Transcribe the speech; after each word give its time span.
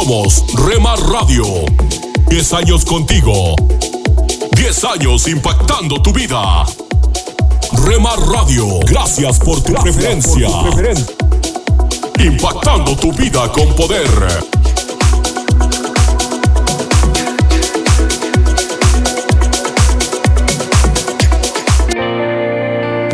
Somos 0.00 0.44
Rema 0.54 0.94
Radio. 0.94 1.44
10 2.28 2.52
años 2.52 2.84
contigo. 2.84 3.56
10 4.52 4.84
años 4.84 5.26
impactando 5.26 6.00
tu 6.00 6.12
vida. 6.12 6.64
Rema 7.84 8.14
Radio, 8.32 8.78
gracias 8.86 9.40
por 9.40 9.60
tu 9.60 9.72
preferencia. 9.72 10.48
Impactando 12.16 12.94
tu 12.94 13.12
vida 13.12 13.50
con 13.50 13.74
poder. 13.74 14.08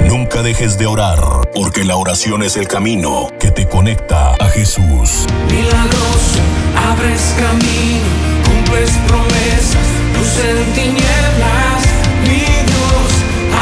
Nunca 0.07 0.43
dejes 0.43 0.77
de 0.77 0.87
orar, 0.87 1.49
porque 1.55 1.83
la 1.83 1.97
oración 1.97 2.43
es 2.43 2.59
el 2.59 2.69
camino 2.69 3.29
que 3.41 3.51
te 3.51 3.67
conecta 3.67 4.34
Jesús. 4.55 5.27
Milagroso, 5.51 6.39
abres 6.89 7.35
camino, 7.37 8.07
cumples 8.47 8.91
promesas, 9.09 9.89
luz 10.15 10.33
en 10.49 10.73
tinieblas, 10.75 11.83
mi 12.23 12.47
Dios, 12.71 13.11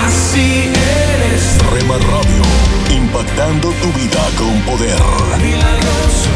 así 0.05 0.69
eres. 0.69 1.43
Rema 1.73 1.97
Radio, 1.97 2.45
impactando 2.95 3.71
tu 3.81 3.89
vida 3.99 4.23
con 4.37 4.61
poder. 4.63 5.01
Milagroso, 5.41 6.29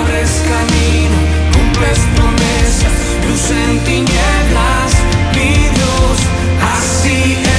abres 0.00 0.42
camino, 0.50 1.18
cumples 1.54 2.00
promesas, 2.16 2.96
luz 3.28 3.50
en 3.50 3.78
tinieblas, 3.84 4.90
mi 5.36 5.54
Dios, 5.70 6.18
así 6.74 7.34
eres 7.34 7.49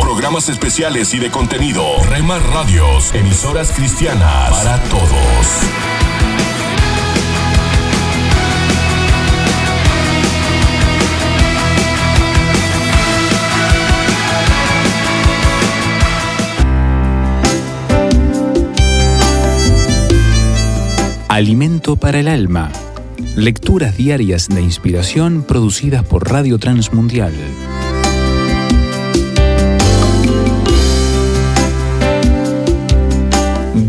programas 0.00 0.48
especiales 0.48 1.12
y 1.14 1.18
de 1.18 1.30
contenido. 1.30 1.82
Rema 2.08 2.38
Radios, 2.38 3.12
emisoras 3.12 3.72
cristianas 3.72 4.50
para 4.50 4.80
todos. 4.84 5.08
Alimento 21.28 21.96
para 21.96 22.20
el 22.20 22.28
alma. 22.28 22.70
Lecturas 23.34 23.96
diarias 23.96 24.48
de 24.48 24.62
inspiración 24.62 25.42
producidas 25.42 26.04
por 26.04 26.30
Radio 26.30 26.58
Transmundial. 26.58 27.32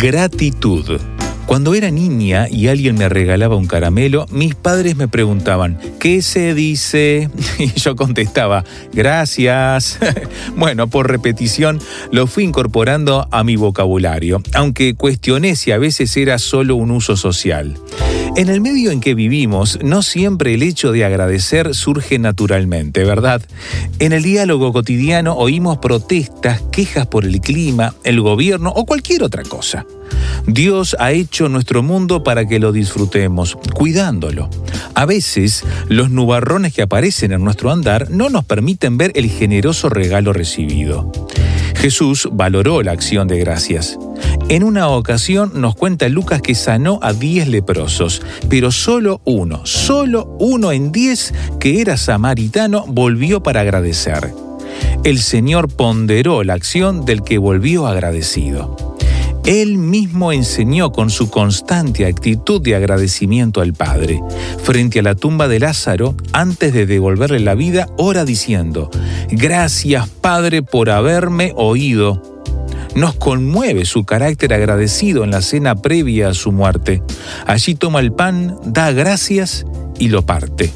Gratitud. 0.03 0.99
Cuando 1.45 1.75
era 1.75 1.89
niña 1.89 2.49
y 2.51 2.67
alguien 2.67 2.97
me 2.97 3.07
regalaba 3.07 3.55
un 3.55 3.67
caramelo, 3.67 4.25
mis 4.31 4.53
padres 4.53 4.97
me 4.97 5.07
preguntaban, 5.07 5.79
¿qué 5.97 6.21
se 6.21 6.53
dice? 6.53 7.29
Y 7.57 7.71
yo 7.79 7.95
contestaba, 7.95 8.65
gracias. 8.91 9.99
bueno, 10.57 10.87
por 10.87 11.09
repetición 11.09 11.79
lo 12.11 12.27
fui 12.27 12.43
incorporando 12.43 13.29
a 13.31 13.45
mi 13.45 13.55
vocabulario, 13.55 14.41
aunque 14.53 14.93
cuestioné 14.93 15.55
si 15.55 15.71
a 15.71 15.77
veces 15.77 16.17
era 16.17 16.37
solo 16.37 16.75
un 16.75 16.91
uso 16.91 17.15
social. 17.15 17.77
En 18.35 18.49
el 18.49 18.61
medio 18.61 18.89
en 18.89 18.99
que 18.99 19.13
vivimos, 19.13 19.77
no 19.83 20.01
siempre 20.01 20.55
el 20.55 20.63
hecho 20.63 20.91
de 20.91 21.05
agradecer 21.05 21.75
surge 21.75 22.17
naturalmente, 22.17 23.03
¿verdad? 23.03 23.43
En 23.99 24.11
el 24.11 24.23
diálogo 24.23 24.73
cotidiano 24.73 25.35
oímos 25.35 25.77
protestas, 25.77 26.63
quejas 26.71 27.05
por 27.05 27.25
el 27.25 27.41
clima, 27.41 27.93
el 28.03 28.21
gobierno 28.21 28.73
o 28.75 28.87
cualquier 28.87 29.21
otra 29.21 29.43
cosa. 29.43 29.85
Dios 30.47 30.95
ha 30.99 31.11
hecho 31.11 31.47
nuestro 31.47 31.83
mundo 31.83 32.23
para 32.23 32.47
que 32.47 32.57
lo 32.57 32.71
disfrutemos, 32.71 33.55
cuidándolo. 33.75 34.49
A 34.95 35.05
veces, 35.05 35.63
los 35.87 36.09
nubarrones 36.09 36.73
que 36.73 36.81
aparecen 36.81 37.33
en 37.33 37.43
nuestro 37.43 37.71
andar 37.71 38.09
no 38.09 38.29
nos 38.29 38.45
permiten 38.45 38.97
ver 38.97 39.11
el 39.13 39.29
generoso 39.29 39.89
regalo 39.89 40.33
recibido. 40.33 41.11
Jesús 41.83 42.29
valoró 42.31 42.81
la 42.81 42.93
acción 42.93 43.27
de 43.27 43.39
gracias. 43.39 43.99
En 44.47 44.63
una 44.63 44.87
ocasión 44.87 45.51
nos 45.55 45.75
cuenta 45.75 46.07
Lucas 46.07 46.41
que 46.41 46.55
sanó 46.55 46.97
a 47.01 47.11
10 47.11 47.49
leprosos, 47.49 48.21
pero 48.47 48.71
solo 48.71 49.19
uno, 49.25 49.65
solo 49.65 50.33
uno 50.39 50.71
en 50.71 50.93
10 50.93 51.33
que 51.59 51.81
era 51.81 51.97
samaritano 51.97 52.85
volvió 52.87 53.43
para 53.43 53.59
agradecer. 53.59 54.33
El 55.03 55.19
Señor 55.19 55.67
ponderó 55.67 56.45
la 56.45 56.53
acción 56.53 57.03
del 57.03 57.21
que 57.21 57.37
volvió 57.37 57.85
agradecido. 57.85 58.92
Él 59.45 59.77
mismo 59.77 60.31
enseñó 60.31 60.93
con 60.93 61.09
su 61.09 61.29
constante 61.29 62.05
actitud 62.05 62.61
de 62.61 62.75
agradecimiento 62.75 63.59
al 63.59 63.73
Padre. 63.73 64.21
Frente 64.63 64.99
a 64.99 65.03
la 65.03 65.15
tumba 65.15 65.49
de 65.49 65.59
Lázaro, 65.59 66.15
antes 66.31 66.73
de 66.73 66.85
devolverle 66.85 67.41
la 67.41 67.53
vida, 67.53 67.87
ora 67.97 68.23
diciendo, 68.23 68.89
Gracias 69.29 70.07
Padre 70.07 70.63
por 70.63 70.89
haberme 70.89 71.51
oído. 71.57 72.21
Nos 72.95 73.15
conmueve 73.15 73.85
su 73.85 74.05
carácter 74.05 74.53
agradecido 74.53 75.23
en 75.25 75.31
la 75.31 75.41
cena 75.41 75.75
previa 75.75 76.29
a 76.29 76.33
su 76.33 76.51
muerte. 76.51 77.01
Allí 77.45 77.75
toma 77.75 77.99
el 77.99 78.13
pan, 78.13 78.55
da 78.63 78.91
gracias 78.91 79.65
y 79.99 80.07
lo 80.07 80.25
parte. 80.25 80.71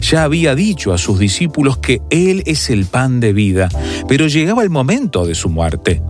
Ya 0.00 0.24
había 0.24 0.54
dicho 0.54 0.92
a 0.92 0.98
sus 0.98 1.18
discípulos 1.18 1.78
que 1.78 2.00
Él 2.10 2.42
es 2.46 2.70
el 2.70 2.86
pan 2.86 3.20
de 3.20 3.32
vida, 3.32 3.68
pero 4.08 4.26
llegaba 4.26 4.62
el 4.62 4.70
momento 4.70 5.26
de 5.26 5.34
su 5.34 5.48
muerte. 5.48 6.02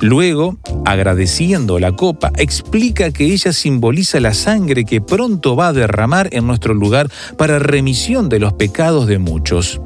Luego, 0.00 0.58
agradeciendo 0.84 1.78
la 1.78 1.92
copa, 1.92 2.30
explica 2.36 3.10
que 3.10 3.32
ella 3.32 3.52
simboliza 3.52 4.20
la 4.20 4.34
sangre 4.34 4.84
que 4.84 5.00
pronto 5.00 5.56
va 5.56 5.68
a 5.68 5.72
derramar 5.72 6.28
en 6.32 6.46
nuestro 6.46 6.74
lugar 6.74 7.10
para 7.38 7.58
remisión 7.58 8.28
de 8.28 8.40
los 8.40 8.52
pecados 8.52 9.06
de 9.06 9.18
muchos. 9.18 9.80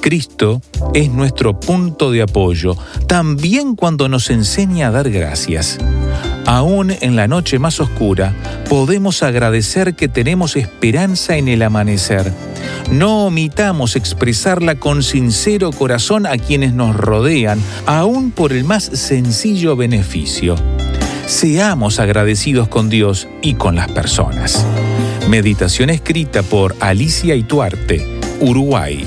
Cristo 0.00 0.60
es 0.94 1.10
nuestro 1.10 1.60
punto 1.60 2.10
de 2.10 2.22
apoyo, 2.22 2.76
también 3.06 3.76
cuando 3.76 4.08
nos 4.08 4.30
enseña 4.30 4.88
a 4.88 4.90
dar 4.90 5.10
gracias. 5.10 5.78
Aún 6.46 6.92
en 7.00 7.16
la 7.16 7.28
noche 7.28 7.58
más 7.58 7.80
oscura, 7.80 8.34
podemos 8.68 9.22
agradecer 9.22 9.94
que 9.94 10.08
tenemos 10.08 10.56
esperanza 10.56 11.36
en 11.36 11.48
el 11.48 11.62
amanecer. 11.62 12.32
No 12.90 13.26
omitamos 13.26 13.96
expresarla 13.96 14.74
con 14.74 15.02
sincero 15.02 15.70
corazón 15.72 16.26
a 16.26 16.36
quienes 16.36 16.74
nos 16.74 16.96
rodean, 16.96 17.60
aún 17.86 18.30
por 18.30 18.52
el 18.52 18.64
más 18.64 18.84
sencillo 18.84 19.76
beneficio. 19.76 20.56
Seamos 21.26 22.00
agradecidos 22.00 22.68
con 22.68 22.90
Dios 22.90 23.28
y 23.40 23.54
con 23.54 23.76
las 23.76 23.90
personas. 23.90 24.66
Meditación 25.28 25.90
escrita 25.90 26.42
por 26.42 26.74
Alicia 26.80 27.34
Ituarte, 27.34 28.20
Uruguay. 28.40 29.06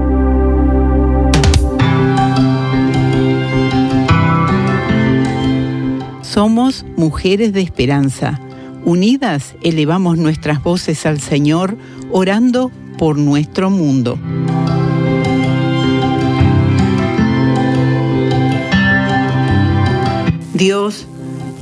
Somos 6.33 6.85
mujeres 6.95 7.51
de 7.51 7.59
esperanza. 7.59 8.39
Unidas 8.85 9.55
elevamos 9.63 10.17
nuestras 10.17 10.63
voces 10.63 11.05
al 11.05 11.19
Señor, 11.19 11.75
orando 12.09 12.71
por 12.97 13.17
nuestro 13.17 13.69
mundo. 13.69 14.17
Dios 20.53 21.05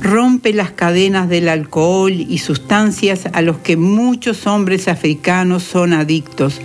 rompe 0.00 0.52
las 0.52 0.70
cadenas 0.70 1.28
del 1.28 1.48
alcohol 1.48 2.12
y 2.12 2.38
sustancias 2.38 3.26
a 3.32 3.42
los 3.42 3.58
que 3.58 3.76
muchos 3.76 4.46
hombres 4.46 4.86
africanos 4.86 5.64
son 5.64 5.92
adictos, 5.92 6.60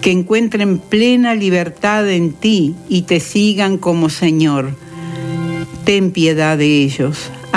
que 0.00 0.12
encuentren 0.12 0.78
plena 0.78 1.34
libertad 1.34 2.08
en 2.08 2.34
ti 2.34 2.76
y 2.88 3.02
te 3.02 3.18
sigan 3.18 3.78
como 3.78 4.10
Señor. 4.10 4.76
Ten 5.84 6.12
piedad 6.12 6.56
de 6.56 6.84
ellos. 6.84 7.32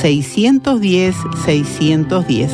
610 0.00 1.14
610. 1.44 2.50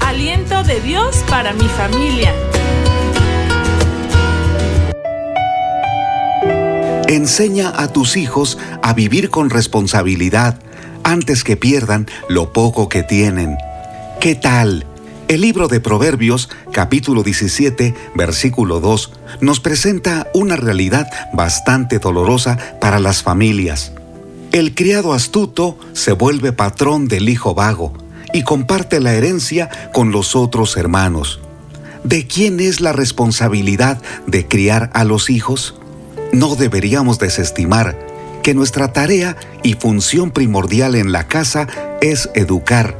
Aliento 0.00 0.62
de 0.64 0.80
Dios 0.80 1.24
para 1.28 1.52
mi 1.52 1.68
familia. 1.68 2.34
Enseña 7.08 7.72
a 7.76 7.88
tus 7.88 8.16
hijos 8.16 8.58
a 8.82 8.92
vivir 8.92 9.30
con 9.30 9.50
responsabilidad 9.50 10.58
antes 11.04 11.44
que 11.44 11.56
pierdan 11.56 12.06
lo 12.28 12.52
poco 12.52 12.88
que 12.88 13.04
tienen. 13.04 13.56
¿Qué 14.20 14.34
tal? 14.34 14.84
El 15.28 15.40
libro 15.40 15.66
de 15.66 15.80
Proverbios, 15.80 16.48
capítulo 16.72 17.24
17, 17.24 17.96
versículo 18.14 18.78
2, 18.78 19.10
nos 19.40 19.58
presenta 19.58 20.28
una 20.34 20.54
realidad 20.54 21.10
bastante 21.32 21.98
dolorosa 21.98 22.56
para 22.80 23.00
las 23.00 23.24
familias. 23.24 23.90
El 24.52 24.72
criado 24.76 25.12
astuto 25.12 25.80
se 25.94 26.12
vuelve 26.12 26.52
patrón 26.52 27.08
del 27.08 27.28
hijo 27.28 27.54
vago 27.54 27.92
y 28.32 28.44
comparte 28.44 29.00
la 29.00 29.14
herencia 29.14 29.68
con 29.92 30.12
los 30.12 30.36
otros 30.36 30.76
hermanos. 30.76 31.40
¿De 32.04 32.28
quién 32.28 32.60
es 32.60 32.80
la 32.80 32.92
responsabilidad 32.92 34.00
de 34.28 34.46
criar 34.46 34.92
a 34.94 35.02
los 35.02 35.28
hijos? 35.28 35.74
No 36.32 36.54
deberíamos 36.54 37.18
desestimar 37.18 37.98
que 38.44 38.54
nuestra 38.54 38.92
tarea 38.92 39.36
y 39.64 39.72
función 39.74 40.30
primordial 40.30 40.94
en 40.94 41.10
la 41.10 41.26
casa 41.26 41.66
es 42.00 42.30
educar, 42.36 42.96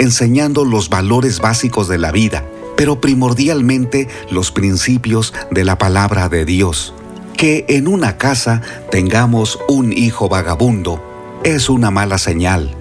enseñando 0.00 0.64
los 0.64 0.88
valores 0.88 1.40
básicos 1.40 1.86
de 1.86 1.98
la 1.98 2.10
vida, 2.10 2.42
pero 2.76 3.00
primordialmente 3.00 4.08
los 4.30 4.50
principios 4.50 5.34
de 5.50 5.64
la 5.64 5.76
palabra 5.76 6.30
de 6.30 6.46
Dios. 6.46 6.94
Que 7.36 7.66
en 7.68 7.86
una 7.86 8.16
casa 8.16 8.62
tengamos 8.90 9.58
un 9.68 9.92
hijo 9.92 10.28
vagabundo 10.28 11.02
es 11.44 11.68
una 11.68 11.90
mala 11.90 12.16
señal, 12.16 12.74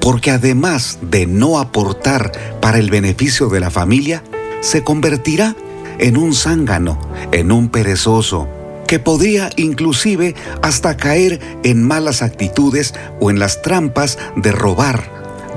porque 0.00 0.32
además 0.32 0.98
de 1.00 1.26
no 1.26 1.60
aportar 1.60 2.32
para 2.60 2.78
el 2.78 2.90
beneficio 2.90 3.48
de 3.48 3.60
la 3.60 3.70
familia, 3.70 4.24
se 4.60 4.82
convertirá 4.82 5.56
en 5.98 6.16
un 6.16 6.34
zángano, 6.34 6.98
en 7.30 7.52
un 7.52 7.68
perezoso, 7.68 8.48
que 8.88 8.98
podría 8.98 9.50
inclusive 9.56 10.34
hasta 10.60 10.96
caer 10.96 11.40
en 11.62 11.84
malas 11.84 12.20
actitudes 12.22 12.94
o 13.20 13.30
en 13.30 13.38
las 13.38 13.62
trampas 13.62 14.18
de 14.36 14.50
robar, 14.50 15.08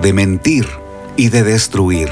de 0.02 0.14
mentir 0.14 0.68
y 1.18 1.30
de 1.30 1.44
destruir. 1.44 2.10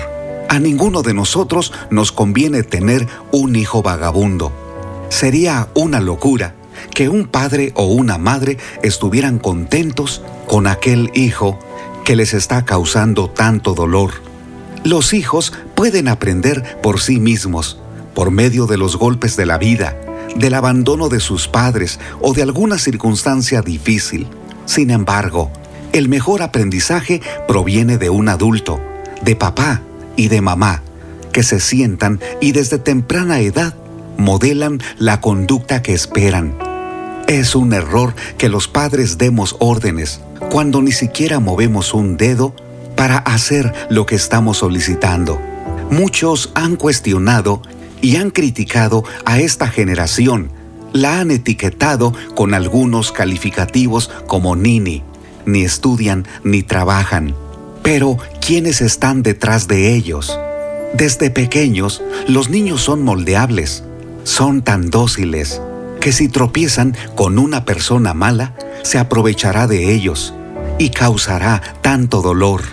A 0.50 0.60
ninguno 0.60 1.02
de 1.02 1.13
nosotros 1.13 1.72
nos 1.90 2.12
conviene 2.12 2.63
tener 2.63 3.07
un 3.31 3.56
hijo 3.56 3.81
vagabundo. 3.81 4.52
Sería 5.10 5.69
una 5.74 6.02
locura 6.02 6.56
que 6.94 7.10
un 7.10 7.28
padre 7.28 7.72
o 7.75 7.86
una 7.86 8.18
madre 8.18 8.57
estuvieran 8.84 9.40
contentos 9.40 10.22
con 10.48 10.68
aquel 10.68 11.12
hijo 11.13 11.60
que 12.04 12.16
les 12.16 12.34
está 12.34 12.66
causando 12.66 13.30
tanto 13.30 13.74
dolor. 13.74 14.12
Los 14.84 15.13
hijos 15.13 15.54
pueden 15.74 16.07
aprender 16.07 16.80
por 16.81 17.00
sí 17.00 17.19
mismos, 17.19 17.80
por 18.13 18.31
medio 18.31 18.68
de 18.68 18.78
los 18.78 18.98
golpes 18.98 19.36
de 19.36 19.46
la 19.46 19.57
vida, 19.57 20.00
del 20.36 20.54
abandono 20.54 21.10
de 21.10 21.19
sus 21.19 21.48
padres 21.48 22.00
o 22.22 22.34
de 22.34 22.44
alguna 22.44 22.78
circunstancia 22.78 23.62
difícil. 23.62 24.28
Sin 24.66 24.92
embargo, 24.92 25.52
el 25.92 26.10
mejor 26.10 26.42
aprendizaje 26.42 27.22
proviene 27.48 27.98
de 27.98 28.10
un 28.10 28.30
adulto, 28.30 28.80
de 29.21 29.35
papá 29.35 29.81
y 30.15 30.27
de 30.27 30.41
mamá, 30.41 30.81
que 31.31 31.44
se 31.44 31.59
sientan 31.59 32.19
y 32.41 32.51
desde 32.51 32.77
temprana 32.77 33.39
edad 33.39 33.75
modelan 34.17 34.79
la 34.97 35.21
conducta 35.21 35.81
que 35.81 35.94
esperan. 35.94 36.57
Es 37.27 37.56
un 37.56 37.73
error 37.73 38.13
que 38.38 38.50
los 38.50 38.67
padres 38.67 39.17
demos 39.17 39.56
órdenes 39.59 40.21
cuando 40.51 40.81
ni 40.81 40.91
siquiera 40.91 41.39
movemos 41.39 41.94
un 41.94 42.17
dedo 42.17 42.56
para 42.95 43.17
hacer 43.17 43.73
lo 43.89 44.06
que 44.06 44.15
estamos 44.15 44.57
solicitando. 44.57 45.39
Muchos 45.89 46.51
han 46.56 46.75
cuestionado 46.75 47.61
y 48.01 48.18
han 48.18 48.29
criticado 48.29 49.03
a 49.25 49.39
esta 49.39 49.68
generación. 49.68 50.50
La 50.94 51.19
han 51.19 51.31
etiquetado 51.31 52.13
con 52.35 52.53
algunos 52.53 53.11
calificativos 53.11 54.09
como 54.27 54.56
nini. 54.56 55.03
Ni 55.45 55.63
estudian 55.63 56.25
ni 56.44 56.63
trabajan. 56.63 57.35
Pero, 57.85 58.17
¿quiénes 58.41 58.81
están 58.81 59.21
detrás 59.21 59.67
de 59.67 59.93
ellos? 59.93 60.37
Desde 60.95 61.29
pequeños, 61.29 62.01
los 62.27 62.49
niños 62.49 62.81
son 62.81 63.03
moldeables. 63.03 63.83
Son 64.23 64.63
tan 64.63 64.89
dóciles 64.89 65.61
que 66.01 66.11
si 66.11 66.27
tropiezan 66.27 66.97
con 67.15 67.37
una 67.37 67.63
persona 67.63 68.15
mala, 68.15 68.55
se 68.81 68.97
aprovechará 68.97 69.67
de 69.67 69.93
ellos 69.93 70.33
y 70.79 70.89
causará 70.89 71.61
tanto 71.83 72.23
dolor. 72.23 72.63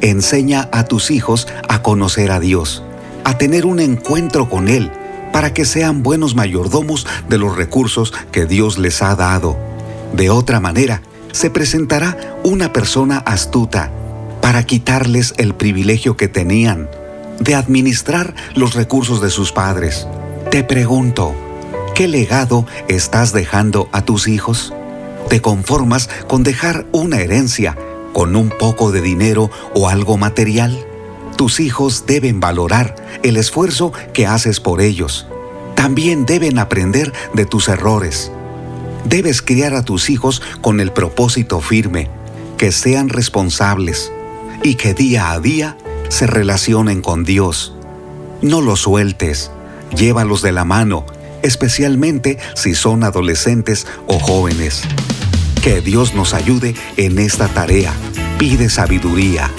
Enseña 0.00 0.68
a 0.72 0.82
tus 0.82 1.12
hijos 1.12 1.46
a 1.68 1.80
conocer 1.80 2.32
a 2.32 2.40
Dios 2.40 2.82
a 3.22 3.38
tener 3.38 3.66
un 3.66 3.78
encuentro 3.78 4.48
con 4.48 4.66
Él 4.66 4.90
para 5.32 5.54
que 5.54 5.64
sean 5.64 6.02
buenos 6.02 6.34
mayordomos 6.34 7.06
de 7.28 7.38
los 7.38 7.54
recursos 7.54 8.12
que 8.32 8.46
Dios 8.46 8.78
les 8.78 9.02
ha 9.02 9.14
dado. 9.14 9.56
De 10.12 10.30
otra 10.30 10.58
manera, 10.58 11.02
se 11.30 11.50
presentará 11.50 12.40
una 12.42 12.72
persona 12.72 13.18
astuta 13.18 13.92
para 14.50 14.66
quitarles 14.66 15.32
el 15.36 15.54
privilegio 15.54 16.16
que 16.16 16.26
tenían 16.26 16.90
de 17.38 17.54
administrar 17.54 18.34
los 18.56 18.74
recursos 18.74 19.20
de 19.20 19.30
sus 19.30 19.52
padres. 19.52 20.08
Te 20.50 20.64
pregunto, 20.64 21.36
¿qué 21.94 22.08
legado 22.08 22.66
estás 22.88 23.32
dejando 23.32 23.88
a 23.92 24.04
tus 24.04 24.26
hijos? 24.26 24.74
¿Te 25.28 25.40
conformas 25.40 26.10
con 26.26 26.42
dejar 26.42 26.84
una 26.90 27.20
herencia 27.20 27.78
con 28.12 28.34
un 28.34 28.48
poco 28.48 28.90
de 28.90 29.00
dinero 29.00 29.52
o 29.72 29.88
algo 29.88 30.16
material? 30.16 30.76
Tus 31.36 31.60
hijos 31.60 32.06
deben 32.08 32.40
valorar 32.40 32.96
el 33.22 33.36
esfuerzo 33.36 33.92
que 34.12 34.26
haces 34.26 34.58
por 34.58 34.80
ellos. 34.80 35.28
También 35.76 36.26
deben 36.26 36.58
aprender 36.58 37.12
de 37.34 37.46
tus 37.46 37.68
errores. 37.68 38.32
Debes 39.04 39.42
criar 39.42 39.76
a 39.76 39.84
tus 39.84 40.10
hijos 40.10 40.42
con 40.60 40.80
el 40.80 40.90
propósito 40.90 41.60
firme, 41.60 42.10
que 42.58 42.72
sean 42.72 43.10
responsables 43.10 44.10
y 44.62 44.74
que 44.74 44.94
día 44.94 45.32
a 45.32 45.40
día 45.40 45.76
se 46.08 46.26
relacionen 46.26 47.02
con 47.02 47.24
Dios. 47.24 47.74
No 48.42 48.60
los 48.60 48.80
sueltes, 48.80 49.50
llévalos 49.94 50.42
de 50.42 50.52
la 50.52 50.64
mano, 50.64 51.06
especialmente 51.42 52.38
si 52.54 52.74
son 52.74 53.04
adolescentes 53.04 53.86
o 54.06 54.18
jóvenes. 54.18 54.82
Que 55.62 55.80
Dios 55.80 56.14
nos 56.14 56.34
ayude 56.34 56.74
en 56.96 57.18
esta 57.18 57.48
tarea. 57.48 57.92
Pide 58.38 58.70
sabiduría. 58.70 59.50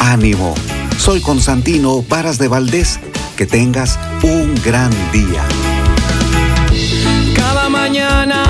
Ánimo 0.00 0.54
soy 1.00 1.22
Constantino 1.22 2.02
Varas 2.02 2.36
de 2.36 2.46
Valdés. 2.46 3.00
Que 3.34 3.46
tengas 3.46 3.98
un 4.22 4.54
gran 4.62 4.90
día. 5.12 5.42
Cada 7.34 7.70
mañana 7.70 8.49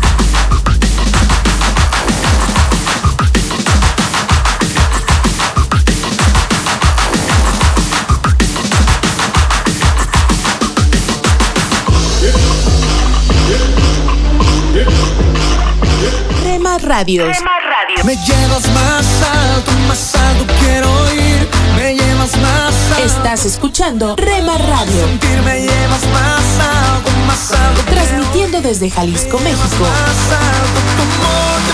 Rema 16.91 17.05
Radios. 17.07 18.03
Me 18.03 18.17
llevas 18.17 18.67
más 18.73 19.05
alto, 19.23 19.71
más 19.87 20.13
alto 20.13 20.45
quiero 20.59 20.89
ir. 21.13 21.47
Me 21.77 21.95
llevas 21.95 22.35
más 22.37 22.75
alto. 22.91 23.05
Estás 23.05 23.45
escuchando 23.45 24.17
Rema 24.17 24.57
Radio, 24.57 25.07
sentir, 25.07 25.41
me 25.41 25.61
llevas 25.61 26.05
más 26.11 26.59
alto, 26.59 27.11
más 27.25 27.51
alto. 27.53 27.81
transmitiendo 27.89 28.59
desde 28.61 28.89
Jalisco, 28.89 29.37
ir, 29.37 29.43
México, 29.43 29.85
Más 29.85 30.31
alto, 30.37 30.79
tu 30.97 31.01
amor 31.01 31.61
te 31.65 31.73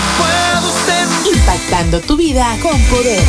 puedo 1.24 1.34
impactando 1.34 2.00
tu 2.00 2.16
vida 2.16 2.56
con 2.62 2.80
poder. 2.82 3.24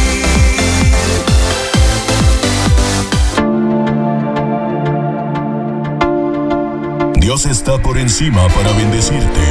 Dios 7.20 7.48
está 7.48 7.80
por 7.80 7.98
encima 7.98 8.48
para 8.50 8.74
bendecirte, 8.74 9.42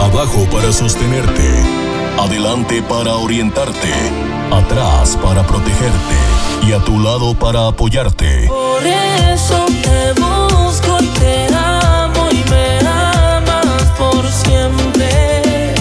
abajo 0.00 0.46
para 0.50 0.72
sostenerte, 0.72 1.62
adelante 2.18 2.82
para 2.82 3.14
orientarte, 3.16 3.92
atrás 4.50 5.18
para 5.22 5.42
protegerte 5.46 6.16
y 6.66 6.72
a 6.72 6.78
tu 6.84 6.98
lado 7.00 7.34
para 7.34 7.68
apoyarte. 7.68 8.46
Por 8.48 8.86
eso 8.86 9.66
te 9.82 10.12
busco 10.20 10.98
y 11.00 11.06
te 11.18 11.54
amo 11.54 12.28
y 12.30 12.50
me 12.50 12.78
amas 12.88 13.84
por 13.98 14.26
siempre. 14.30 15.74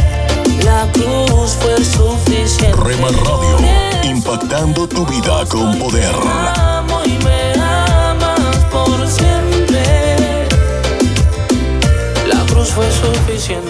La 0.63 0.87
cruz 0.91 1.57
fue 1.59 1.83
suficiente. 1.83 2.73
Rema 2.81 3.07
Radio, 3.09 3.57
impactando 4.03 4.87
tu 4.87 5.05
vida 5.05 5.45
con 5.49 5.77
poder. 5.79 6.15
Te 6.15 6.59
amo 6.59 7.01
y 7.05 7.17
me 7.23 7.53
amas 7.61 8.57
por 8.71 9.07
siempre. 9.07 9.46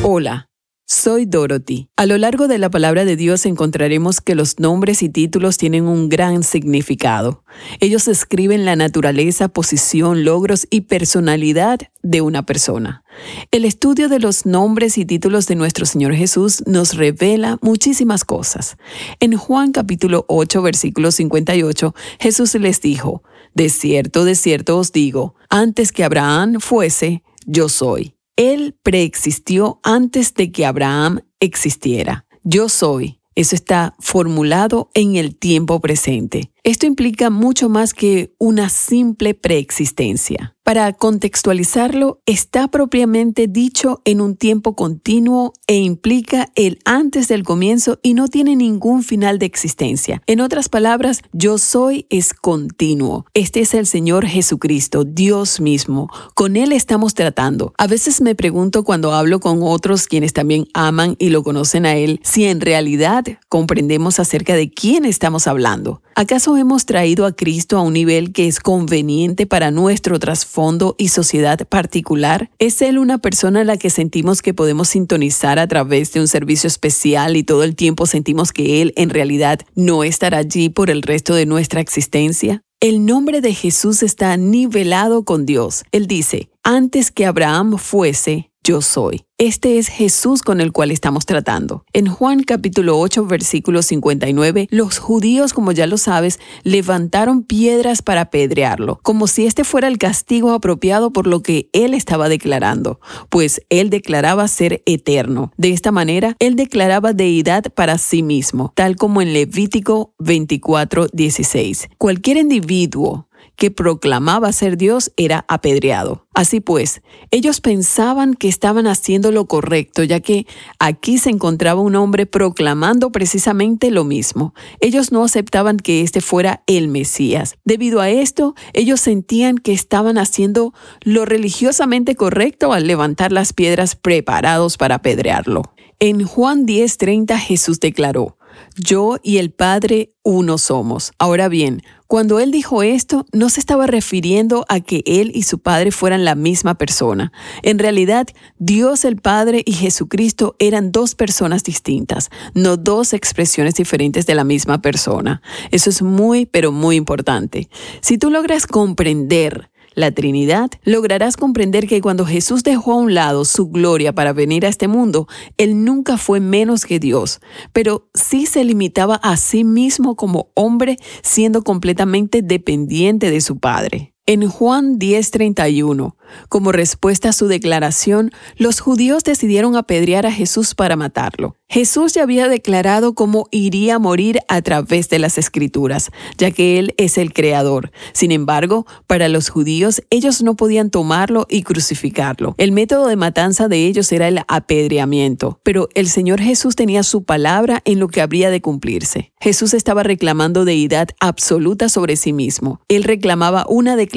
Hola, 0.03 0.49
soy 0.85 1.25
Dorothy. 1.25 1.89
A 1.97 2.05
lo 2.05 2.17
largo 2.17 2.47
de 2.47 2.57
la 2.57 2.69
palabra 2.69 3.05
de 3.05 3.15
Dios 3.15 3.45
encontraremos 3.45 4.21
que 4.21 4.35
los 4.35 4.59
nombres 4.59 5.03
y 5.03 5.09
títulos 5.09 5.57
tienen 5.57 5.85
un 5.85 6.09
gran 6.09 6.43
significado. 6.43 7.43
Ellos 7.79 8.05
describen 8.05 8.65
la 8.65 8.75
naturaleza, 8.75 9.49
posición, 9.49 10.23
logros 10.23 10.67
y 10.69 10.81
personalidad 10.81 11.79
de 12.03 12.21
una 12.21 12.45
persona. 12.45 13.03
El 13.51 13.65
estudio 13.65 14.09
de 14.09 14.19
los 14.19 14.45
nombres 14.45 14.97
y 14.97 15.05
títulos 15.05 15.47
de 15.47 15.55
nuestro 15.55 15.85
Señor 15.85 16.13
Jesús 16.13 16.63
nos 16.65 16.95
revela 16.95 17.59
muchísimas 17.61 18.23
cosas. 18.25 18.77
En 19.19 19.37
Juan 19.37 19.71
capítulo 19.71 20.25
8, 20.27 20.61
versículo 20.61 21.11
58, 21.11 21.93
Jesús 22.19 22.55
les 22.55 22.81
dijo, 22.81 23.23
De 23.53 23.69
cierto, 23.69 24.25
de 24.25 24.35
cierto 24.35 24.77
os 24.77 24.91
digo, 24.91 25.35
antes 25.49 25.91
que 25.91 26.03
Abraham 26.03 26.59
fuese, 26.59 27.23
yo 27.45 27.69
soy. 27.69 28.16
Él 28.37 28.77
preexistió 28.83 29.79
antes 29.83 30.33
de 30.35 30.51
que 30.51 30.65
Abraham 30.65 31.21
existiera. 31.39 32.25
Yo 32.43 32.69
soy. 32.69 33.19
Eso 33.35 33.55
está 33.55 33.95
formulado 33.99 34.89
en 34.93 35.15
el 35.15 35.35
tiempo 35.35 35.79
presente. 35.79 36.51
Esto 36.67 36.85
implica 36.85 37.29
mucho 37.29 37.69
más 37.69 37.93
que 37.93 38.35
una 38.39 38.67
simple 38.67 39.33
preexistencia. 39.33 40.57
Para 40.67 40.91
contextualizarlo, 40.91 42.19
está 42.25 42.67
propiamente 42.67 43.47
dicho 43.47 44.01
en 44.03 44.19
un 44.19 44.35
tiempo 44.35 44.75
continuo 44.75 45.53
e 45.65 45.77
implica 45.77 46.49
el 46.55 46.79
antes 46.83 47.29
del 47.29 47.43
comienzo 47.43 47.99
y 48.03 48.15
no 48.15 48.27
tiene 48.27 48.57
ningún 48.57 49.01
final 49.01 49.39
de 49.39 49.45
existencia. 49.45 50.21
En 50.27 50.41
otras 50.41 50.67
palabras, 50.67 51.21
yo 51.31 51.57
soy 51.57 52.05
es 52.09 52.33
continuo. 52.33 53.27
Este 53.33 53.61
es 53.61 53.73
el 53.73 53.87
Señor 53.87 54.25
Jesucristo, 54.25 55.05
Dios 55.05 55.61
mismo. 55.61 56.09
Con 56.35 56.57
Él 56.57 56.73
estamos 56.73 57.13
tratando. 57.13 57.73
A 57.77 57.87
veces 57.87 58.19
me 58.19 58.35
pregunto 58.35 58.83
cuando 58.83 59.13
hablo 59.13 59.39
con 59.39 59.59
otros 59.61 60.05
quienes 60.05 60.33
también 60.33 60.67
aman 60.73 61.15
y 61.17 61.29
lo 61.29 61.43
conocen 61.43 61.85
a 61.85 61.95
Él, 61.95 62.19
si 62.25 62.43
en 62.43 62.59
realidad 62.59 63.23
comprendemos 63.47 64.19
acerca 64.19 64.53
de 64.55 64.69
quién 64.69 65.05
estamos 65.05 65.47
hablando. 65.47 66.01
¿Acaso 66.13 66.56
hemos 66.57 66.85
traído 66.85 67.25
a 67.25 67.31
Cristo 67.31 67.77
a 67.77 67.81
un 67.81 67.93
nivel 67.93 68.31
que 68.31 68.47
es 68.47 68.59
conveniente 68.59 69.45
para 69.45 69.71
nuestro 69.71 70.19
trasfondo 70.19 70.95
y 70.97 71.09
sociedad 71.09 71.67
particular? 71.67 72.49
¿Es 72.59 72.81
Él 72.81 72.97
una 72.97 73.17
persona 73.17 73.61
a 73.61 73.63
la 73.63 73.77
que 73.77 73.89
sentimos 73.89 74.41
que 74.41 74.53
podemos 74.53 74.89
sintonizar 74.89 75.59
a 75.59 75.67
través 75.67 76.13
de 76.13 76.21
un 76.21 76.27
servicio 76.27 76.67
especial 76.67 77.35
y 77.35 77.43
todo 77.43 77.63
el 77.63 77.75
tiempo 77.75 78.05
sentimos 78.05 78.51
que 78.51 78.81
Él 78.81 78.93
en 78.95 79.09
realidad 79.09 79.59
no 79.75 80.03
estará 80.03 80.39
allí 80.39 80.69
por 80.69 80.89
el 80.89 81.01
resto 81.01 81.35
de 81.35 81.45
nuestra 81.45 81.81
existencia? 81.81 82.63
El 82.79 83.05
nombre 83.05 83.41
de 83.41 83.53
Jesús 83.53 84.03
está 84.03 84.37
nivelado 84.37 85.23
con 85.23 85.45
Dios. 85.45 85.83
Él 85.91 86.07
dice, 86.07 86.49
antes 86.63 87.11
que 87.11 87.25
Abraham 87.25 87.77
fuese, 87.77 88.51
yo 88.63 88.81
soy. 88.81 89.26
Este 89.39 89.77
es 89.77 89.87
Jesús 89.87 90.41
con 90.41 90.61
el 90.61 90.71
cual 90.71 90.89
estamos 90.89 91.27
tratando. 91.27 91.85
En 91.93 92.07
Juan 92.07 92.41
capítulo 92.41 92.99
8, 92.99 93.27
versículo 93.27 93.83
59, 93.83 94.67
los 94.71 94.97
judíos, 94.97 95.53
como 95.53 95.71
ya 95.71 95.85
lo 95.85 95.99
sabes, 95.99 96.39
levantaron 96.63 97.43
piedras 97.43 98.01
para 98.01 98.21
apedrearlo, 98.21 98.99
como 99.03 99.27
si 99.27 99.45
este 99.45 99.63
fuera 99.63 99.89
el 99.89 99.99
castigo 99.99 100.53
apropiado 100.53 101.13
por 101.13 101.27
lo 101.27 101.43
que 101.43 101.69
él 101.71 101.93
estaba 101.93 102.29
declarando, 102.29 102.99
pues 103.29 103.61
él 103.69 103.91
declaraba 103.91 104.47
ser 104.47 104.81
eterno. 104.87 105.53
De 105.55 105.69
esta 105.69 105.91
manera, 105.91 106.35
él 106.39 106.55
declaraba 106.55 107.13
deidad 107.13 107.65
para 107.75 107.99
sí 107.99 108.23
mismo, 108.23 108.73
tal 108.73 108.95
como 108.95 109.21
en 109.21 109.33
Levítico 109.33 110.15
24, 110.17 111.09
16. 111.13 111.89
Cualquier 111.99 112.37
individuo 112.37 113.26
que 113.57 113.71
proclamaba 113.71 114.53
ser 114.53 114.77
Dios 114.77 115.11
era 115.17 115.43
apedreado. 115.49 116.27
Así 116.33 116.61
pues, 116.61 117.01
ellos 117.31 117.59
pensaban 117.59 118.35
que 118.35 118.47
estaban 118.47 118.85
haciendo 118.85 119.31
lo 119.31 119.47
correcto, 119.47 120.03
ya 120.03 120.19
que 120.19 120.45
aquí 120.79 121.17
se 121.17 121.31
encontraba 121.31 121.81
un 121.81 121.95
hombre 121.95 122.27
proclamando 122.27 123.11
precisamente 123.11 123.89
lo 123.89 124.03
mismo. 124.03 124.53
Ellos 124.79 125.11
no 125.11 125.23
aceptaban 125.23 125.77
que 125.77 126.03
este 126.03 126.21
fuera 126.21 126.61
el 126.67 126.87
Mesías. 126.87 127.57
Debido 127.65 127.99
a 127.99 128.09
esto, 128.11 128.53
ellos 128.73 129.01
sentían 129.01 129.57
que 129.57 129.73
estaban 129.73 130.19
haciendo 130.19 130.73
lo 131.01 131.25
religiosamente 131.25 132.15
correcto 132.15 132.73
al 132.73 132.85
levantar 132.85 133.31
las 133.31 133.53
piedras 133.53 133.95
preparados 133.95 134.77
para 134.77 134.95
apedrearlo. 134.95 135.63
En 135.99 136.23
Juan 136.23 136.67
10:30 136.67 137.39
Jesús 137.39 137.79
declaró, 137.79 138.36
yo 138.77 139.17
y 139.21 139.37
el 139.37 139.51
Padre 139.51 140.13
uno 140.23 140.57
somos. 140.57 141.11
Ahora 141.19 141.49
bien, 141.49 141.81
cuando 142.07 142.39
él 142.39 142.51
dijo 142.51 142.83
esto, 142.83 143.25
no 143.33 143.49
se 143.49 143.59
estaba 143.59 143.87
refiriendo 143.87 144.65
a 144.69 144.79
que 144.79 145.03
él 145.05 145.31
y 145.33 145.43
su 145.43 145.59
Padre 145.59 145.91
fueran 145.91 146.25
la 146.25 146.35
misma 146.35 146.75
persona. 146.75 147.31
En 147.63 147.79
realidad, 147.79 148.27
Dios 148.59 149.03
el 149.05 149.17
Padre 149.17 149.63
y 149.65 149.73
Jesucristo 149.73 150.55
eran 150.59 150.91
dos 150.91 151.15
personas 151.15 151.63
distintas, 151.63 152.29
no 152.53 152.77
dos 152.77 153.13
expresiones 153.13 153.75
diferentes 153.75 154.25
de 154.25 154.35
la 154.35 154.43
misma 154.43 154.81
persona. 154.81 155.41
Eso 155.71 155.89
es 155.89 156.01
muy, 156.01 156.45
pero 156.45 156.71
muy 156.71 156.95
importante. 156.95 157.69
Si 158.01 158.17
tú 158.17 158.29
logras 158.29 158.67
comprender 158.67 159.69
la 159.97 160.11
Trinidad, 160.11 160.69
lograrás 160.83 161.37
comprender 161.37 161.87
que 161.87 162.01
cuando 162.01 162.23
Jesús 162.23 162.61
dejó 162.61 162.93
a 162.93 162.97
un 162.97 163.15
lado 163.15 163.45
su 163.45 163.69
gloria 163.69 164.13
para 164.13 164.31
venir 164.31 164.63
a 164.63 164.69
este 164.69 164.87
mundo, 164.87 165.27
Él 165.57 165.83
nunca 165.83 166.17
fue 166.17 166.39
menos 166.39 166.85
que 166.85 166.99
Dios, 166.99 167.41
pero 167.73 168.07
sí 168.13 168.45
se 168.45 168.63
limitaba 168.63 169.15
a 169.15 169.37
sí 169.37 169.63
mismo 169.63 170.15
como 170.15 170.51
hombre, 170.53 170.97
siendo 171.23 171.63
completamente 171.63 172.43
dependiente 172.43 173.31
de 173.31 173.41
su 173.41 173.57
Padre. 173.57 174.13
En 174.29 174.45
Juan 174.49 174.99
10:31, 174.99 176.17
como 176.49 176.73
respuesta 176.73 177.29
a 177.29 177.33
su 177.33 177.47
declaración, 177.47 178.31
los 178.57 178.81
judíos 178.81 179.23
decidieron 179.23 179.77
apedrear 179.77 180.25
a 180.25 180.33
Jesús 180.33 180.75
para 180.75 180.97
matarlo. 180.97 181.55
Jesús 181.69 182.13
ya 182.13 182.23
había 182.23 182.49
declarado 182.49 183.13
cómo 183.13 183.47
iría 183.51 183.95
a 183.95 183.99
morir 183.99 184.39
a 184.49 184.61
través 184.61 185.07
de 185.07 185.19
las 185.19 185.37
escrituras, 185.37 186.11
ya 186.37 186.51
que 186.51 186.77
Él 186.77 186.93
es 186.97 187.17
el 187.17 187.31
Creador. 187.31 187.91
Sin 188.11 188.33
embargo, 188.33 188.85
para 189.05 189.29
los 189.29 189.47
judíos, 189.47 190.01
ellos 190.09 190.43
no 190.43 190.55
podían 190.55 190.89
tomarlo 190.89 191.45
y 191.49 191.63
crucificarlo. 191.63 192.53
El 192.57 192.73
método 192.73 193.07
de 193.07 193.15
matanza 193.15 193.69
de 193.69 193.85
ellos 193.85 194.11
era 194.11 194.27
el 194.27 194.41
apedreamiento, 194.49 195.61
pero 195.63 195.87
el 195.93 196.09
Señor 196.09 196.41
Jesús 196.41 196.75
tenía 196.75 197.03
su 197.03 197.23
palabra 197.23 197.81
en 197.85 197.99
lo 197.99 198.09
que 198.09 198.21
habría 198.21 198.49
de 198.49 198.61
cumplirse. 198.61 199.31
Jesús 199.39 199.73
estaba 199.73 200.03
reclamando 200.03 200.65
deidad 200.65 201.09
absoluta 201.21 201.87
sobre 201.87 202.17
sí 202.17 202.33
mismo. 202.33 202.81
Él 202.89 203.03
reclamaba 203.03 203.65
una 203.69 203.95
declaración 203.95 204.16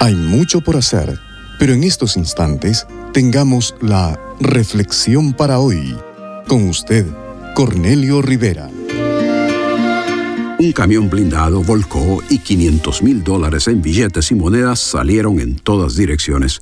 Hay 0.00 0.14
mucho 0.16 0.60
por 0.60 0.76
hacer, 0.76 1.16
pero 1.60 1.74
en 1.74 1.84
estos 1.84 2.16
instantes 2.16 2.88
tengamos 3.12 3.76
la 3.80 4.18
reflexión 4.40 5.32
para 5.32 5.60
hoy. 5.60 5.96
Con 6.48 6.68
usted, 6.68 7.06
Cornelio 7.54 8.20
Rivera. 8.20 8.68
Un 10.56 10.70
camión 10.70 11.10
blindado 11.10 11.64
volcó 11.64 12.22
y 12.30 12.38
500 12.38 13.02
mil 13.02 13.24
dólares 13.24 13.66
en 13.66 13.82
billetes 13.82 14.30
y 14.30 14.36
monedas 14.36 14.78
salieron 14.78 15.40
en 15.40 15.56
todas 15.56 15.96
direcciones. 15.96 16.60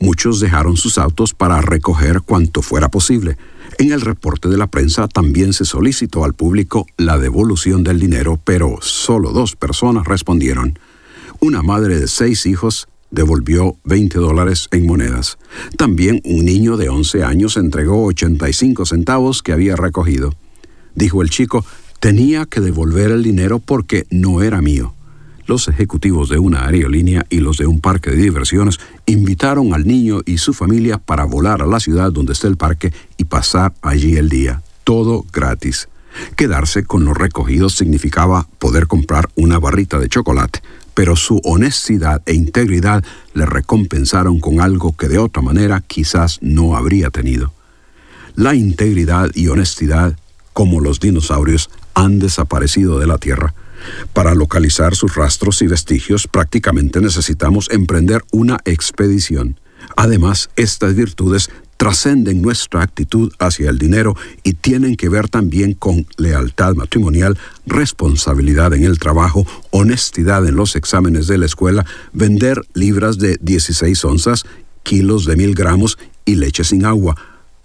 Muchos 0.00 0.40
dejaron 0.40 0.76
sus 0.76 0.98
autos 0.98 1.34
para 1.34 1.60
recoger 1.60 2.22
cuanto 2.22 2.62
fuera 2.62 2.88
posible. 2.88 3.36
En 3.78 3.92
el 3.92 4.00
reporte 4.00 4.48
de 4.48 4.56
la 4.56 4.66
prensa 4.66 5.06
también 5.06 5.52
se 5.52 5.64
solicitó 5.64 6.24
al 6.24 6.34
público 6.34 6.86
la 6.96 7.16
devolución 7.16 7.84
del 7.84 8.00
dinero, 8.00 8.40
pero 8.42 8.78
solo 8.80 9.30
dos 9.30 9.54
personas 9.54 10.06
respondieron. 10.06 10.76
Una 11.38 11.62
madre 11.62 12.00
de 12.00 12.08
seis 12.08 12.44
hijos 12.44 12.88
devolvió 13.12 13.76
20 13.84 14.18
dólares 14.18 14.68
en 14.72 14.84
monedas. 14.84 15.38
También 15.76 16.20
un 16.24 16.44
niño 16.44 16.76
de 16.76 16.88
11 16.88 17.22
años 17.22 17.56
entregó 17.56 18.04
85 18.06 18.84
centavos 18.84 19.42
que 19.42 19.52
había 19.52 19.76
recogido. 19.76 20.34
Dijo 20.94 21.22
el 21.22 21.30
chico, 21.30 21.64
Tenía 22.00 22.46
que 22.46 22.60
devolver 22.60 23.10
el 23.10 23.24
dinero 23.24 23.58
porque 23.58 24.06
no 24.10 24.42
era 24.42 24.62
mío. 24.62 24.94
Los 25.46 25.66
ejecutivos 25.66 26.28
de 26.28 26.38
una 26.38 26.66
aerolínea 26.66 27.26
y 27.28 27.40
los 27.40 27.56
de 27.56 27.66
un 27.66 27.80
parque 27.80 28.10
de 28.10 28.18
diversiones 28.18 28.78
invitaron 29.06 29.74
al 29.74 29.86
niño 29.86 30.20
y 30.24 30.38
su 30.38 30.54
familia 30.54 30.98
para 30.98 31.24
volar 31.24 31.60
a 31.60 31.66
la 31.66 31.80
ciudad 31.80 32.12
donde 32.12 32.34
está 32.34 32.46
el 32.46 32.56
parque 32.56 32.92
y 33.16 33.24
pasar 33.24 33.72
allí 33.82 34.16
el 34.16 34.28
día. 34.28 34.62
Todo 34.84 35.24
gratis. 35.32 35.88
Quedarse 36.36 36.84
con 36.84 37.04
los 37.04 37.16
recogidos 37.16 37.74
significaba 37.74 38.46
poder 38.58 38.86
comprar 38.86 39.28
una 39.34 39.58
barrita 39.58 39.98
de 39.98 40.08
chocolate, 40.08 40.60
pero 40.94 41.16
su 41.16 41.40
honestidad 41.42 42.22
e 42.26 42.34
integridad 42.34 43.02
le 43.34 43.46
recompensaron 43.46 44.38
con 44.38 44.60
algo 44.60 44.96
que 44.96 45.08
de 45.08 45.18
otra 45.18 45.42
manera 45.42 45.82
quizás 45.86 46.38
no 46.42 46.76
habría 46.76 47.10
tenido. 47.10 47.52
La 48.36 48.54
integridad 48.54 49.30
y 49.34 49.48
honestidad, 49.48 50.16
como 50.52 50.80
los 50.80 51.00
dinosaurios, 51.00 51.70
han 51.98 52.20
desaparecido 52.20 53.00
de 53.00 53.08
la 53.08 53.18
Tierra. 53.18 53.54
Para 54.12 54.34
localizar 54.34 54.94
sus 54.94 55.16
rastros 55.16 55.62
y 55.62 55.66
vestigios 55.66 56.28
prácticamente 56.28 57.00
necesitamos 57.00 57.68
emprender 57.70 58.22
una 58.30 58.58
expedición. 58.64 59.58
Además, 59.96 60.48
estas 60.54 60.94
virtudes 60.94 61.50
trascenden 61.76 62.40
nuestra 62.40 62.82
actitud 62.82 63.32
hacia 63.40 63.70
el 63.70 63.78
dinero 63.78 64.16
y 64.44 64.54
tienen 64.54 64.96
que 64.96 65.08
ver 65.08 65.28
también 65.28 65.74
con 65.74 66.06
lealtad 66.16 66.74
matrimonial, 66.74 67.36
responsabilidad 67.66 68.74
en 68.74 68.84
el 68.84 68.98
trabajo, 68.98 69.46
honestidad 69.70 70.46
en 70.46 70.54
los 70.54 70.76
exámenes 70.76 71.26
de 71.26 71.38
la 71.38 71.46
escuela, 71.46 71.84
vender 72.12 72.62
libras 72.74 73.18
de 73.18 73.38
16 73.40 74.04
onzas, 74.04 74.44
kilos 74.84 75.24
de 75.24 75.36
mil 75.36 75.54
gramos 75.54 75.98
y 76.24 76.36
leche 76.36 76.62
sin 76.62 76.84
agua, 76.84 77.16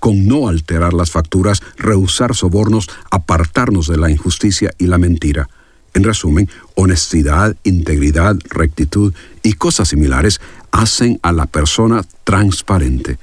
con 0.04 0.28
no 0.28 0.50
alterar 0.50 0.94
las 0.94 1.12
facturas, 1.12 1.62
rehusar 1.78 2.36
sobornos, 2.36 2.90
apartarnos 3.10 3.88
de 3.88 3.96
la 3.96 4.12
injusticia 4.12 4.74
y 4.78 4.88
la 4.88 4.98
mentira. 4.98 5.48
En 5.94 6.04
resumen, 6.04 6.50
honestidad, 6.76 7.56
integridad, 7.64 8.36
rectitud 8.50 9.14
y 9.44 9.54
cosas 9.54 9.88
similares 9.88 10.42
hacen 10.72 11.22
a 11.24 11.32
la 11.32 11.46
persona 11.46 12.02
transparente. 12.26 13.18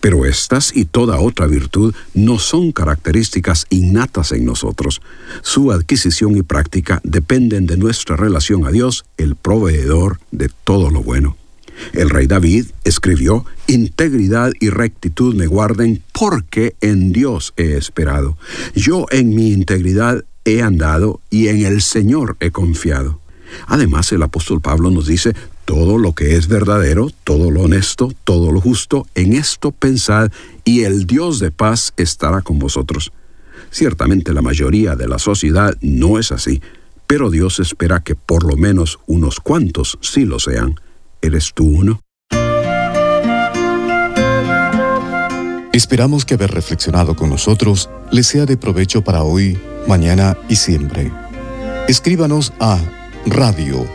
Pero 0.00 0.24
estas 0.24 0.74
y 0.74 0.86
toda 0.86 1.20
otra 1.20 1.46
virtud 1.46 1.94
no 2.14 2.38
son 2.38 2.72
características 2.72 3.66
innatas 3.68 4.32
en 4.32 4.46
nosotros. 4.46 5.02
Su 5.42 5.70
adquisición 5.70 6.34
y 6.38 6.42
práctica 6.42 7.02
dependen 7.04 7.66
de 7.66 7.76
nuestra 7.76 8.16
relación 8.16 8.66
a 8.66 8.70
Dios, 8.70 9.04
el 9.18 9.36
proveedor 9.36 10.18
de 10.30 10.48
todo 10.64 10.88
lo 10.88 11.02
bueno. 11.02 11.36
El 11.92 12.10
rey 12.10 12.26
David 12.26 12.66
escribió, 12.84 13.44
Integridad 13.66 14.52
y 14.60 14.70
rectitud 14.70 15.34
me 15.34 15.46
guarden 15.46 16.02
porque 16.12 16.74
en 16.80 17.12
Dios 17.12 17.54
he 17.56 17.76
esperado. 17.76 18.36
Yo 18.74 19.06
en 19.10 19.34
mi 19.34 19.52
integridad 19.52 20.24
he 20.44 20.62
andado 20.62 21.20
y 21.30 21.48
en 21.48 21.64
el 21.64 21.82
Señor 21.82 22.36
he 22.40 22.50
confiado. 22.50 23.20
Además, 23.66 24.12
el 24.12 24.22
apóstol 24.22 24.60
Pablo 24.60 24.90
nos 24.90 25.06
dice, 25.06 25.34
todo 25.64 25.98
lo 25.98 26.12
que 26.14 26.36
es 26.36 26.48
verdadero, 26.48 27.10
todo 27.24 27.50
lo 27.50 27.62
honesto, 27.62 28.12
todo 28.24 28.50
lo 28.50 28.60
justo, 28.60 29.06
en 29.14 29.34
esto 29.34 29.70
pensad, 29.70 30.30
y 30.64 30.82
el 30.82 31.06
Dios 31.06 31.38
de 31.38 31.50
paz 31.50 31.92
estará 31.96 32.42
con 32.42 32.58
vosotros. 32.58 33.12
Ciertamente 33.70 34.32
la 34.32 34.42
mayoría 34.42 34.96
de 34.96 35.08
la 35.08 35.18
sociedad 35.18 35.76
no 35.80 36.18
es 36.18 36.32
así, 36.32 36.60
pero 37.06 37.30
Dios 37.30 37.60
espera 37.60 38.00
que 38.00 38.14
por 38.14 38.44
lo 38.44 38.56
menos 38.56 38.98
unos 39.06 39.40
cuantos 39.40 39.98
sí 40.00 40.24
lo 40.24 40.38
sean. 40.38 40.80
¿Eres 41.22 41.52
tú 41.54 41.64
uno? 41.66 42.00
Esperamos 45.72 46.24
que 46.24 46.34
haber 46.34 46.50
reflexionado 46.50 47.14
con 47.14 47.30
nosotros 47.30 47.88
le 48.10 48.24
sea 48.24 48.44
de 48.44 48.56
provecho 48.56 49.04
para 49.04 49.22
hoy, 49.22 49.56
mañana 49.86 50.36
y 50.48 50.56
siempre. 50.56 51.12
Escríbanos 51.86 52.52
a 52.58 52.78
radio 53.24 53.86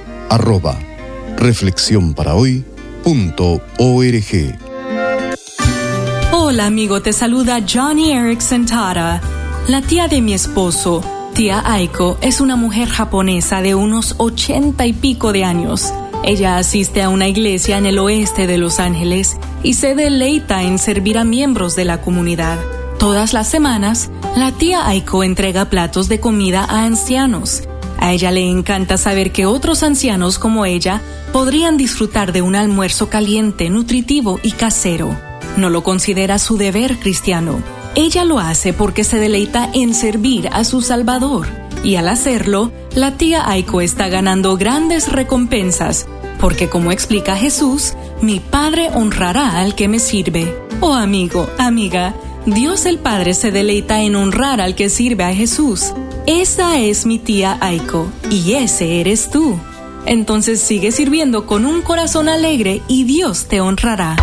Hola 6.32 6.66
amigo, 6.66 7.02
te 7.02 7.12
saluda 7.12 7.60
Johnny 7.68 8.12
Erickson 8.12 8.66
Tara. 8.66 9.22
La 9.68 9.82
tía 9.82 10.08
de 10.08 10.22
mi 10.22 10.34
esposo, 10.34 11.04
tía 11.34 11.62
Aiko, 11.66 12.18
es 12.22 12.40
una 12.40 12.56
mujer 12.56 12.88
japonesa 12.88 13.62
de 13.62 13.76
unos 13.76 14.16
ochenta 14.18 14.86
y 14.86 14.94
pico 14.94 15.34
de 15.34 15.44
años. 15.44 15.92
Ella 16.24 16.58
asiste 16.58 17.02
a 17.02 17.10
una 17.10 17.28
iglesia 17.28 17.78
en 17.78 17.86
el 17.86 18.00
oeste 18.00 18.48
de 18.48 18.58
Los 18.58 18.80
Ángeles 18.80 19.38
y 19.64 19.74
se 19.74 19.96
deleita 19.96 20.64
en 20.64 20.78
servir 20.78 21.18
a 21.18 21.24
miembros 21.24 21.76
de 21.76 21.86
la 21.86 22.02
comunidad. 22.02 22.60
Todas 23.00 23.34
las 23.34 23.48
semanas, 23.48 24.10
la 24.36 24.52
tía 24.52 24.88
Aiko 24.88 25.24
entrega 25.24 25.70
platos 25.70 26.10
de 26.10 26.20
comida 26.20 26.64
a 26.64 26.84
ancianos. 26.84 27.64
A 28.00 28.12
ella 28.12 28.32
le 28.32 28.50
encanta 28.50 28.98
saber 28.98 29.32
que 29.32 29.46
otros 29.46 29.84
ancianos 29.84 30.40
como 30.40 30.66
ella 30.66 31.02
podrían 31.32 31.78
disfrutar 31.78 32.34
de 32.34 32.42
un 32.42 32.56
almuerzo 32.56 33.10
caliente, 33.10 33.70
nutritivo 33.70 34.40
y 34.44 34.52
casero. 34.52 35.16
No 35.58 35.70
lo 35.70 35.84
considera 35.84 36.40
su 36.40 36.58
deber 36.58 36.98
cristiano. 36.98 37.62
Ella 37.96 38.26
lo 38.26 38.40
hace 38.40 38.74
porque 38.74 39.04
se 39.04 39.18
deleita 39.18 39.70
en 39.74 39.96
servir 39.96 40.50
a 40.52 40.64
su 40.64 40.82
Salvador. 40.82 41.67
Y 41.84 41.96
al 41.96 42.08
hacerlo, 42.08 42.72
la 42.94 43.18
tía 43.18 43.48
Aiko 43.50 43.82
está 43.82 44.08
ganando 44.08 44.58
grandes 44.58 45.12
recompensas, 45.12 46.08
porque 46.40 46.70
como 46.70 46.92
explica 46.92 47.36
Jesús, 47.36 47.94
mi 48.22 48.40
Padre 48.40 48.90
honrará 48.94 49.60
al 49.60 49.76
que 49.76 49.88
me 49.88 50.00
sirve. 50.00 50.56
Oh 50.82 50.94
amigo, 50.94 51.50
amiga, 51.58 52.14
Dios 52.46 52.86
el 52.86 52.98
Padre 52.98 53.34
se 53.34 53.52
deleita 53.52 54.02
en 54.02 54.16
honrar 54.16 54.62
al 54.62 54.76
que 54.76 54.90
sirve 54.90 55.24
a 55.24 55.34
Jesús. 55.34 55.94
Esa 56.26 56.78
es 56.78 57.06
mi 57.06 57.20
tía 57.20 57.58
Aiko 57.62 58.08
y 58.30 58.54
ese 58.54 59.00
eres 59.00 59.30
tú. 59.30 59.60
Entonces 60.06 60.62
sigue 60.62 60.92
sirviendo 60.92 61.46
con 61.46 61.66
un 61.66 61.82
corazón 61.82 62.30
alegre 62.30 62.82
y 62.88 63.04
Dios 63.04 63.48
te 63.48 63.60
honrará. 63.60 64.16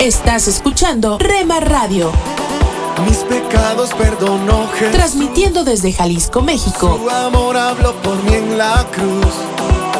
Estás 0.00 0.48
escuchando 0.48 1.18
Rema 1.18 1.60
Radio. 1.60 2.12
Mis 3.02 3.18
pecados 3.18 3.92
perdonó 3.94 4.68
Jesús. 4.68 4.92
Transmitiendo 4.94 5.64
desde 5.64 5.92
Jalisco, 5.92 6.40
México. 6.40 6.98
Su 7.02 7.10
amor 7.10 7.56
habló 7.56 7.92
por 7.96 8.22
mí 8.22 8.34
en 8.34 8.56
la 8.56 8.86
cruz. 8.92 9.34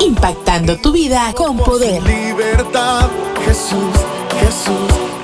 Impactando 0.01 0.77
tu 0.77 0.93
vida 0.93 1.33
con 1.35 1.57
poder. 1.57 2.03
Libertad, 2.03 3.09
Jesús, 3.45 3.95
Jesús. 4.41 5.24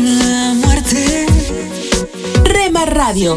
La 0.02 0.54
muerte. 0.54 1.26
Rema 2.44 2.84
Radio. 2.84 3.36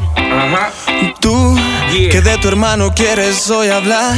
Ajá. 0.31 0.71
Tú 1.19 1.57
Yeah. 1.93 2.09
que 2.09 2.21
de 2.21 2.37
tu 2.37 2.47
hermano 2.47 2.93
quieres 2.95 3.49
hoy 3.49 3.67
hablar 3.67 4.15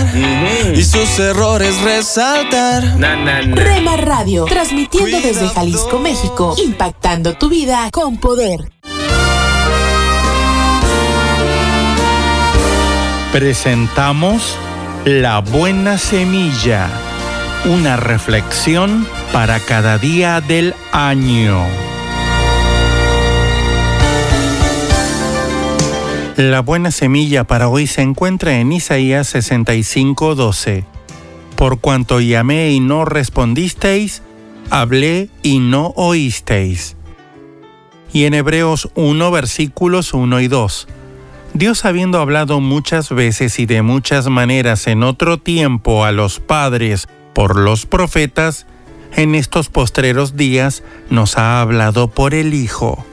y 0.76 0.84
sus 0.84 1.17
errores 1.17 1.82
resaltar. 1.82 2.84
Na, 2.99 3.15
na, 3.15 3.41
na. 3.41 3.56
Rema 3.56 3.97
Radio. 3.97 4.45
Transmitiendo 4.45 5.19
desde. 5.19 5.47
Jalisco, 5.49 5.97
México. 5.97 6.56
Impactando 6.63 7.34
tu 7.34 7.49
vida 7.49 7.89
con 7.91 8.17
poder. 8.17 8.71
Presentamos 13.32 14.56
La 15.06 15.39
Buena 15.39 15.97
Semilla, 15.97 16.88
una 17.65 17.95
reflexión 17.95 19.08
para 19.32 19.60
cada 19.60 19.97
día 19.97 20.39
del 20.41 20.76
año. 20.91 21.65
La 26.38 26.62
buena 26.62 26.89
semilla 26.89 27.43
para 27.43 27.67
hoy 27.67 27.86
se 27.86 28.02
encuentra 28.02 28.60
en 28.60 28.72
Isaías 28.72 29.28
65:12. 29.36 30.84
Por 31.56 31.80
cuanto 31.80 32.22
llamé 32.22 32.72
y 32.72 32.80
no 32.80 33.06
respondisteis, 33.06 34.24
hablé 34.72 35.30
y 35.43 35.60
no 35.60 35.93
oísteis. 35.96 36.96
Y 38.12 38.24
en 38.24 38.34
Hebreos 38.34 38.89
1 38.96 39.30
versículos 39.30 40.15
1 40.15 40.39
y 40.39 40.48
2. 40.48 40.88
Dios 41.54 41.86
habiendo 41.86 42.19
hablado 42.19 42.60
muchas 42.60 43.12
veces 43.12 43.60
y 43.60 43.67
de 43.67 43.84
muchas 43.84 44.28
maneras 44.28 44.88
en 44.88 45.04
otro 45.04 45.38
tiempo 45.38 46.04
a 46.04 46.12
los 46.12 46.39
padres 46.39 47.08
por 47.36 47.56
los 47.56 47.86
profetas, 47.86 48.65
en 49.15 49.36
estos 49.36 49.69
postreros 49.69 50.36
días 50.36 50.82
nos 51.12 51.38
ha 51.38 51.62
hablado 51.62 52.08
por 52.08 52.34
el 52.34 52.56
Hijo. 52.56 53.06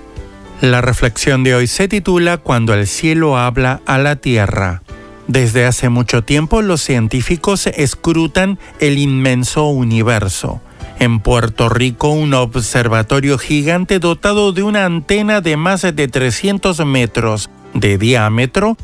La 0.61 0.83
reflexión 0.83 1.43
de 1.43 1.55
hoy 1.55 1.67
se 1.67 1.89
titula 1.89 2.37
Cuando 2.37 2.75
el 2.75 2.87
cielo 2.87 3.39
habla 3.39 3.81
a 3.87 3.97
la 3.97 4.17
tierra. 4.17 4.83
Desde 5.27 5.65
hace 5.65 5.89
mucho 5.89 6.23
tiempo 6.23 6.61
los 6.61 6.83
científicos 6.83 7.67
escrutan 7.67 8.59
el 8.79 8.99
inmenso 8.99 9.69
universo. 9.69 10.61
En 10.99 11.21
Puerto 11.21 11.71
Rico, 11.71 12.11
un 12.11 12.35
observatorio 12.35 13.39
gigante 13.39 14.01
dotado 14.01 14.53
de 14.53 14.63
una 14.63 14.85
antena 14.85 15.41
de 15.41 15.57
más 15.57 15.81
de 15.81 16.09
300 16.09 16.85
metros 16.85 17.49
de 17.73 17.97
diámetro 17.97 18.77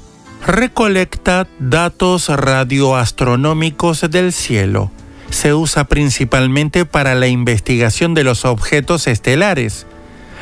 recolecta 0.47 1.47
datos 1.59 2.31
radioastronómicos 2.31 4.11
del 4.11 4.33
cielo. 4.33 4.91
Se 5.29 5.53
usa 5.53 5.85
principalmente 5.85 6.87
para 6.87 7.15
la 7.15 7.27
investigación 7.27 8.15
de 8.15 8.25
los 8.25 8.47
objetos 8.47 9.07
estelares. 9.09 9.87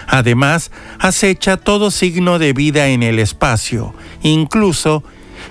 Además, 0.07 0.71
acecha 0.99 1.57
todo 1.57 1.91
signo 1.91 2.39
de 2.39 2.53
vida 2.53 2.89
en 2.89 3.03
el 3.03 3.19
espacio. 3.19 3.95
Incluso, 4.23 5.03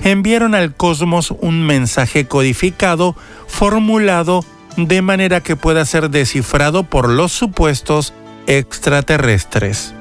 enviaron 0.03 0.55
al 0.55 0.75
cosmos 0.75 1.31
un 1.31 1.65
mensaje 1.65 2.25
codificado 2.25 3.15
formulado 3.47 4.43
de 4.77 5.01
manera 5.01 5.41
que 5.41 5.55
pueda 5.55 5.85
ser 5.85 6.09
descifrado 6.09 6.83
por 6.83 7.09
los 7.09 7.31
supuestos 7.31 8.13
extraterrestres. 8.47 9.93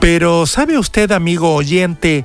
Pero 0.00 0.46
¿sabe 0.46 0.78
usted, 0.78 1.12
amigo 1.12 1.54
oyente, 1.54 2.24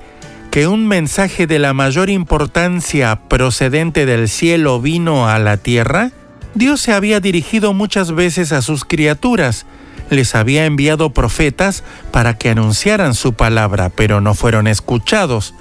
que 0.52 0.68
un 0.68 0.88
mensaje 0.88 1.48
de 1.48 1.60
la 1.60 1.74
mayor 1.74 2.10
importancia 2.10 3.20
procedente 3.28 4.06
del 4.06 4.30
cielo 4.30 4.80
vino 4.80 5.28
a 5.28 5.40
la 5.40 5.58
tierra? 5.58 6.12
Dios 6.54 6.80
se 6.80 6.94
había 6.94 7.20
dirigido 7.20 7.74
muchas 7.74 8.14
veces 8.14 8.54
a 8.54 8.62
sus 8.62 8.86
criaturas, 8.86 9.66
les 10.10 10.36
había 10.36 10.66
enviado 10.66 11.12
profetas 11.12 11.84
para 12.12 12.38
que 12.38 12.50
anunciaran 12.50 13.14
su 13.14 13.34
palabra, 13.34 13.90
pero 13.90 14.22
no 14.22 14.34
fueron 14.34 14.68
escuchados. 14.68 15.54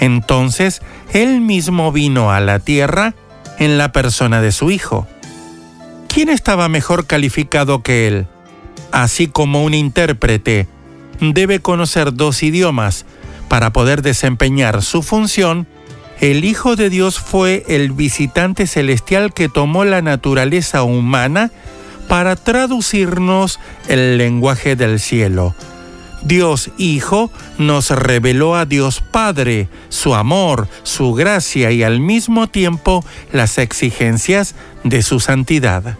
Entonces, 0.00 0.82
Él 1.12 1.40
mismo 1.40 1.92
vino 1.92 2.30
a 2.30 2.40
la 2.40 2.58
tierra 2.58 3.14
en 3.58 3.78
la 3.78 3.92
persona 3.92 4.40
de 4.40 4.52
su 4.52 4.70
Hijo. 4.70 5.06
¿Quién 6.08 6.28
estaba 6.28 6.68
mejor 6.68 7.06
calificado 7.06 7.82
que 7.82 8.08
Él? 8.08 8.26
Así 8.92 9.28
como 9.28 9.64
un 9.64 9.74
intérprete 9.74 10.66
debe 11.20 11.60
conocer 11.60 12.14
dos 12.14 12.42
idiomas 12.42 13.04
para 13.48 13.72
poder 13.72 14.02
desempeñar 14.02 14.82
su 14.82 15.02
función, 15.02 15.66
el 16.20 16.44
Hijo 16.44 16.76
de 16.76 16.90
Dios 16.90 17.18
fue 17.18 17.64
el 17.68 17.92
visitante 17.92 18.66
celestial 18.66 19.32
que 19.32 19.48
tomó 19.48 19.84
la 19.84 20.02
naturaleza 20.02 20.82
humana 20.82 21.50
para 22.10 22.34
traducirnos 22.34 23.60
el 23.86 24.18
lenguaje 24.18 24.74
del 24.74 24.98
cielo. 24.98 25.54
Dios 26.22 26.72
Hijo 26.76 27.30
nos 27.56 27.90
reveló 27.90 28.56
a 28.56 28.66
Dios 28.66 29.00
Padre, 29.00 29.68
su 29.90 30.16
amor, 30.16 30.66
su 30.82 31.14
gracia 31.14 31.70
y 31.70 31.84
al 31.84 32.00
mismo 32.00 32.48
tiempo 32.48 33.04
las 33.32 33.58
exigencias 33.58 34.56
de 34.82 35.02
su 35.02 35.20
santidad. 35.20 35.96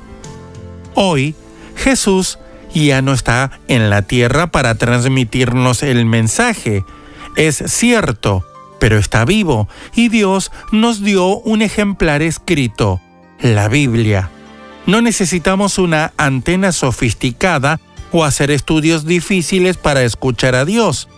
Hoy, 0.95 1.37
Jesús 1.77 2.41
ya 2.75 3.03
no 3.03 3.13
está 3.13 3.53
en 3.69 3.89
la 3.89 4.03
tierra 4.03 4.51
para 4.51 4.75
transmitirnos 4.75 5.85
el 5.85 6.07
mensaje. 6.07 6.85
Es 7.37 7.63
cierto, 7.69 8.45
pero 8.81 8.99
está 8.99 9.25
vivo 9.25 9.69
y 9.95 10.09
Dios 10.09 10.51
nos 10.73 11.05
dio 11.05 11.39
un 11.39 11.63
ejemplar 11.63 12.21
escrito, 12.21 13.01
la 13.41 13.69
Biblia. 13.69 14.29
No 14.91 15.03
necesitamos 15.03 15.79
una 15.79 16.13
antena 16.17 16.73
sofisticada 16.73 17.79
o 18.11 18.25
hacer 18.25 18.51
estudios 18.51 19.07
difíciles 19.07 19.77
para 19.77 20.03
escuchar 20.03 20.57
a 20.57 20.65
Dios. 20.65 21.09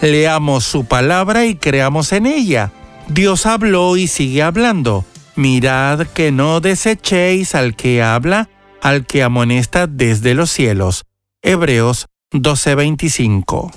Leamos 0.00 0.64
su 0.64 0.86
palabra 0.86 1.46
y 1.46 1.54
creamos 1.54 2.10
en 2.10 2.26
ella. 2.26 2.72
Dios 3.06 3.46
habló 3.46 3.96
y 3.96 4.08
sigue 4.08 4.42
hablando. 4.42 5.04
Mirad 5.36 6.08
que 6.08 6.32
no 6.32 6.58
desechéis 6.60 7.54
al 7.54 7.76
que 7.76 8.02
habla, 8.02 8.48
al 8.80 9.06
que 9.06 9.22
amonesta 9.22 9.86
desde 9.86 10.34
los 10.34 10.50
cielos. 10.50 11.04
Hebreos 11.42 12.08
12:25. 12.32 13.70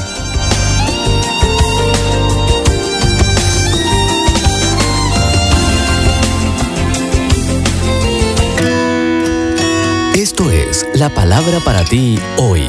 Esto 10.15 10.51
es 10.51 10.85
la 10.95 11.07
palabra 11.09 11.61
para 11.63 11.85
ti 11.85 12.19
hoy. 12.37 12.65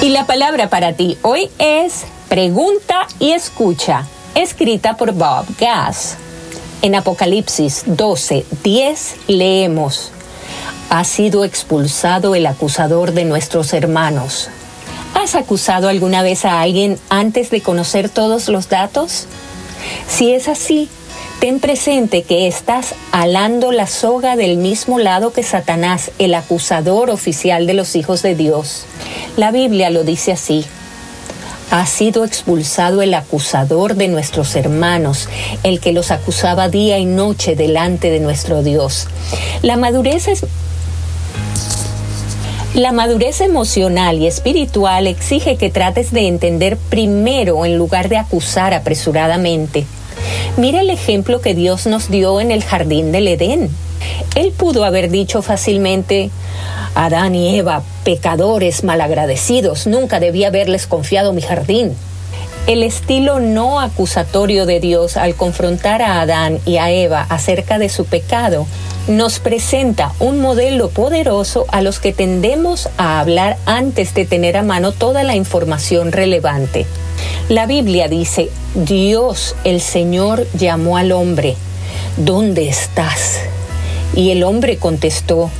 Y 0.00 0.08
la 0.08 0.26
palabra 0.26 0.68
para 0.68 0.94
ti 0.94 1.16
hoy 1.22 1.48
es 1.58 2.06
Pregunta 2.32 3.08
y 3.18 3.32
escucha, 3.32 4.06
escrita 4.34 4.96
por 4.96 5.12
Bob 5.12 5.44
Gass. 5.60 6.16
En 6.80 6.94
Apocalipsis 6.94 7.82
12, 7.84 8.46
10 8.64 9.16
leemos, 9.26 10.12
Ha 10.88 11.04
sido 11.04 11.44
expulsado 11.44 12.34
el 12.34 12.46
acusador 12.46 13.12
de 13.12 13.26
nuestros 13.26 13.74
hermanos. 13.74 14.48
¿Has 15.12 15.34
acusado 15.34 15.90
alguna 15.90 16.22
vez 16.22 16.46
a 16.46 16.62
alguien 16.62 16.98
antes 17.10 17.50
de 17.50 17.60
conocer 17.60 18.08
todos 18.08 18.48
los 18.48 18.70
datos? 18.70 19.26
Si 20.08 20.32
es 20.32 20.48
así, 20.48 20.88
ten 21.38 21.60
presente 21.60 22.22
que 22.22 22.46
estás 22.46 22.94
alando 23.10 23.72
la 23.72 23.86
soga 23.86 24.36
del 24.36 24.56
mismo 24.56 24.98
lado 24.98 25.34
que 25.34 25.42
Satanás, 25.42 26.10
el 26.18 26.32
acusador 26.32 27.10
oficial 27.10 27.66
de 27.66 27.74
los 27.74 27.94
hijos 27.94 28.22
de 28.22 28.34
Dios. 28.34 28.86
La 29.36 29.50
Biblia 29.50 29.90
lo 29.90 30.02
dice 30.02 30.32
así 30.32 30.64
ha 31.72 31.86
sido 31.86 32.24
expulsado 32.26 33.00
el 33.00 33.14
acusador 33.14 33.94
de 33.94 34.06
nuestros 34.06 34.56
hermanos, 34.56 35.30
el 35.62 35.80
que 35.80 35.92
los 35.92 36.10
acusaba 36.10 36.68
día 36.68 36.98
y 36.98 37.06
noche 37.06 37.56
delante 37.56 38.10
de 38.10 38.20
nuestro 38.20 38.62
Dios. 38.62 39.08
La 39.62 39.78
madurez 39.78 40.28
es 40.28 40.44
la 42.74 42.92
madurez 42.92 43.40
emocional 43.40 44.18
y 44.18 44.26
espiritual 44.26 45.06
exige 45.06 45.56
que 45.56 45.70
trates 45.70 46.12
de 46.12 46.28
entender 46.28 46.76
primero 46.76 47.64
en 47.64 47.78
lugar 47.78 48.10
de 48.10 48.18
acusar 48.18 48.74
apresuradamente. 48.74 49.86
Mira 50.58 50.82
el 50.82 50.90
ejemplo 50.90 51.40
que 51.40 51.54
Dios 51.54 51.86
nos 51.86 52.10
dio 52.10 52.38
en 52.42 52.50
el 52.50 52.62
jardín 52.64 53.12
del 53.12 53.28
Edén. 53.28 53.70
Él 54.34 54.52
pudo 54.52 54.84
haber 54.84 55.10
dicho 55.10 55.42
fácilmente, 55.42 56.30
Adán 56.94 57.34
y 57.34 57.56
Eva, 57.56 57.82
pecadores 58.04 58.84
malagradecidos, 58.84 59.86
nunca 59.86 60.20
debía 60.20 60.48
haberles 60.48 60.86
confiado 60.86 61.32
mi 61.32 61.42
jardín. 61.42 61.94
El 62.66 62.84
estilo 62.84 63.40
no 63.40 63.80
acusatorio 63.80 64.66
de 64.66 64.78
Dios 64.78 65.16
al 65.16 65.34
confrontar 65.34 66.00
a 66.00 66.20
Adán 66.20 66.60
y 66.64 66.76
a 66.76 66.90
Eva 66.90 67.26
acerca 67.28 67.78
de 67.78 67.88
su 67.88 68.04
pecado 68.04 68.66
nos 69.08 69.40
presenta 69.40 70.12
un 70.20 70.40
modelo 70.40 70.88
poderoso 70.88 71.66
a 71.68 71.82
los 71.82 71.98
que 71.98 72.12
tendemos 72.12 72.88
a 72.98 73.18
hablar 73.18 73.56
antes 73.66 74.14
de 74.14 74.26
tener 74.26 74.56
a 74.56 74.62
mano 74.62 74.92
toda 74.92 75.24
la 75.24 75.34
información 75.34 76.12
relevante. 76.12 76.86
La 77.48 77.66
Biblia 77.66 78.06
dice, 78.06 78.50
Dios 78.74 79.56
el 79.64 79.80
Señor 79.80 80.46
llamó 80.54 80.96
al 80.96 81.10
hombre, 81.10 81.56
¿dónde 82.16 82.68
estás? 82.68 83.40
Y 84.14 84.30
el 84.30 84.42
hombre 84.44 84.76
contestó, 84.76 85.50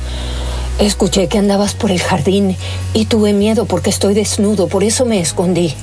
Escuché 0.79 1.27
que 1.27 1.37
andabas 1.37 1.75
por 1.75 1.91
el 1.91 2.01
jardín 2.01 2.57
y 2.93 3.05
tuve 3.05 3.33
miedo 3.33 3.65
porque 3.65 3.91
estoy 3.91 4.15
desnudo, 4.15 4.67
por 4.67 4.83
eso 4.83 5.05
me 5.05 5.19
escondí. 5.19 5.75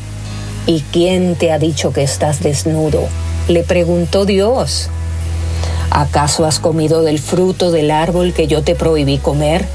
¿Y 0.67 0.81
quién 0.93 1.37
te 1.37 1.53
ha 1.53 1.59
dicho 1.59 1.93
que 1.93 2.03
estás 2.03 2.43
desnudo? 2.43 3.09
Le 3.49 3.63
preguntó 3.63 4.25
Dios. 4.25 4.89
¿Acaso 5.91 6.45
has 6.45 6.59
comido 6.59 7.03
del 7.03 7.19
fruto 7.19 7.71
del 7.71 7.91
árbol 7.91 8.33
que 8.33 8.47
yo 8.47 8.63
te 8.63 8.75
prohibí 8.75 9.19
comer? 9.19 9.67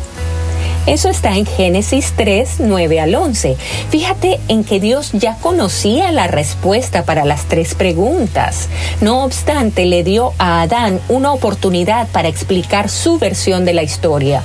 Eso 0.87 1.09
está 1.09 1.35
en 1.35 1.47
Génesis 1.47 2.13
3, 2.15 2.57
9 2.59 2.99
al 2.99 3.15
11. 3.15 3.57
Fíjate 3.89 4.39
en 4.47 4.63
que 4.63 4.79
Dios 4.79 5.11
ya 5.13 5.35
conocía 5.37 6.11
la 6.11 6.27
respuesta 6.27 7.05
para 7.05 7.25
las 7.25 7.45
tres 7.45 7.73
preguntas. 7.73 8.69
No 9.01 9.23
obstante, 9.23 9.85
le 9.85 10.03
dio 10.03 10.33
a 10.37 10.61
Adán 10.61 10.99
una 11.09 11.33
oportunidad 11.33 12.07
para 12.09 12.27
explicar 12.27 12.89
su 12.89 13.17
versión 13.17 13.65
de 13.65 13.73
la 13.73 13.81
historia. 13.81 14.43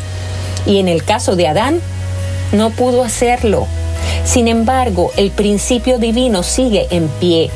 Y 0.64 0.78
en 0.78 0.88
el 0.88 1.04
caso 1.04 1.36
de 1.36 1.46
Adán, 1.46 1.80
no 2.52 2.70
pudo 2.70 3.04
hacerlo. 3.04 3.66
Sin 4.24 4.48
embargo, 4.48 5.12
el 5.18 5.30
principio 5.30 5.98
divino 5.98 6.42
sigue 6.42 6.86
en 6.90 7.08
pie. 7.20 7.50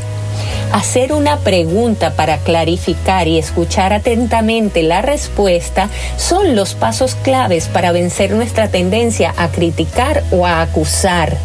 Hacer 0.73 1.13
una 1.13 1.39
pregunta 1.39 2.15
para 2.15 2.39
clarificar 2.39 3.29
y 3.29 3.39
escuchar 3.39 3.93
atentamente 3.93 4.83
la 4.83 5.03
respuesta 5.03 5.89
son 6.17 6.57
los 6.57 6.75
pasos 6.75 7.15
claves 7.15 7.69
para 7.69 7.93
vencer 7.93 8.33
nuestra 8.33 8.69
tendencia 8.69 9.35
a 9.37 9.49
criticar 9.49 10.25
o 10.31 10.47
a 10.47 10.63
acusar. 10.63 11.37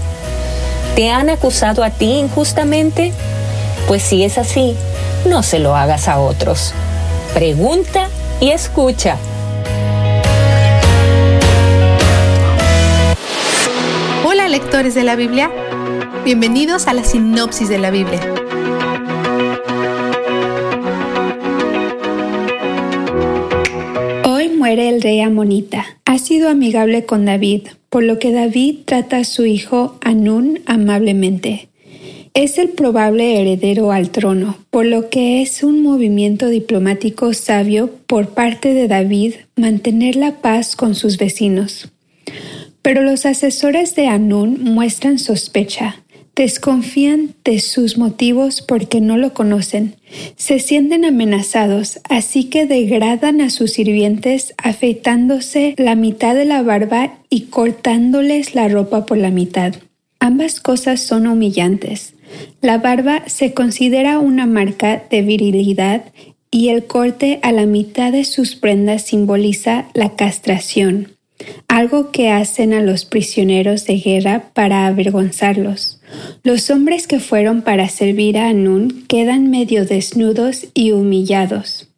¿Te 0.96 1.10
han 1.10 1.30
acusado 1.30 1.84
a 1.84 1.92
ti 1.92 2.12
injustamente? 2.20 3.14
Pues 3.88 4.02
si 4.02 4.24
es 4.24 4.38
así, 4.38 4.76
no 5.26 5.44
se 5.44 5.60
lo 5.60 5.76
hagas 5.76 6.08
a 6.08 6.20
otros. 6.20 6.74
Pregunta 7.34 8.08
y 8.40 8.50
escucha. 8.50 9.18
lectores 14.50 14.96
de 14.96 15.04
la 15.04 15.16
Biblia, 15.16 15.52
bienvenidos 16.26 16.88
a 16.88 16.94
la 16.94 17.04
sinopsis 17.04 17.70
de 17.70 17.78
la 17.78 17.92
Biblia. 17.92 18.39
Rey. 25.10 25.82
Ha 26.06 26.18
sido 26.18 26.50
amigable 26.50 27.06
con 27.06 27.26
David, 27.26 27.62
por 27.90 28.04
lo 28.04 28.20
que 28.20 28.32
David 28.32 28.80
trata 28.86 29.18
a 29.18 29.24
su 29.24 29.46
hijo 29.46 29.98
Anún 30.02 30.60
amablemente. 30.66 31.70
Es 32.34 32.58
el 32.58 32.70
probable 32.70 33.42
heredero 33.42 33.92
al 33.92 34.12
trono, 34.12 34.58
por 34.70 34.86
lo 34.86 35.10
que 35.10 35.42
es 35.42 35.64
un 35.64 35.82
movimiento 35.82 36.48
diplomático 36.48 37.34
sabio 37.34 37.90
por 38.06 38.30
parte 38.30 38.74
de 38.74 38.88
David 38.88 39.34
mantener 39.56 40.16
la 40.16 40.38
paz 40.42 40.76
con 40.76 40.94
sus 40.94 41.18
vecinos. 41.18 41.90
Pero 42.82 43.02
los 43.04 43.26
asesores 43.26 43.96
de 43.96 44.08
Anún 44.08 44.60
muestran 44.64 45.20
sospecha, 45.20 46.04
desconfían 46.40 47.36
de 47.44 47.60
sus 47.60 47.98
motivos 47.98 48.62
porque 48.62 49.02
no 49.02 49.18
lo 49.18 49.34
conocen, 49.34 49.96
se 50.38 50.60
sienten 50.60 51.04
amenazados, 51.04 52.00
así 52.08 52.46
que 52.46 52.66
degradan 52.66 53.42
a 53.42 53.50
sus 53.50 53.74
sirvientes 53.74 54.54
afeitándose 54.58 55.76
la 55.78 55.96
mitad 55.96 56.36
de 56.36 56.46
la 56.46 56.62
barba 56.62 57.18
y 57.30 57.48
cortándoles 57.48 58.56
la 58.56 58.70
ropa 58.70 59.06
por 59.06 59.18
la 59.18 59.32
mitad. 59.32 59.76
Ambas 60.22 60.62
cosas 60.62 61.02
son 61.02 61.28
humillantes. 61.28 62.14
La 62.62 62.78
barba 62.78 63.24
se 63.28 63.54
considera 63.54 64.20
una 64.20 64.46
marca 64.46 65.04
de 65.10 65.22
virilidad 65.24 66.06
y 66.52 66.70
el 66.70 66.86
corte 66.86 67.40
a 67.44 67.52
la 67.52 67.66
mitad 67.66 68.14
de 68.14 68.24
sus 68.24 68.56
prendas 68.56 69.02
simboliza 69.02 69.90
la 69.94 70.16
castración, 70.16 71.18
algo 71.68 72.12
que 72.12 72.30
hacen 72.30 72.74
a 72.74 72.82
los 72.82 73.04
prisioneros 73.04 73.86
de 73.86 73.98
guerra 73.98 74.52
para 74.54 74.88
avergonzarlos. 74.88 75.99
Los 76.44 76.70
hombres 76.70 77.08
que 77.08 77.20
fueron 77.20 77.62
para 77.62 77.90
servir 77.90 78.38
a 78.38 78.50
Anún 78.50 79.06
quedan 79.08 79.50
medio 79.50 79.86
desnudos 79.86 80.68
y 80.74 80.92
humillados. 80.92 81.90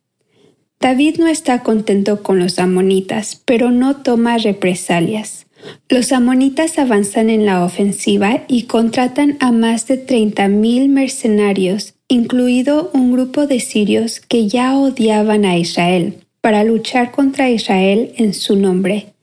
David 0.80 1.18
no 1.20 1.28
está 1.28 1.62
contento 1.62 2.24
con 2.24 2.40
los 2.40 2.58
amonitas, 2.58 3.40
pero 3.46 3.70
no 3.70 3.98
toma 3.98 4.40
represalias. 4.40 5.46
Los 5.90 6.12
amonitas 6.12 6.80
avanzan 6.80 7.30
en 7.30 7.46
la 7.46 7.64
ofensiva 7.64 8.44
y 8.48 8.64
contratan 8.64 9.38
a 9.40 9.52
más 9.52 9.88
de 9.88 10.04
30.000 10.04 10.90
mercenarios, 10.90 11.94
incluido 12.08 12.90
un 12.94 13.12
grupo 13.12 13.46
de 13.46 13.60
sirios 13.60 14.20
que 14.20 14.48
ya 14.48 14.76
odiaban 14.76 15.46
a 15.46 15.58
Israel, 15.58 16.16
para 16.42 16.64
luchar 16.64 17.12
contra 17.12 17.52
Israel 17.52 18.14
en 18.18 18.34
su 18.34 18.56
nombre. 18.56 19.14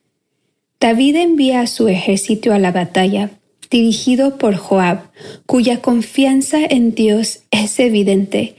David 0.79 1.17
envía 1.17 1.63
a 1.63 1.67
su 1.67 1.89
ejército 1.89 2.53
a 2.53 2.61
la 2.61 2.71
batalla, 2.71 3.31
dirigido 3.71 4.39
por 4.39 4.57
Joab, 4.57 5.11
cuya 5.47 5.81
confianza 5.81 6.59
en 6.65 6.95
Dios 6.95 7.41
es 7.51 7.79
evidente. 7.81 8.55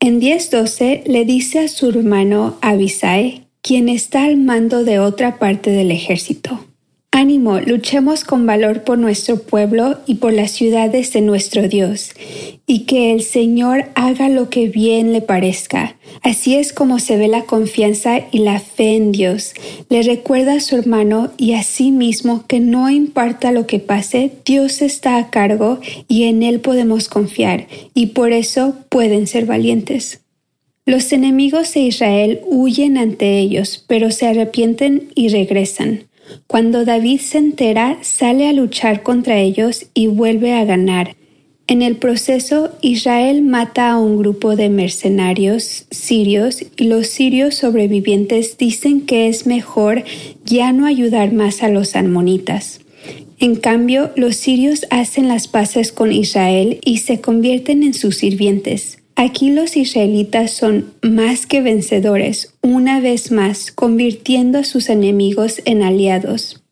En 0.00 0.20
10.12 0.20 1.04
le 1.06 1.24
dice 1.24 1.60
a 1.60 1.68
su 1.68 1.88
hermano 1.88 2.56
Abisai, 2.60 3.46
quien 3.62 3.88
está 3.88 4.24
al 4.24 4.36
mando 4.36 4.84
de 4.84 4.98
otra 4.98 5.38
parte 5.38 5.70
del 5.70 5.90
ejército. 5.90 6.64
Ánimo, 7.16 7.60
luchemos 7.60 8.24
con 8.24 8.44
valor 8.44 8.84
por 8.84 8.98
nuestro 8.98 9.38
pueblo 9.38 9.96
y 10.04 10.16
por 10.16 10.34
las 10.34 10.50
ciudades 10.50 11.14
de 11.14 11.22
nuestro 11.22 11.66
Dios, 11.66 12.10
y 12.66 12.80
que 12.80 13.10
el 13.10 13.22
Señor 13.22 13.86
haga 13.94 14.28
lo 14.28 14.50
que 14.50 14.68
bien 14.68 15.14
le 15.14 15.22
parezca. 15.22 15.96
Así 16.20 16.56
es 16.56 16.74
como 16.74 16.98
se 16.98 17.16
ve 17.16 17.28
la 17.28 17.44
confianza 17.44 18.20
y 18.32 18.40
la 18.40 18.60
fe 18.60 18.96
en 18.96 19.12
Dios. 19.12 19.54
Le 19.88 20.02
recuerda 20.02 20.56
a 20.56 20.60
su 20.60 20.76
hermano 20.76 21.30
y 21.38 21.54
a 21.54 21.62
sí 21.62 21.90
mismo 21.90 22.44
que 22.46 22.60
no 22.60 22.90
importa 22.90 23.50
lo 23.50 23.66
que 23.66 23.78
pase, 23.78 24.32
Dios 24.44 24.82
está 24.82 25.16
a 25.16 25.30
cargo 25.30 25.80
y 26.08 26.24
en 26.24 26.42
Él 26.42 26.60
podemos 26.60 27.08
confiar, 27.08 27.66
y 27.94 28.08
por 28.08 28.32
eso 28.32 28.74
pueden 28.90 29.26
ser 29.26 29.46
valientes. 29.46 30.20
Los 30.84 31.10
enemigos 31.14 31.72
de 31.72 31.80
Israel 31.80 32.40
huyen 32.44 32.98
ante 32.98 33.38
ellos, 33.38 33.82
pero 33.88 34.10
se 34.10 34.26
arrepienten 34.26 35.08
y 35.14 35.30
regresan. 35.30 36.02
Cuando 36.46 36.84
David 36.84 37.20
se 37.20 37.38
entera, 37.38 37.98
sale 38.02 38.48
a 38.48 38.52
luchar 38.52 39.02
contra 39.02 39.38
ellos 39.38 39.86
y 39.94 40.06
vuelve 40.06 40.52
a 40.52 40.64
ganar. 40.64 41.16
En 41.68 41.82
el 41.82 41.96
proceso, 41.96 42.70
Israel 42.80 43.42
mata 43.42 43.90
a 43.90 43.98
un 43.98 44.18
grupo 44.18 44.54
de 44.54 44.68
mercenarios 44.68 45.86
sirios 45.90 46.64
y 46.76 46.84
los 46.84 47.08
sirios 47.08 47.56
sobrevivientes 47.56 48.56
dicen 48.56 49.00
que 49.00 49.26
es 49.26 49.46
mejor 49.46 50.04
ya 50.44 50.72
no 50.72 50.86
ayudar 50.86 51.32
más 51.32 51.64
a 51.64 51.68
los 51.68 51.96
armonitas. 51.96 52.80
En 53.38 53.56
cambio, 53.56 54.12
los 54.14 54.36
sirios 54.36 54.86
hacen 54.90 55.26
las 55.26 55.48
paces 55.48 55.90
con 55.90 56.12
Israel 56.12 56.78
y 56.84 56.98
se 56.98 57.20
convierten 57.20 57.82
en 57.82 57.94
sus 57.94 58.16
sirvientes. 58.16 58.98
Aquí 59.18 59.50
los 59.50 59.78
israelitas 59.78 60.50
son 60.50 60.92
más 61.00 61.46
que 61.46 61.62
vencedores, 61.62 62.52
una 62.62 63.00
vez 63.00 63.32
más, 63.32 63.72
convirtiendo 63.72 64.58
a 64.58 64.64
sus 64.64 64.90
enemigos 64.90 65.62
en 65.64 65.82
aliados. 65.82 66.62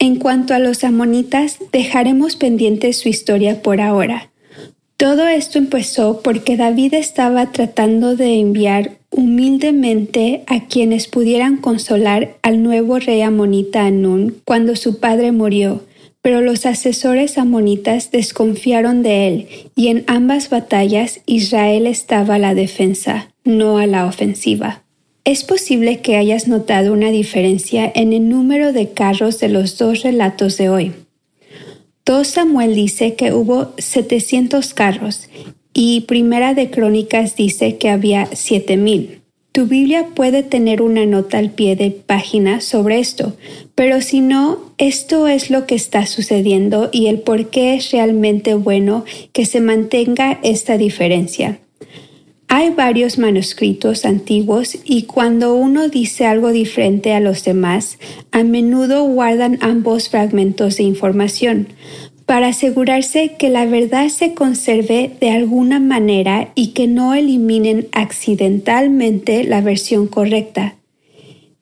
En 0.00 0.16
cuanto 0.16 0.52
a 0.52 0.58
los 0.58 0.82
amonitas, 0.82 1.58
dejaremos 1.70 2.34
pendiente 2.34 2.92
su 2.92 3.08
historia 3.08 3.62
por 3.62 3.80
ahora. 3.80 4.32
Todo 4.96 5.28
esto 5.28 5.58
empezó 5.58 6.22
porque 6.22 6.56
David 6.56 6.94
estaba 6.94 7.52
tratando 7.52 8.16
de 8.16 8.40
enviar 8.40 8.98
humildemente 9.10 10.42
a 10.48 10.66
quienes 10.66 11.06
pudieran 11.06 11.56
consolar 11.58 12.36
al 12.42 12.64
nuevo 12.64 12.98
rey 12.98 13.20
amonita 13.20 13.84
Anún 13.86 14.38
cuando 14.44 14.74
su 14.74 14.98
padre 14.98 15.30
murió, 15.30 15.84
pero 16.22 16.40
los 16.40 16.66
asesores 16.66 17.36
amonitas 17.36 18.12
desconfiaron 18.12 19.02
de 19.02 19.26
él, 19.26 19.48
y 19.74 19.88
en 19.88 20.04
ambas 20.06 20.48
batallas 20.48 21.20
Israel 21.26 21.86
estaba 21.86 22.36
a 22.36 22.38
la 22.38 22.54
defensa, 22.54 23.32
no 23.44 23.78
a 23.78 23.86
la 23.86 24.06
ofensiva. 24.06 24.84
Es 25.24 25.44
posible 25.44 26.00
que 26.00 26.16
hayas 26.16 26.48
notado 26.48 26.92
una 26.92 27.10
diferencia 27.10 27.90
en 27.94 28.12
el 28.12 28.28
número 28.28 28.72
de 28.72 28.90
carros 28.90 29.38
de 29.38 29.48
los 29.48 29.78
dos 29.78 30.02
relatos 30.02 30.56
de 30.58 30.68
hoy. 30.68 30.92
2 32.04 32.26
Samuel 32.26 32.74
dice 32.74 33.14
que 33.14 33.32
hubo 33.32 33.72
700 33.78 34.74
carros 34.74 35.28
y 35.72 36.02
Primera 36.02 36.54
de 36.54 36.70
Crónicas 36.70 37.36
dice 37.36 37.78
que 37.78 37.88
había 37.88 38.26
7000. 38.26 39.21
Tu 39.52 39.66
Biblia 39.66 40.06
puede 40.14 40.42
tener 40.42 40.80
una 40.80 41.04
nota 41.04 41.36
al 41.36 41.50
pie 41.50 41.76
de 41.76 41.90
página 41.90 42.62
sobre 42.62 43.00
esto, 43.00 43.36
pero 43.74 44.00
si 44.00 44.22
no, 44.22 44.58
esto 44.78 45.28
es 45.28 45.50
lo 45.50 45.66
que 45.66 45.74
está 45.74 46.06
sucediendo 46.06 46.88
y 46.90 47.08
el 47.08 47.20
por 47.20 47.50
qué 47.50 47.74
es 47.74 47.90
realmente 47.90 48.54
bueno 48.54 49.04
que 49.32 49.44
se 49.44 49.60
mantenga 49.60 50.40
esta 50.42 50.78
diferencia. 50.78 51.58
Hay 52.48 52.70
varios 52.70 53.18
manuscritos 53.18 54.06
antiguos 54.06 54.78
y 54.84 55.02
cuando 55.04 55.54
uno 55.54 55.88
dice 55.88 56.24
algo 56.24 56.50
diferente 56.50 57.12
a 57.12 57.20
los 57.20 57.44
demás, 57.44 57.98
a 58.30 58.44
menudo 58.44 59.04
guardan 59.04 59.58
ambos 59.60 60.08
fragmentos 60.08 60.78
de 60.78 60.84
información, 60.84 61.68
para 62.26 62.48
asegurarse 62.48 63.32
que 63.38 63.48
la 63.48 63.66
verdad 63.66 64.08
se 64.08 64.34
conserve 64.34 65.10
de 65.20 65.30
alguna 65.30 65.80
manera 65.80 66.52
y 66.54 66.68
que 66.68 66.86
no 66.86 67.14
eliminen 67.14 67.88
accidentalmente 67.92 69.44
la 69.44 69.60
versión 69.60 70.06
correcta. 70.06 70.76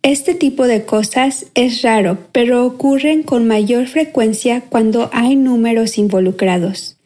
Este 0.02 0.34
tipo 0.34 0.66
de 0.66 0.84
cosas 0.84 1.46
es 1.54 1.82
raro, 1.82 2.18
pero 2.32 2.64
ocurren 2.64 3.22
con 3.22 3.46
mayor 3.46 3.86
frecuencia 3.86 4.62
cuando 4.62 5.10
hay 5.12 5.36
números 5.36 5.98
involucrados. 5.98 6.96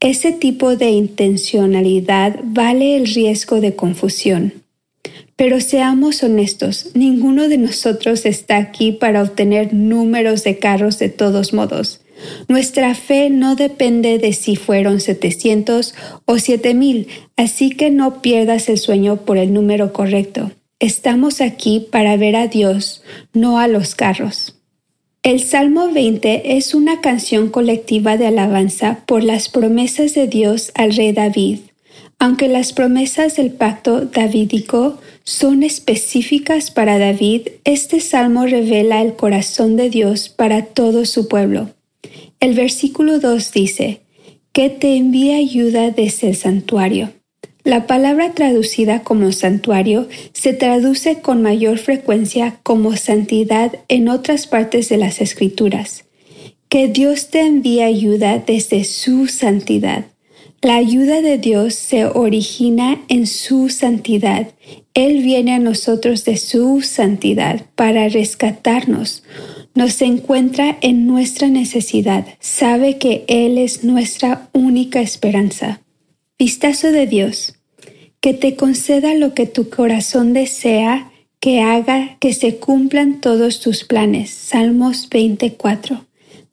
Ese 0.00 0.30
tipo 0.30 0.76
de 0.76 0.90
intencionalidad 0.90 2.38
vale 2.44 2.96
el 2.96 3.12
riesgo 3.12 3.60
de 3.60 3.74
confusión. 3.74 4.52
Pero 5.34 5.60
seamos 5.60 6.22
honestos, 6.22 6.90
ninguno 6.94 7.48
de 7.48 7.58
nosotros 7.58 8.24
está 8.24 8.58
aquí 8.58 8.92
para 8.92 9.22
obtener 9.22 9.74
números 9.74 10.44
de 10.44 10.58
carros 10.58 11.00
de 11.00 11.08
todos 11.08 11.52
modos. 11.52 12.00
Nuestra 12.48 12.94
fe 12.94 13.30
no 13.30 13.56
depende 13.56 14.18
de 14.18 14.32
si 14.32 14.56
fueron 14.56 15.00
700 15.00 15.94
o 16.24 16.38
7000, 16.38 17.08
así 17.36 17.70
que 17.70 17.90
no 17.90 18.22
pierdas 18.22 18.68
el 18.68 18.78
sueño 18.78 19.18
por 19.18 19.38
el 19.38 19.52
número 19.52 19.92
correcto. 19.92 20.52
Estamos 20.80 21.40
aquí 21.40 21.86
para 21.90 22.16
ver 22.16 22.36
a 22.36 22.46
Dios, 22.46 23.02
no 23.32 23.58
a 23.58 23.66
los 23.66 23.94
carros. 23.94 24.54
El 25.24 25.40
Salmo 25.40 25.90
20 25.92 26.56
es 26.56 26.74
una 26.74 27.00
canción 27.00 27.50
colectiva 27.50 28.16
de 28.16 28.28
alabanza 28.28 29.02
por 29.04 29.24
las 29.24 29.48
promesas 29.48 30.14
de 30.14 30.28
Dios 30.28 30.70
al 30.74 30.94
rey 30.94 31.12
David. 31.12 31.58
Aunque 32.20 32.48
las 32.48 32.72
promesas 32.72 33.36
del 33.36 33.50
pacto 33.50 34.02
davídico 34.02 34.98
son 35.24 35.62
específicas 35.62 36.70
para 36.70 36.98
David, 36.98 37.48
este 37.64 38.00
salmo 38.00 38.46
revela 38.46 39.02
el 39.02 39.14
corazón 39.14 39.76
de 39.76 39.90
Dios 39.90 40.28
para 40.28 40.64
todo 40.64 41.04
su 41.04 41.28
pueblo. 41.28 41.70
El 42.40 42.54
versículo 42.54 43.18
2 43.18 43.52
dice, 43.52 44.02
que 44.52 44.70
te 44.70 44.96
envía 44.96 45.36
ayuda 45.36 45.90
desde 45.90 46.28
el 46.28 46.36
santuario. 46.36 47.10
La 47.64 47.86
palabra 47.86 48.32
traducida 48.32 49.02
como 49.02 49.32
santuario 49.32 50.08
se 50.32 50.52
traduce 50.52 51.20
con 51.20 51.42
mayor 51.42 51.78
frecuencia 51.78 52.60
como 52.62 52.96
santidad 52.96 53.72
en 53.88 54.08
otras 54.08 54.46
partes 54.46 54.88
de 54.88 54.98
las 54.98 55.20
escrituras. 55.20 56.04
Que 56.68 56.86
Dios 56.86 57.28
te 57.28 57.40
envía 57.40 57.86
ayuda 57.86 58.38
desde 58.38 58.84
su 58.84 59.26
santidad. 59.26 60.06
La 60.62 60.76
ayuda 60.76 61.22
de 61.22 61.38
Dios 61.38 61.74
se 61.74 62.04
origina 62.06 63.00
en 63.08 63.26
su 63.26 63.68
santidad. 63.68 64.48
Él 64.94 65.22
viene 65.22 65.54
a 65.54 65.58
nosotros 65.58 66.24
de 66.24 66.36
su 66.36 66.82
santidad 66.82 67.66
para 67.74 68.08
rescatarnos. 68.08 69.22
Nos 69.78 70.02
encuentra 70.02 70.76
en 70.80 71.06
nuestra 71.06 71.46
necesidad. 71.46 72.26
Sabe 72.40 72.98
que 72.98 73.24
Él 73.28 73.58
es 73.58 73.84
nuestra 73.84 74.48
única 74.52 75.00
esperanza. 75.00 75.82
Vistazo 76.36 76.90
de 76.90 77.06
Dios. 77.06 77.54
Que 78.20 78.34
te 78.34 78.56
conceda 78.56 79.14
lo 79.14 79.34
que 79.34 79.46
tu 79.46 79.70
corazón 79.70 80.32
desea, 80.32 81.12
que 81.38 81.60
haga 81.60 82.16
que 82.18 82.32
se 82.32 82.56
cumplan 82.56 83.20
todos 83.20 83.60
tus 83.60 83.84
planes. 83.84 84.30
Salmos 84.30 85.08
24. 85.10 86.06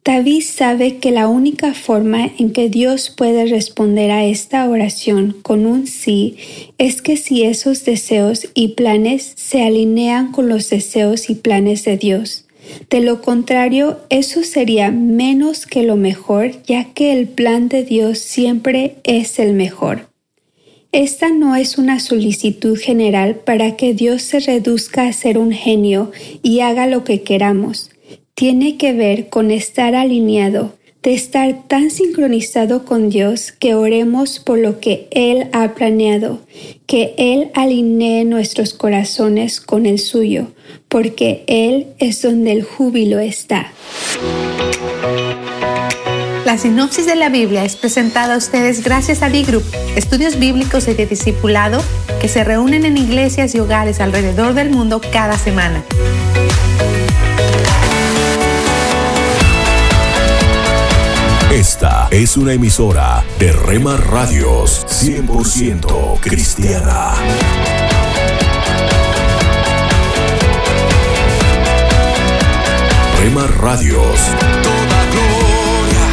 David 0.04 0.44
sabe 0.44 0.98
que 0.98 1.10
la 1.10 1.28
única 1.28 1.74
forma 1.74 2.30
en 2.38 2.54
que 2.54 2.70
Dios 2.70 3.10
puede 3.10 3.48
responder 3.48 4.12
a 4.12 4.24
esta 4.24 4.70
oración 4.70 5.36
con 5.42 5.66
un 5.66 5.88
sí 5.88 6.38
es 6.78 7.02
que 7.02 7.18
si 7.18 7.42
esos 7.42 7.86
deseos 7.86 8.50
y 8.54 8.76
planes 8.76 9.34
se 9.36 9.64
alinean 9.64 10.32
con 10.32 10.48
los 10.48 10.70
deseos 10.70 11.32
y 11.32 11.34
planes 11.34 11.86
de 11.86 11.98
Dios. 11.98 12.45
De 12.90 13.02
lo 13.02 13.22
contrario, 13.22 14.00
eso 14.10 14.44
sería 14.44 14.92
menos 14.92 15.66
que 15.66 15.84
lo 15.84 15.96
mejor, 15.96 16.52
ya 16.64 16.94
que 16.94 17.12
el 17.12 17.28
plan 17.28 17.70
de 17.70 17.84
Dios 17.84 18.20
siempre 18.20 18.98
es 19.04 19.40
el 19.40 19.54
mejor. 19.54 20.10
Esta 20.92 21.30
no 21.30 21.56
es 21.56 21.78
una 21.78 22.00
solicitud 22.00 22.78
general 22.80 23.36
para 23.36 23.76
que 23.76 23.94
Dios 23.94 24.22
se 24.22 24.40
reduzca 24.40 25.08
a 25.08 25.14
ser 25.14 25.38
un 25.38 25.52
genio 25.52 26.12
y 26.42 26.62
haga 26.62 26.88
lo 26.88 27.04
que 27.04 27.22
queramos 27.22 27.90
tiene 28.36 28.76
que 28.76 28.92
ver 28.92 29.30
con 29.30 29.50
estar 29.50 29.96
alineado, 29.96 30.74
de 31.02 31.14
estar 31.14 31.68
tan 31.70 31.90
sincronizado 31.90 32.84
con 32.84 33.10
Dios 33.10 33.54
que 33.54 33.76
oremos 33.76 34.40
por 34.40 34.60
lo 34.60 34.82
que 34.82 35.08
Él 35.12 35.48
ha 35.54 35.74
planeado, 35.74 36.42
que 36.86 37.14
Él 37.18 37.50
alinee 37.54 38.26
nuestros 38.26 38.74
corazones 38.74 39.62
con 39.62 39.86
el 39.86 40.00
suyo, 40.00 40.48
porque 40.96 41.44
Él 41.48 41.88
es 42.00 42.22
donde 42.22 42.54
el 42.54 42.64
júbilo 42.64 43.20
está. 43.20 43.74
La 46.46 46.58
sinopsis 46.58 47.06
de 47.06 47.18
la 47.18 47.28
Biblia 47.28 47.66
es 47.66 47.76
presentada 47.76 48.36
a 48.36 48.38
ustedes 48.38 48.82
gracias 48.82 49.22
a 49.22 49.28
B-Group, 49.28 49.66
estudios 49.98 50.40
bíblicos 50.40 50.88
y 50.88 50.94
de 50.94 51.06
discipulado 51.06 51.84
que 52.22 52.30
se 52.30 52.46
reúnen 52.46 52.86
en 52.86 52.96
iglesias 52.96 53.54
y 53.56 53.60
hogares 53.60 54.00
alrededor 54.00 54.54
del 54.54 54.70
mundo 54.70 55.02
cada 55.12 55.38
semana. 55.38 55.84
Esta 61.52 62.08
es 62.10 62.38
una 62.38 62.54
emisora 62.54 63.22
de 63.38 63.52
Rema 63.52 63.98
Radios 63.98 64.86
100% 64.88 66.22
cristiana. 66.22 67.16
Rema 73.26 73.48
Radios. 73.48 74.20
Toda 74.62 75.00
gloria, 75.16 76.06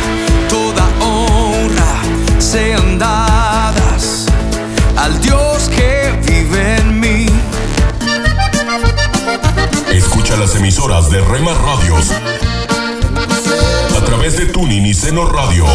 toda 0.48 0.88
honra 1.04 2.00
sean 2.38 2.98
dadas 2.98 4.24
al 4.96 5.20
Dios 5.20 5.68
que 5.68 6.10
vive 6.26 6.78
en 6.78 6.98
mí. 6.98 7.26
Escucha 9.92 10.38
las 10.38 10.56
emisoras 10.56 11.10
de 11.10 11.20
Rema 11.20 11.52
Radios 11.52 12.12
a 13.94 14.00
través 14.06 14.38
de 14.38 14.46
Tuning 14.46 14.86
y 14.86 14.94
Seno 14.94 15.26
Radio. 15.26 15.66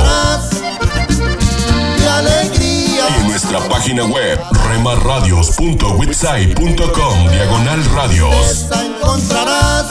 Y 2.59 2.97
en 3.21 3.27
nuestra 3.27 3.59
página 3.69 4.05
web 4.05 4.39
remarradios.witsai.com 4.69 7.29
diagonal 7.29 7.85
radios. 7.93 8.65
encontrarás 8.71 9.85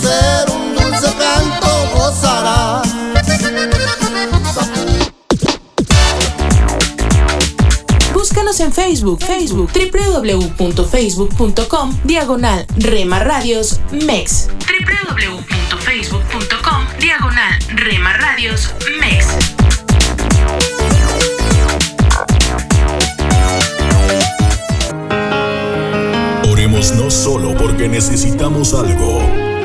ser 0.00 0.50
un 0.50 0.74
dulce 0.74 1.12
canto 1.18 1.68
gozarás. 1.94 2.88
Búscanos 8.14 8.60
en 8.60 8.72
Facebook, 8.72 9.22
Facebook, 9.22 9.70
www.facebook.com, 9.72 12.00
diagonal 12.04 12.66
Rema 12.76 13.18
Radios 13.20 13.80
MEX. 13.92 14.48
www.facebook.com, 14.66 16.86
diagonal 16.98 17.58
Rema 17.74 18.12
Radios 18.14 18.74
MEX. 19.00 19.26
Oremos 26.50 26.92
no 26.92 27.10
solo 27.10 27.54
porque 27.56 27.88
necesitamos 27.88 28.74
algo, 28.74 29.22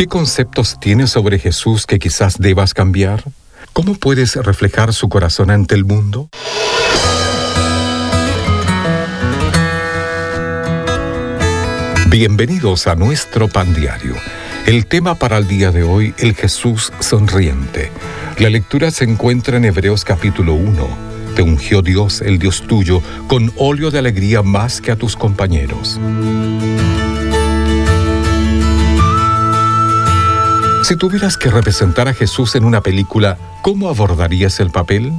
¿Qué 0.00 0.06
conceptos 0.06 0.80
tienes 0.80 1.10
sobre 1.10 1.38
Jesús 1.38 1.84
que 1.84 1.98
quizás 1.98 2.38
debas 2.38 2.72
cambiar? 2.72 3.22
¿Cómo 3.74 3.92
puedes 3.96 4.34
reflejar 4.34 4.94
su 4.94 5.10
corazón 5.10 5.50
ante 5.50 5.74
el 5.74 5.84
mundo? 5.84 6.30
Bienvenidos 12.08 12.86
a 12.86 12.94
nuestro 12.94 13.48
pan 13.48 13.74
diario. 13.74 14.14
El 14.64 14.86
tema 14.86 15.16
para 15.16 15.36
el 15.36 15.46
día 15.46 15.70
de 15.70 15.82
hoy, 15.82 16.14
el 16.16 16.34
Jesús 16.34 16.94
sonriente. 17.00 17.92
La 18.38 18.48
lectura 18.48 18.90
se 18.90 19.04
encuentra 19.04 19.58
en 19.58 19.66
Hebreos 19.66 20.06
capítulo 20.06 20.54
1. 20.54 21.10
Te 21.36 21.42
ungió 21.42 21.82
Dios, 21.82 22.22
el 22.22 22.38
Dios 22.38 22.62
tuyo, 22.66 23.02
con 23.28 23.52
óleo 23.58 23.90
de 23.90 23.98
alegría 23.98 24.40
más 24.40 24.80
que 24.80 24.92
a 24.92 24.96
tus 24.96 25.14
compañeros. 25.14 26.00
Si 30.90 30.96
tuvieras 30.96 31.36
que 31.36 31.50
representar 31.50 32.08
a 32.08 32.14
Jesús 32.14 32.56
en 32.56 32.64
una 32.64 32.80
película, 32.80 33.38
¿cómo 33.62 33.90
abordarías 33.90 34.58
el 34.58 34.70
papel? 34.70 35.12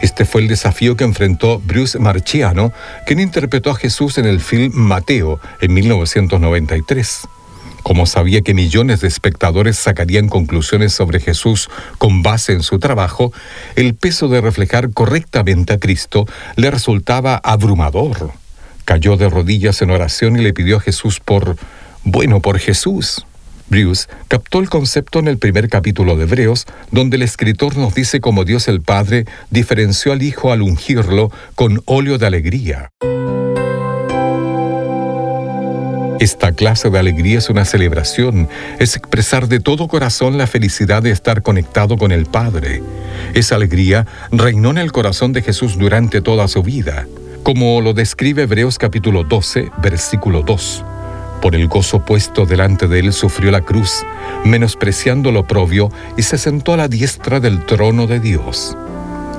Este 0.00 0.24
fue 0.24 0.40
el 0.40 0.48
desafío 0.48 0.96
que 0.96 1.04
enfrentó 1.04 1.58
Bruce 1.58 1.98
Marchiano, 1.98 2.72
quien 3.04 3.20
interpretó 3.20 3.68
a 3.68 3.74
Jesús 3.74 4.16
en 4.16 4.24
el 4.24 4.40
film 4.40 4.72
Mateo 4.72 5.38
en 5.60 5.74
1993. 5.74 7.28
Como 7.82 8.06
sabía 8.06 8.40
que 8.40 8.54
millones 8.54 9.02
de 9.02 9.08
espectadores 9.08 9.76
sacarían 9.76 10.30
conclusiones 10.30 10.94
sobre 10.94 11.20
Jesús 11.20 11.68
con 11.98 12.22
base 12.22 12.54
en 12.54 12.62
su 12.62 12.78
trabajo, 12.78 13.34
el 13.76 13.94
peso 13.94 14.28
de 14.28 14.40
reflejar 14.40 14.92
correctamente 14.94 15.74
a 15.74 15.78
Cristo 15.78 16.24
le 16.56 16.70
resultaba 16.70 17.36
abrumador. 17.44 18.32
Cayó 18.86 19.18
de 19.18 19.28
rodillas 19.28 19.82
en 19.82 19.90
oración 19.90 20.38
y 20.38 20.42
le 20.42 20.54
pidió 20.54 20.78
a 20.78 20.80
Jesús 20.80 21.20
por, 21.20 21.58
bueno, 22.02 22.40
por 22.40 22.58
Jesús. 22.58 23.26
Bruce 23.72 24.06
captó 24.28 24.60
el 24.60 24.68
concepto 24.68 25.18
en 25.18 25.28
el 25.28 25.38
primer 25.38 25.70
capítulo 25.70 26.14
de 26.14 26.24
Hebreos, 26.24 26.66
donde 26.90 27.16
el 27.16 27.22
escritor 27.22 27.78
nos 27.78 27.94
dice 27.94 28.20
cómo 28.20 28.44
Dios 28.44 28.68
el 28.68 28.82
Padre 28.82 29.24
diferenció 29.50 30.12
al 30.12 30.20
Hijo 30.20 30.52
al 30.52 30.60
ungirlo 30.60 31.32
con 31.54 31.80
óleo 31.86 32.18
de 32.18 32.26
alegría. 32.26 32.90
Esta 36.20 36.52
clase 36.52 36.90
de 36.90 36.98
alegría 36.98 37.38
es 37.38 37.48
una 37.48 37.64
celebración, 37.64 38.46
es 38.78 38.94
expresar 38.94 39.48
de 39.48 39.58
todo 39.58 39.88
corazón 39.88 40.36
la 40.36 40.46
felicidad 40.46 41.02
de 41.02 41.10
estar 41.10 41.42
conectado 41.42 41.96
con 41.96 42.12
el 42.12 42.26
Padre. 42.26 42.82
Esa 43.32 43.54
alegría 43.54 44.06
reinó 44.30 44.70
en 44.70 44.78
el 44.78 44.92
corazón 44.92 45.32
de 45.32 45.40
Jesús 45.40 45.78
durante 45.78 46.20
toda 46.20 46.46
su 46.46 46.62
vida, 46.62 47.06
como 47.42 47.80
lo 47.80 47.94
describe 47.94 48.42
Hebreos 48.42 48.76
capítulo 48.76 49.24
12, 49.24 49.70
versículo 49.82 50.42
2. 50.42 50.84
Por 51.42 51.56
el 51.56 51.66
gozo 51.66 51.98
puesto 52.04 52.46
delante 52.46 52.86
de 52.86 53.00
él 53.00 53.12
sufrió 53.12 53.50
la 53.50 53.62
cruz, 53.62 54.06
menospreciando 54.44 55.32
lo 55.32 55.40
oprobio, 55.40 55.90
y 56.16 56.22
se 56.22 56.38
sentó 56.38 56.72
a 56.72 56.76
la 56.76 56.86
diestra 56.86 57.40
del 57.40 57.66
trono 57.66 58.06
de 58.06 58.20
Dios. 58.20 58.76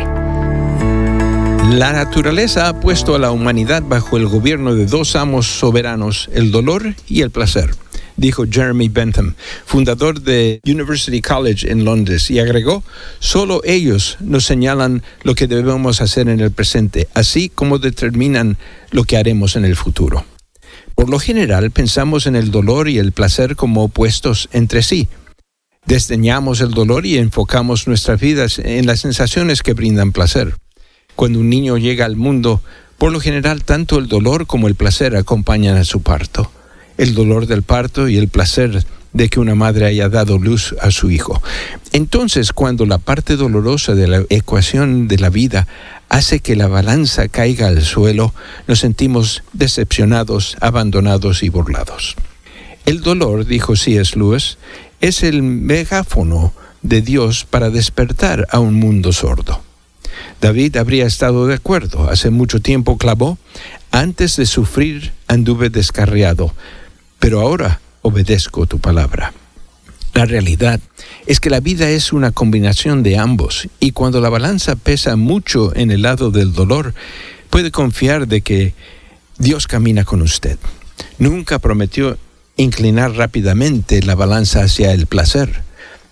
La 1.70 1.92
naturaleza 1.92 2.68
ha 2.68 2.80
puesto 2.80 3.14
a 3.14 3.18
la 3.18 3.30
humanidad 3.30 3.82
bajo 3.86 4.16
el 4.16 4.26
gobierno 4.26 4.74
de 4.74 4.86
dos 4.86 5.16
amos 5.16 5.46
soberanos, 5.46 6.28
el 6.32 6.50
dolor 6.50 6.94
y 7.08 7.22
el 7.22 7.30
placer 7.30 7.70
dijo 8.16 8.44
Jeremy 8.50 8.88
Bentham, 8.88 9.34
fundador 9.64 10.20
de 10.20 10.60
University 10.64 11.20
College 11.20 11.70
en 11.70 11.84
Londres, 11.84 12.30
y 12.30 12.38
agregó, 12.38 12.84
solo 13.18 13.60
ellos 13.64 14.18
nos 14.20 14.44
señalan 14.44 15.02
lo 15.22 15.34
que 15.34 15.46
debemos 15.46 16.00
hacer 16.00 16.28
en 16.28 16.40
el 16.40 16.52
presente, 16.52 17.08
así 17.14 17.48
como 17.48 17.78
determinan 17.78 18.56
lo 18.90 19.04
que 19.04 19.16
haremos 19.16 19.56
en 19.56 19.64
el 19.64 19.76
futuro. 19.76 20.24
Por 20.94 21.08
lo 21.08 21.18
general 21.18 21.70
pensamos 21.70 22.26
en 22.26 22.36
el 22.36 22.50
dolor 22.50 22.88
y 22.88 22.98
el 22.98 23.12
placer 23.12 23.56
como 23.56 23.84
opuestos 23.84 24.48
entre 24.52 24.82
sí. 24.82 25.08
Desdeñamos 25.86 26.60
el 26.60 26.70
dolor 26.70 27.06
y 27.06 27.18
enfocamos 27.18 27.88
nuestras 27.88 28.20
vidas 28.20 28.58
en 28.58 28.86
las 28.86 29.00
sensaciones 29.00 29.62
que 29.62 29.74
brindan 29.74 30.12
placer. 30.12 30.54
Cuando 31.16 31.40
un 31.40 31.50
niño 31.50 31.76
llega 31.76 32.04
al 32.04 32.16
mundo, 32.16 32.62
por 32.98 33.10
lo 33.10 33.20
general 33.20 33.64
tanto 33.64 33.98
el 33.98 34.06
dolor 34.06 34.46
como 34.46 34.68
el 34.68 34.76
placer 34.76 35.16
acompañan 35.16 35.76
a 35.76 35.84
su 35.84 36.02
parto. 36.02 36.52
El 37.03 37.14
dolor 37.14 37.48
del 37.48 37.64
parto 37.64 38.07
y 38.07 38.16
el 38.16 38.28
placer 38.28 38.84
de 39.12 39.28
que 39.28 39.40
una 39.40 39.57
madre 39.57 39.86
haya 39.86 40.09
dado 40.09 40.38
luz 40.38 40.72
a 40.80 40.92
su 40.92 41.11
hijo. 41.11 41.42
Entonces, 41.92 42.53
cuando 42.53 42.86
la 42.86 42.98
parte 42.98 43.34
dolorosa 43.34 43.96
de 43.96 44.07
la 44.07 44.22
ecuación 44.30 45.09
de 45.09 45.18
la 45.18 45.28
vida 45.28 45.66
hace 46.09 46.38
que 46.38 46.55
la 46.55 46.68
balanza 46.68 47.26
caiga 47.26 47.66
al 47.66 47.82
suelo, 47.82 48.32
nos 48.68 48.78
sentimos 48.78 49.42
decepcionados, 49.53 50.57
abandonados 50.61 51.42
y 51.42 51.48
burlados. 51.48 52.14
El 52.86 53.00
dolor, 53.00 53.46
dijo 53.46 53.74
C.S. 53.74 54.16
Lewis, 54.16 54.59
es 55.00 55.24
el 55.24 55.42
megáfono 55.42 56.55
de 56.82 57.03
Dios 57.03 57.44
para 57.50 57.70
despertar 57.70 58.46
a 58.53 58.61
un 58.61 58.74
mundo 58.74 59.12
sordo. 59.12 59.61
David 60.40 60.76
habría 60.76 61.07
estado 61.07 61.48
de 61.48 61.55
acuerdo. 61.55 62.09
Hace 62.09 62.30
mucho 62.30 62.61
tiempo 62.61 62.96
clavó, 62.96 63.38
antes 63.90 64.36
de 64.36 64.46
sufrir 64.46 65.12
anduve 65.26 65.68
descarriado, 65.68 66.55
pero 67.23 67.41
ahora 67.41 67.81
obedezco 68.03 68.66
tu 68.66 68.81
palabra. 68.81 69.33
La 70.12 70.25
realidad 70.25 70.81
es 71.25 71.39
que 71.39 71.51
la 71.51 71.61
vida 71.61 71.89
es 71.89 72.12
una 72.12 72.33
combinación 72.33 73.05
de 73.05 73.16
ambos 73.16 73.68
y 73.79 73.93
cuando 73.93 74.20
la 74.20 74.29
balanza 74.29 74.75
pesa 74.75 75.14
mucho 75.14 75.73
en 75.77 75.93
el 75.93 76.03
lado 76.03 76.33
del 76.33 76.53
dolor, 76.53 76.95
puede 77.49 77.70
confiar 77.70 78.27
de 78.27 78.41
que 78.41 78.75
Dios 79.39 79.68
camina 79.68 80.05
con 80.05 80.20
usted. 80.20 80.59
Nunca 81.18 81.61
prometió 81.61 82.18
inclinar 82.57 83.12
rápidamente 83.12 84.03
la 84.03 84.16
balanza 84.16 84.64
hacia 84.64 84.93
el 84.93 85.07
placer, 85.07 85.62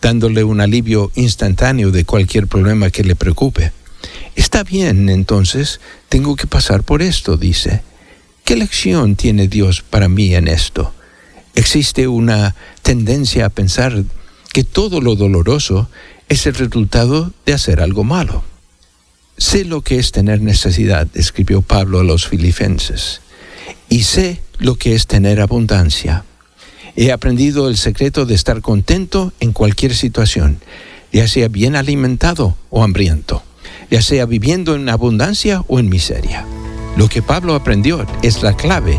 dándole 0.01 0.45
un 0.45 0.61
alivio 0.61 1.11
instantáneo 1.17 1.91
de 1.91 2.05
cualquier 2.05 2.47
problema 2.47 2.91
que 2.91 3.03
le 3.03 3.17
preocupe. 3.17 3.73
Está 4.37 4.63
bien, 4.63 5.09
entonces, 5.09 5.81
tengo 6.09 6.37
que 6.37 6.47
pasar 6.47 6.85
por 6.85 7.03
esto, 7.03 7.37
dice. 7.37 7.83
¿Qué 8.45 8.55
lección 8.55 9.17
tiene 9.17 9.49
Dios 9.49 9.83
para 9.83 10.09
mí 10.09 10.37
en 10.37 10.47
esto? 10.47 10.95
Existe 11.61 12.09
una 12.09 12.55
tendencia 12.81 13.45
a 13.45 13.51
pensar 13.51 14.05
que 14.51 14.65
todo 14.65 15.03
lo 15.03 15.15
doloroso 15.15 15.91
es 16.31 16.47
el 16.47 16.55
resultado 16.55 17.35
de 17.45 17.53
hacer 17.53 17.83
algo 17.83 18.03
malo. 18.03 18.43
Sé 19.37 19.67
lo 19.67 19.83
que 19.83 19.99
es 19.99 20.11
tener 20.11 20.41
necesidad, 20.41 21.07
escribió 21.13 21.61
Pablo 21.61 22.01
a 22.01 22.03
los 22.03 22.27
filipenses, 22.27 23.21
y 23.91 24.05
sé 24.05 24.41
lo 24.59 24.77
que 24.77 24.95
es 24.95 25.07
tener 25.07 25.39
abundancia. 25.39 26.25
He 26.97 27.13
aprendido 27.13 27.69
el 27.69 27.77
secreto 27.77 28.25
de 28.25 28.37
estar 28.37 28.63
contento 28.63 29.35
en 29.39 29.53
cualquier 29.53 29.95
situación, 29.95 30.61
ya 31.13 31.29
sea 31.29 31.49
bien 31.49 31.77
alimentado 31.77 32.57
o 32.71 32.83
hambriento, 32.83 33.43
ya 33.91 34.01
sea 34.01 34.25
viviendo 34.25 34.77
en 34.77 34.89
abundancia 34.89 35.63
o 35.69 35.79
en 35.79 35.91
miseria. 35.91 36.47
Lo 36.97 37.11
que 37.11 37.21
Pablo 37.21 37.55
aprendió 37.55 38.07
es 38.23 38.43
la 38.43 38.57
clave 38.57 38.99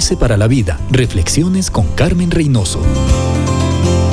Dulce 0.00 0.16
para 0.16 0.38
la 0.38 0.48
vida. 0.48 0.80
Reflexiones 0.90 1.70
con 1.70 1.86
Carmen 1.88 2.30
Reynoso. 2.30 2.80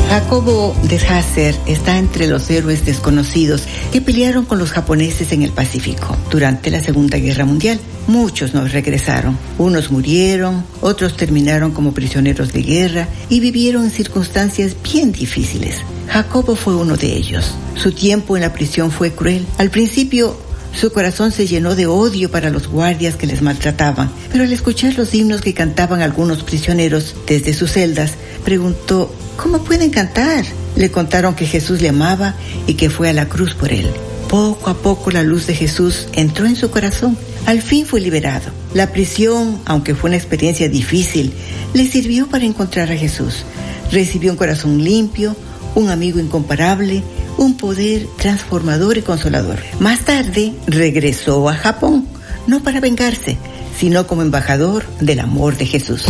Jacobo 0.10 0.76
de 0.84 0.98
Hasser 0.98 1.56
está 1.66 1.98
entre 1.98 2.28
los 2.28 2.50
héroes 2.50 2.86
desconocidos 2.86 3.64
que 3.94 4.02
pelearon 4.02 4.44
con 4.44 4.60
los 4.60 4.72
japoneses 4.72 5.32
en 5.32 5.44
el 5.44 5.52
Pacífico 5.52 6.18
durante 6.30 6.72
la 6.72 6.82
Segunda 6.82 7.18
Guerra 7.18 7.46
Mundial. 7.46 7.80
Muchos 8.08 8.54
no 8.54 8.68
regresaron. 8.68 9.38
Unos 9.58 9.90
murieron, 9.90 10.66
otros 10.82 11.16
terminaron 11.16 11.72
como 11.72 11.94
prisioneros 11.94 12.52
de 12.52 12.64
guerra 12.64 13.08
y 13.30 13.40
vivieron 13.40 13.86
en 13.86 13.92
circunstancias 13.92 14.76
bien 14.84 15.14
difíciles. 15.14 15.78
Jacobo 16.10 16.56
fue 16.56 16.76
uno 16.76 16.98
de 16.98 17.16
ellos. 17.16 17.56
Su 17.76 17.94
tiempo 17.94 18.36
en 18.36 18.42
la 18.42 18.52
prisión 18.52 18.92
fue 18.92 19.12
cruel. 19.12 19.46
Al 19.58 19.70
principio 19.70 20.38
su 20.78 20.92
corazón 20.92 21.32
se 21.32 21.48
llenó 21.48 21.76
de 21.76 21.88
odio 21.88 22.30
para 22.30 22.52
los 22.52 22.68
guardias 22.68 23.16
que 23.16 23.26
les 23.26 23.42
maltrataban, 23.42 24.12
pero 24.32 24.44
al 24.44 24.54
escuchar 24.54 24.94
los 24.96 25.12
himnos 25.14 25.42
que 25.42 25.56
cantaban 25.56 26.02
algunos 26.02 26.44
prisioneros 26.44 27.16
desde 27.26 27.54
sus 27.54 27.72
celdas, 27.72 28.14
preguntó, 28.46 29.12
¿cómo 29.38 29.64
pueden 29.64 29.90
cantar? 29.90 30.46
Le 30.76 30.92
contaron 30.92 31.34
que 31.34 31.48
Jesús 31.48 31.82
le 31.82 31.90
amaba 31.90 32.36
y 32.68 32.76
que 32.76 32.92
fue 32.92 33.10
a 33.10 33.14
la 33.14 33.28
cruz 33.28 33.56
por 33.56 33.74
él. 33.74 33.88
Poco 34.30 34.70
a 34.70 34.78
poco 34.78 35.10
la 35.10 35.24
luz 35.24 35.48
de 35.48 35.56
Jesús 35.56 36.08
entró 36.14 36.46
en 36.46 36.56
su 36.56 36.70
corazón. 36.70 37.18
Al 37.48 37.62
fin 37.64 37.88
fue 37.88 38.00
liberado. 38.00 38.52
La 38.76 38.92
prisión, 38.92 39.60
aunque 39.66 39.96
fue 39.96 40.10
una 40.10 40.18
experiencia 40.18 40.70
difícil, 40.70 41.34
le 41.74 41.88
sirvió 41.88 42.28
para 42.28 42.46
encontrar 42.46 42.92
a 42.92 42.98
Jesús. 42.98 43.46
Recibió 43.92 44.32
un 44.32 44.38
corazón 44.38 44.84
limpio, 44.84 45.36
un 45.74 45.90
amigo 45.90 46.20
incomparable, 46.20 47.04
un 47.38 47.56
poder 47.56 48.08
transformador 48.18 48.98
y 48.98 49.02
consolador. 49.02 49.60
Más 49.80 50.02
tarde 50.02 50.54
regresó 50.66 51.48
a 51.50 51.54
Japón, 51.56 52.08
no 52.48 52.62
para 52.62 52.80
vengarse, 52.80 53.38
sino 53.78 54.08
como 54.08 54.24
embajador 54.24 54.86
del 55.00 55.20
amor 55.20 55.58
de 55.58 55.66
Jesús. 55.66 56.06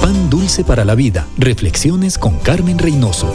Pan 0.00 0.30
dulce 0.30 0.64
para 0.64 0.84
la 0.84 0.94
vida. 0.94 1.26
Reflexiones 1.36 2.18
con 2.18 2.38
Carmen 2.38 2.78
Reynoso. 2.78 3.32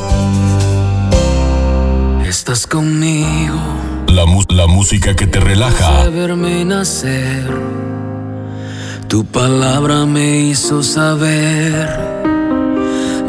Estás 2.25 2.65
conmigo. 2.65 3.59
La, 4.07 4.67
música 4.67 5.15
que 5.15 5.27
te 5.27 5.39
relaja. 5.39 6.05
De 6.05 6.09
verme 6.09 6.65
nacer. 6.65 7.47
Tu 9.07 9.25
palabra 9.25 10.05
me 10.05 10.39
hizo 10.39 10.81
saber 10.81 12.12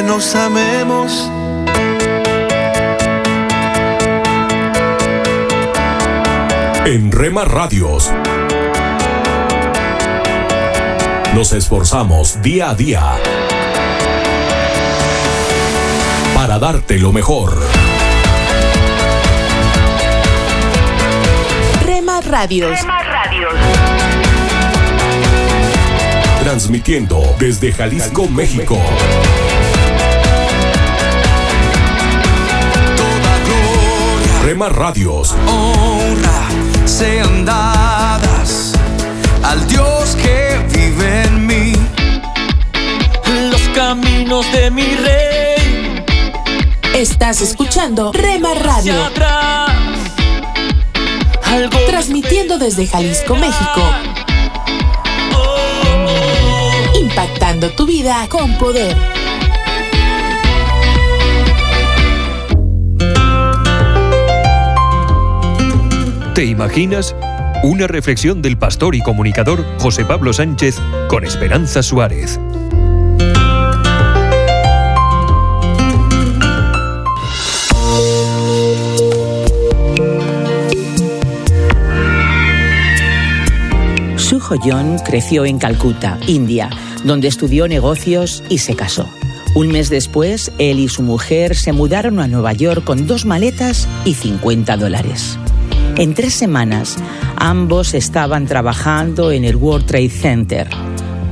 Que 0.00 0.06
nos 0.06 0.34
amemos. 0.34 1.30
En 6.86 7.12
Rema 7.12 7.44
Radios. 7.44 8.10
Nos 11.34 11.52
esforzamos 11.52 12.40
día 12.40 12.70
a 12.70 12.74
día 12.74 13.02
para 16.34 16.58
darte 16.58 16.98
lo 16.98 17.12
mejor. 17.12 17.58
Rema 21.84 22.22
Radios. 22.22 22.80
Transmitiendo 26.42 27.22
desde 27.38 27.70
Jalisco, 27.74 28.26
México. 28.28 28.78
Rema 34.42 34.68
Radios. 34.70 35.34
honra 35.46 36.48
sean 36.86 37.44
dadas 37.44 38.72
al 39.42 39.66
Dios 39.68 40.16
que 40.16 40.58
vive 40.72 41.24
en 41.24 41.46
mí. 41.46 41.72
Los 43.50 43.60
caminos 43.74 44.50
de 44.52 44.70
mi 44.70 44.94
rey. 44.94 46.04
Estás 46.94 47.42
escuchando 47.42 48.12
Rema 48.12 48.54
Radio, 48.54 48.92
hacia 48.94 49.06
atrás. 49.06 49.70
Algo 51.44 51.78
transmitiendo 51.86 52.58
desde 52.58 52.86
Jalisco, 52.86 53.36
México. 53.36 53.82
Impactando 56.98 57.70
tu 57.70 57.86
vida 57.86 58.26
con 58.28 58.56
poder. 58.56 59.19
¿Te 66.34 66.44
imaginas? 66.44 67.16
Una 67.64 67.88
reflexión 67.88 68.40
del 68.40 68.56
pastor 68.56 68.94
y 68.94 69.00
comunicador 69.00 69.64
José 69.80 70.04
Pablo 70.04 70.32
Sánchez 70.32 70.76
con 71.08 71.24
Esperanza 71.24 71.82
Suárez. 71.82 72.38
Suho 84.16 84.56
John 84.62 84.98
creció 85.04 85.44
en 85.44 85.58
Calcuta, 85.58 86.16
India, 86.28 86.70
donde 87.04 87.26
estudió 87.26 87.66
negocios 87.66 88.44
y 88.48 88.58
se 88.58 88.76
casó. 88.76 89.10
Un 89.56 89.72
mes 89.72 89.90
después, 89.90 90.52
él 90.58 90.78
y 90.78 90.88
su 90.88 91.02
mujer 91.02 91.56
se 91.56 91.72
mudaron 91.72 92.20
a 92.20 92.28
Nueva 92.28 92.52
York 92.52 92.84
con 92.84 93.08
dos 93.08 93.26
maletas 93.26 93.88
y 94.04 94.14
50 94.14 94.76
dólares. 94.76 95.36
En 96.00 96.14
tres 96.14 96.32
semanas, 96.32 96.96
ambos 97.36 97.92
estaban 97.92 98.46
trabajando 98.46 99.32
en 99.32 99.44
el 99.44 99.54
World 99.54 99.84
Trade 99.84 100.08
Center. 100.08 100.66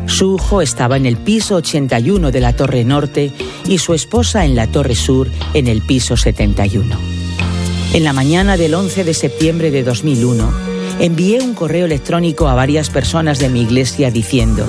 Suho 0.05 0.61
estaba 0.61 0.99
en 0.99 1.07
el 1.07 1.16
piso 1.16 1.57
81 1.57 2.31
de 2.31 2.41
la 2.41 2.55
Torre 2.55 2.85
Norte 2.85 3.33
y 3.66 3.79
su 3.79 3.95
esposa 3.95 4.45
en 4.45 4.55
la 4.55 4.66
Torre 4.66 4.95
Sur 4.95 5.31
en 5.55 5.69
el 5.69 5.81
piso 5.81 6.19
71. 6.19 6.85
En 7.95 8.05
la 8.05 8.12
mañana 8.12 8.59
del 8.59 8.75
11 8.75 9.05
de 9.05 9.14
septiembre 9.14 9.71
de 9.71 9.85
2001, 9.85 10.53
envié 10.99 11.41
un 11.41 11.55
correo 11.55 11.87
electrónico 11.87 12.47
a 12.47 12.55
varias 12.55 12.91
personas 12.91 13.39
de 13.39 13.49
mi 13.49 13.62
iglesia 13.62 14.11
diciendo, 14.11 14.66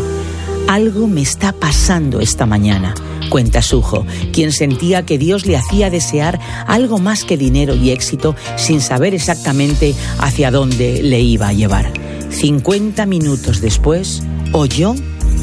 algo 0.69 1.07
me 1.07 1.21
está 1.21 1.51
pasando 1.51 2.19
esta 2.19 2.45
mañana, 2.45 2.93
cuenta 3.31 3.63
Sujo, 3.63 4.05
quien 4.31 4.51
sentía 4.51 5.03
que 5.03 5.17
Dios 5.17 5.47
le 5.47 5.57
hacía 5.57 5.89
desear 5.89 6.39
algo 6.67 6.99
más 6.99 7.23
que 7.23 7.37
dinero 7.37 7.73
y 7.73 7.89
éxito 7.89 8.35
sin 8.55 8.79
saber 8.79 9.15
exactamente 9.15 9.95
hacia 10.19 10.51
dónde 10.51 11.01
le 11.01 11.21
iba 11.21 11.47
a 11.47 11.53
llevar. 11.53 11.91
50 12.29 13.07
minutos 13.07 13.61
después, 13.61 14.21
oyó 14.51 14.93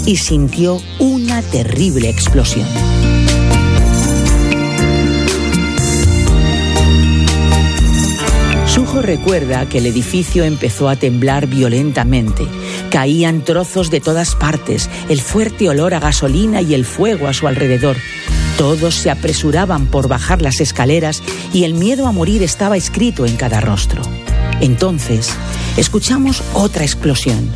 y 0.07 0.19
sintió 0.19 0.81
una 1.01 1.43
terrible 1.43 2.09
explosión. 2.09 2.69
Sujo 8.69 9.03
recuerda 9.03 9.69
que 9.69 9.79
el 9.79 9.87
edificio 9.87 10.45
empezó 10.45 10.89
a 10.89 10.95
temblar 10.95 11.49
violentamente. 11.49 12.47
Caían 12.97 13.45
trozos 13.45 13.91
de 13.91 14.01
todas 14.01 14.35
partes, 14.35 14.89
el 15.11 15.21
fuerte 15.21 15.69
olor 15.69 15.93
a 15.93 16.01
gasolina 16.01 16.63
y 16.63 16.73
el 16.73 16.87
fuego 16.87 17.29
a 17.29 17.35
su 17.35 17.47
alrededor. 17.47 17.99
Todos 18.57 18.95
se 18.95 19.11
apresuraban 19.11 19.85
por 19.85 20.09
bajar 20.09 20.41
las 20.41 20.63
escaleras 20.63 21.23
y 21.53 21.65
el 21.65 21.75
miedo 21.75 22.07
a 22.07 22.13
morir 22.13 22.43
estaba 22.43 22.75
escrito 22.79 23.27
en 23.27 23.37
cada 23.37 23.61
rostro. 23.61 24.01
Entonces, 24.63 25.29
escuchamos 25.77 26.43
otra 26.55 26.85
explosión. 26.85 27.51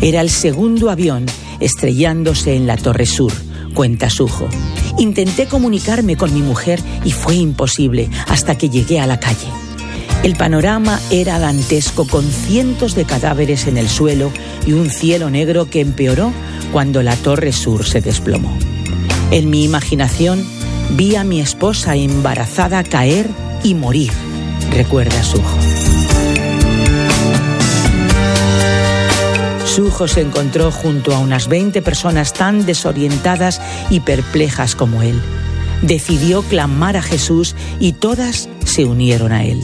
Era 0.00 0.22
el 0.22 0.30
segundo 0.30 0.88
avión 0.88 1.26
estrellándose 1.60 2.54
en 2.54 2.66
la 2.66 2.78
Torre 2.78 3.04
Sur, 3.04 3.34
cuenta 3.74 4.08
Sujo. 4.08 4.48
Intenté 4.96 5.44
comunicarme 5.44 6.16
con 6.16 6.32
mi 6.32 6.40
mujer 6.40 6.80
y 7.04 7.12
fue 7.12 7.34
imposible 7.34 8.08
hasta 8.28 8.56
que 8.56 8.70
llegué 8.70 8.98
a 8.98 9.06
la 9.06 9.20
calle. 9.20 9.65
El 10.26 10.34
panorama 10.34 10.98
era 11.12 11.38
dantesco 11.38 12.04
con 12.04 12.24
cientos 12.28 12.96
de 12.96 13.04
cadáveres 13.04 13.68
en 13.68 13.78
el 13.78 13.88
suelo 13.88 14.32
y 14.66 14.72
un 14.72 14.90
cielo 14.90 15.30
negro 15.30 15.70
que 15.70 15.80
empeoró 15.80 16.32
cuando 16.72 17.04
la 17.04 17.14
Torre 17.14 17.52
Sur 17.52 17.86
se 17.86 18.00
desplomó. 18.00 18.58
En 19.30 19.50
mi 19.50 19.62
imaginación 19.62 20.44
vi 20.96 21.14
a 21.14 21.22
mi 21.22 21.40
esposa 21.40 21.94
embarazada 21.94 22.82
caer 22.82 23.28
y 23.62 23.74
morir, 23.74 24.10
recuerda 24.72 25.22
Sujo. 25.22 25.58
Sujo 29.64 30.08
se 30.08 30.22
encontró 30.22 30.72
junto 30.72 31.14
a 31.14 31.20
unas 31.20 31.46
20 31.46 31.82
personas 31.82 32.32
tan 32.32 32.66
desorientadas 32.66 33.60
y 33.90 34.00
perplejas 34.00 34.74
como 34.74 35.02
él. 35.02 35.22
Decidió 35.82 36.42
clamar 36.42 36.96
a 36.96 37.02
Jesús 37.02 37.54
y 37.78 37.92
todas 37.92 38.48
se 38.64 38.86
unieron 38.86 39.30
a 39.30 39.44
él. 39.44 39.62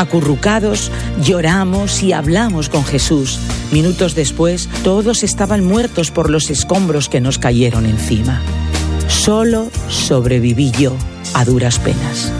Acurrucados, 0.00 0.90
lloramos 1.22 2.02
y 2.02 2.14
hablamos 2.14 2.70
con 2.70 2.86
Jesús. 2.86 3.38
Minutos 3.70 4.14
después, 4.14 4.70
todos 4.82 5.22
estaban 5.22 5.62
muertos 5.62 6.10
por 6.10 6.30
los 6.30 6.48
escombros 6.48 7.10
que 7.10 7.20
nos 7.20 7.38
cayeron 7.38 7.84
encima. 7.84 8.40
Solo 9.08 9.68
sobreviví 9.90 10.70
yo 10.70 10.96
a 11.34 11.44
duras 11.44 11.78
penas. 11.78 12.32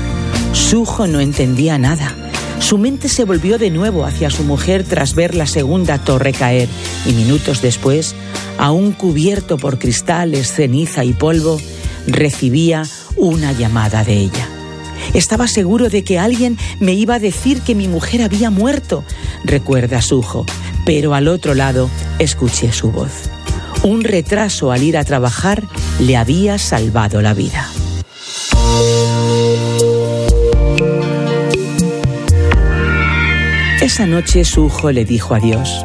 Sujo 0.55 1.07
no 1.07 1.21
entendía 1.21 1.77
nada. 1.77 2.15
Su 2.61 2.79
mente 2.79 3.11
se 3.11 3.27
volvió 3.27 3.59
de 3.59 3.69
nuevo 3.69 4.07
hacia 4.07 4.31
su 4.31 4.43
mujer 4.43 4.83
tras 4.85 5.15
ver 5.15 5.35
la 5.35 5.47
segunda 5.47 5.99
torre 5.99 6.33
caer 6.33 6.71
y 7.05 7.13
minutos 7.13 7.61
después, 7.61 8.15
aún 8.57 8.93
cubierto 8.93 9.59
por 9.59 9.79
cristales, 9.79 10.51
ceniza 10.51 11.05
y 11.05 11.13
polvo, 11.13 11.61
recibía 12.07 12.85
una 13.19 13.53
llamada 13.53 14.03
de 14.03 14.15
ella. 14.15 14.50
Estaba 15.13 15.49
seguro 15.49 15.89
de 15.89 16.05
que 16.05 16.19
alguien 16.19 16.57
me 16.79 16.93
iba 16.93 17.17
a 17.17 17.19
decir 17.19 17.63
que 17.63 17.75
mi 17.75 17.89
mujer 17.89 18.23
había 18.23 18.51
muerto, 18.51 19.05
recuerda 19.45 20.03
Sujo, 20.03 20.47
pero 20.85 21.15
al 21.15 21.27
otro 21.27 21.55
lado 21.55 21.91
escuché 22.19 22.73
su 22.73 22.93
voz. 22.93 23.31
Un 23.83 24.05
retraso 24.05 24.71
al 24.71 24.83
ir 24.83 24.97
a 24.97 25.05
trabajar 25.05 25.65
le 25.99 26.17
había 26.17 26.59
salvado 26.59 27.23
la 27.23 27.35
vida. 27.35 27.69
Esa 33.81 34.07
noche 34.07 34.45
Sujo 34.45 34.93
le 34.93 35.05
dijo 35.05 35.35
a 35.35 35.41
Dios, 35.41 35.85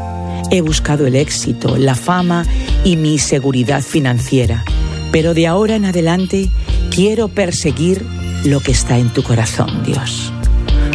he 0.52 0.62
buscado 0.62 1.08
el 1.08 1.16
éxito, 1.16 1.78
la 1.78 1.96
fama 1.96 2.46
y 2.84 2.98
mi 2.98 3.18
seguridad 3.18 3.82
financiera, 3.82 4.64
pero 5.12 5.34
de 5.34 5.48
ahora 5.48 5.76
en 5.76 5.86
adelante 5.86 6.52
quiero 6.92 7.30
perseguir 7.30 8.06
lo 8.46 8.60
que 8.60 8.72
está 8.72 8.98
en 8.98 9.10
tu 9.10 9.24
corazón, 9.24 9.84
Dios. 9.84 10.32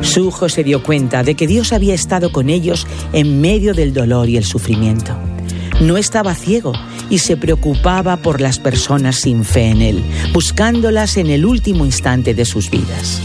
Sujo 0.02 0.48
se 0.48 0.64
dio 0.64 0.82
cuenta 0.82 1.22
de 1.22 1.34
que 1.34 1.46
Dios 1.46 1.72
había 1.72 1.94
estado 1.94 2.32
con 2.32 2.48
ellos 2.48 2.86
en 3.12 3.40
medio 3.40 3.74
del 3.74 3.92
dolor 3.92 4.28
y 4.28 4.36
el 4.36 4.44
sufrimiento. 4.44 5.16
No 5.80 5.96
estaba 5.96 6.34
ciego 6.34 6.72
y 7.10 7.18
se 7.18 7.36
preocupaba 7.36 8.16
por 8.18 8.40
las 8.40 8.58
personas 8.58 9.16
sin 9.16 9.44
fe 9.44 9.66
en 9.66 9.82
Él, 9.82 10.02
buscándolas 10.32 11.16
en 11.16 11.28
el 11.28 11.44
último 11.44 11.84
instante 11.84 12.34
de 12.34 12.44
sus 12.44 12.70
vidas. 12.70 13.20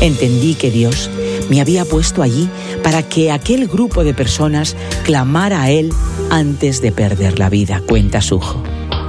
Entendí 0.00 0.54
que 0.54 0.70
Dios 0.70 1.10
me 1.50 1.60
había 1.60 1.84
puesto 1.84 2.22
allí 2.22 2.48
para 2.82 3.02
que 3.02 3.32
aquel 3.32 3.66
grupo 3.66 4.04
de 4.04 4.14
personas 4.14 4.76
clamara 5.04 5.62
a 5.62 5.70
Él 5.70 5.90
antes 6.30 6.80
de 6.80 6.92
perder 6.92 7.38
la 7.38 7.48
vida, 7.48 7.82
cuenta 7.86 8.20
Sujo. 8.20 8.62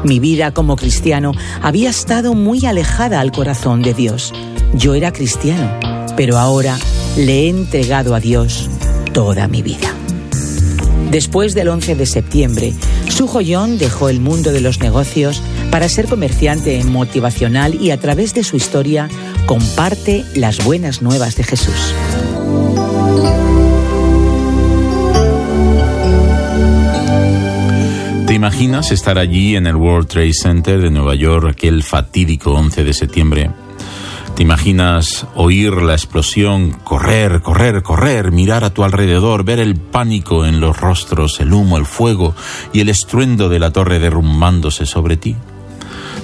Mi 0.04 0.20
vida 0.20 0.52
como 0.52 0.76
cristiano 0.76 1.34
había 1.62 1.90
estado 1.90 2.34
muy 2.34 2.66
alejada 2.66 3.20
al 3.20 3.32
corazón 3.32 3.82
de 3.82 3.94
Dios. 3.94 4.34
Yo 4.74 4.94
era 4.94 5.12
cristiano, 5.12 5.70
pero 6.16 6.38
ahora 6.38 6.78
le 7.18 7.46
he 7.46 7.50
entregado 7.50 8.16
a 8.16 8.20
Dios 8.20 8.70
toda 9.14 9.48
mi 9.48 9.62
vida. 9.62 9.94
Después 11.12 11.56
del 11.56 11.70
11 11.70 11.96
de 11.96 12.06
septiembre, 12.06 12.74
Su 13.10 13.28
Joyón 13.28 13.78
dejó 13.78 14.10
el 14.10 14.20
mundo 14.20 14.52
de 14.52 14.62
los 14.62 14.80
negocios 14.80 15.42
para 15.72 15.90
ser 15.90 16.08
comerciante 16.08 16.84
motivacional 16.84 17.76
y 17.76 17.92
a 17.92 18.00
través 18.00 18.34
de 18.34 18.44
su 18.44 18.56
historia 18.56 19.10
comparte 19.48 20.24
las 20.36 20.64
buenas 20.64 21.02
nuevas 21.02 21.36
de 21.36 21.44
Jesús. 21.44 21.94
¿Te 28.30 28.36
imaginas 28.36 28.92
estar 28.92 29.18
allí 29.18 29.56
en 29.56 29.66
el 29.66 29.76
World 29.76 30.08
Trade 30.08 30.34
Center 30.34 30.80
de 30.80 30.92
Nueva 30.92 31.16
York 31.16 31.50
aquel 31.50 31.82
fatídico 31.82 32.52
11 32.52 32.84
de 32.84 32.94
septiembre? 32.94 33.52
¿Te 34.36 34.44
imaginas 34.44 35.26
oír 35.34 35.74
la 35.82 35.94
explosión, 35.94 36.74
correr, 36.84 37.42
correr, 37.42 37.82
correr, 37.82 38.32
mirar 38.32 38.64
a 38.64 38.72
tu 38.72 38.84
alrededor, 38.84 39.44
ver 39.44 39.58
el 39.58 39.78
pánico 39.78 40.46
en 40.46 40.60
los 40.60 40.80
rostros, 40.80 41.40
el 41.40 41.52
humo, 41.54 41.78
el 41.78 41.88
fuego 41.88 42.36
y 42.72 42.82
el 42.82 42.90
estruendo 42.90 43.50
de 43.50 43.58
la 43.58 43.72
torre 43.72 43.98
derrumbándose 43.98 44.86
sobre 44.86 45.18
ti? 45.18 45.36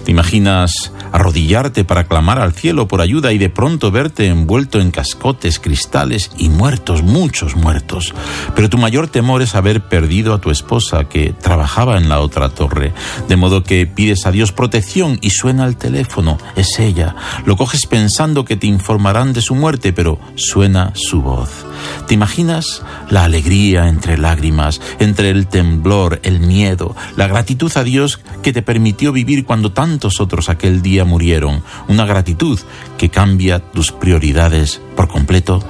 ¿Te 0.05 0.11
imaginas 0.11 0.91
arrodillarte 1.11 1.83
para 1.83 2.03
clamar 2.03 2.39
al 2.39 2.53
cielo 2.53 2.87
por 2.87 3.01
ayuda 3.01 3.33
y 3.33 3.39
de 3.39 3.49
pronto 3.49 3.89
verte 3.89 4.27
envuelto 4.27 4.79
en 4.79 4.91
cascotes, 4.91 5.59
cristales 5.59 6.29
y 6.37 6.49
muertos, 6.49 7.01
muchos 7.01 7.55
muertos? 7.55 8.13
Pero 8.55 8.69
tu 8.69 8.77
mayor 8.77 9.07
temor 9.07 9.41
es 9.41 9.55
haber 9.55 9.81
perdido 9.89 10.35
a 10.35 10.39
tu 10.39 10.51
esposa 10.51 11.05
que 11.05 11.33
trabajaba 11.33 11.97
en 11.97 12.07
la 12.07 12.19
otra 12.19 12.49
torre, 12.49 12.93
de 13.27 13.35
modo 13.35 13.63
que 13.63 13.87
pides 13.87 14.27
a 14.27 14.31
Dios 14.31 14.51
protección 14.51 15.17
y 15.21 15.31
suena 15.31 15.65
el 15.65 15.75
teléfono, 15.75 16.37
es 16.55 16.77
ella. 16.77 17.15
Lo 17.45 17.57
coges 17.57 17.87
pensando 17.87 18.45
que 18.45 18.57
te 18.57 18.67
informarán 18.67 19.33
de 19.33 19.41
su 19.41 19.55
muerte, 19.55 19.91
pero 19.91 20.19
suena 20.35 20.91
su 20.93 21.23
voz. 21.23 21.65
¿Te 22.07 22.13
imaginas 22.13 22.83
la 23.09 23.23
alegría 23.23 23.87
entre 23.89 24.17
lágrimas, 24.17 24.81
entre 24.99 25.31
el 25.31 25.47
temblor, 25.47 26.19
el 26.21 26.39
miedo, 26.39 26.95
la 27.15 27.27
gratitud 27.27 27.71
a 27.75 27.83
Dios 27.83 28.19
que 28.43 28.53
te 28.53 28.61
permitió 28.61 29.11
vivir 29.11 29.45
cuando 29.45 29.71
tantos 29.95 30.19
otros 30.19 30.49
aquel 30.49 30.81
día 30.81 31.05
murieron? 31.05 31.63
Una 31.87 32.05
gratitud 32.05 32.59
que 32.97 33.07
cambia 33.07 33.59
tus 33.59 33.93
prioridades 33.93 34.81
por 34.93 35.07
completo. 35.07 35.63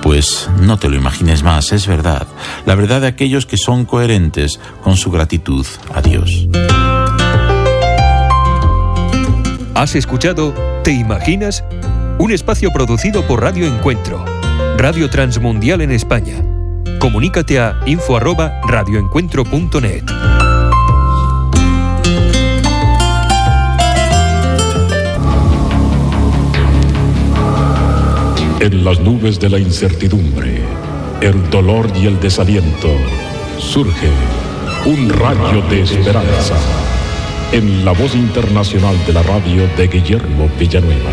Pues 0.00 0.48
no 0.62 0.78
te 0.78 0.88
lo 0.88 0.96
imagines 0.96 1.42
más, 1.42 1.72
es 1.72 1.86
verdad. 1.86 2.26
La 2.64 2.74
verdad 2.74 3.02
de 3.02 3.08
aquellos 3.08 3.44
que 3.44 3.58
son 3.58 3.84
coherentes 3.84 4.58
con 4.82 4.96
su 4.96 5.10
gratitud 5.10 5.66
a 5.92 6.00
Dios. 6.00 6.48
¿Has 9.74 9.94
escuchado 9.94 10.54
¿Te 10.82 10.92
imaginas? 10.92 11.62
Un 12.18 12.32
espacio 12.32 12.72
producido 12.72 13.26
por 13.26 13.42
Radio 13.42 13.66
Encuentro 13.66 14.24
Radio 14.78 15.10
Transmundial 15.10 15.82
en 15.82 15.90
España. 15.90 16.42
Comunícate 16.98 17.60
a 17.60 17.78
info@radioencuentro.net. 17.84 20.45
En 28.58 28.84
las 28.84 29.00
nubes 29.00 29.38
de 29.38 29.50
la 29.50 29.58
incertidumbre, 29.58 30.60
el 31.20 31.50
dolor 31.50 31.90
y 31.94 32.06
el 32.06 32.18
desaliento, 32.18 32.88
surge 33.58 34.08
un 34.86 35.10
rayo 35.10 35.60
de 35.68 35.82
esperanza 35.82 36.56
en 37.52 37.84
la 37.84 37.92
voz 37.92 38.14
internacional 38.14 38.96
de 39.06 39.12
la 39.12 39.22
radio 39.22 39.68
de 39.76 39.88
Guillermo 39.88 40.48
Villanueva. 40.58 41.10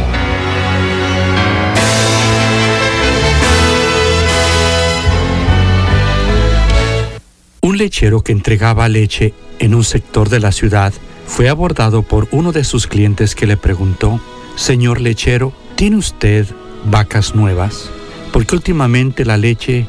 Un 7.62 7.78
lechero 7.78 8.22
que 8.22 8.32
entregaba 8.32 8.88
leche 8.88 9.34
en 9.60 9.76
un 9.76 9.84
sector 9.84 10.30
de 10.30 10.40
la 10.40 10.54
ciudad 10.54 10.94
fue 11.28 11.50
abordado 11.50 12.04
por 12.04 12.28
uno 12.32 12.54
de 12.54 12.64
sus 12.64 12.88
clientes 12.88 13.36
que 13.36 13.48
le 13.48 13.58
preguntó, 13.58 14.22
Señor 14.56 15.02
lechero, 15.02 15.54
¿tiene 15.76 15.98
usted 15.98 16.48
vacas 16.86 17.36
nuevas? 17.36 17.90
Porque 18.32 18.56
últimamente 18.56 19.26
la 19.26 19.38
leche 19.38 19.88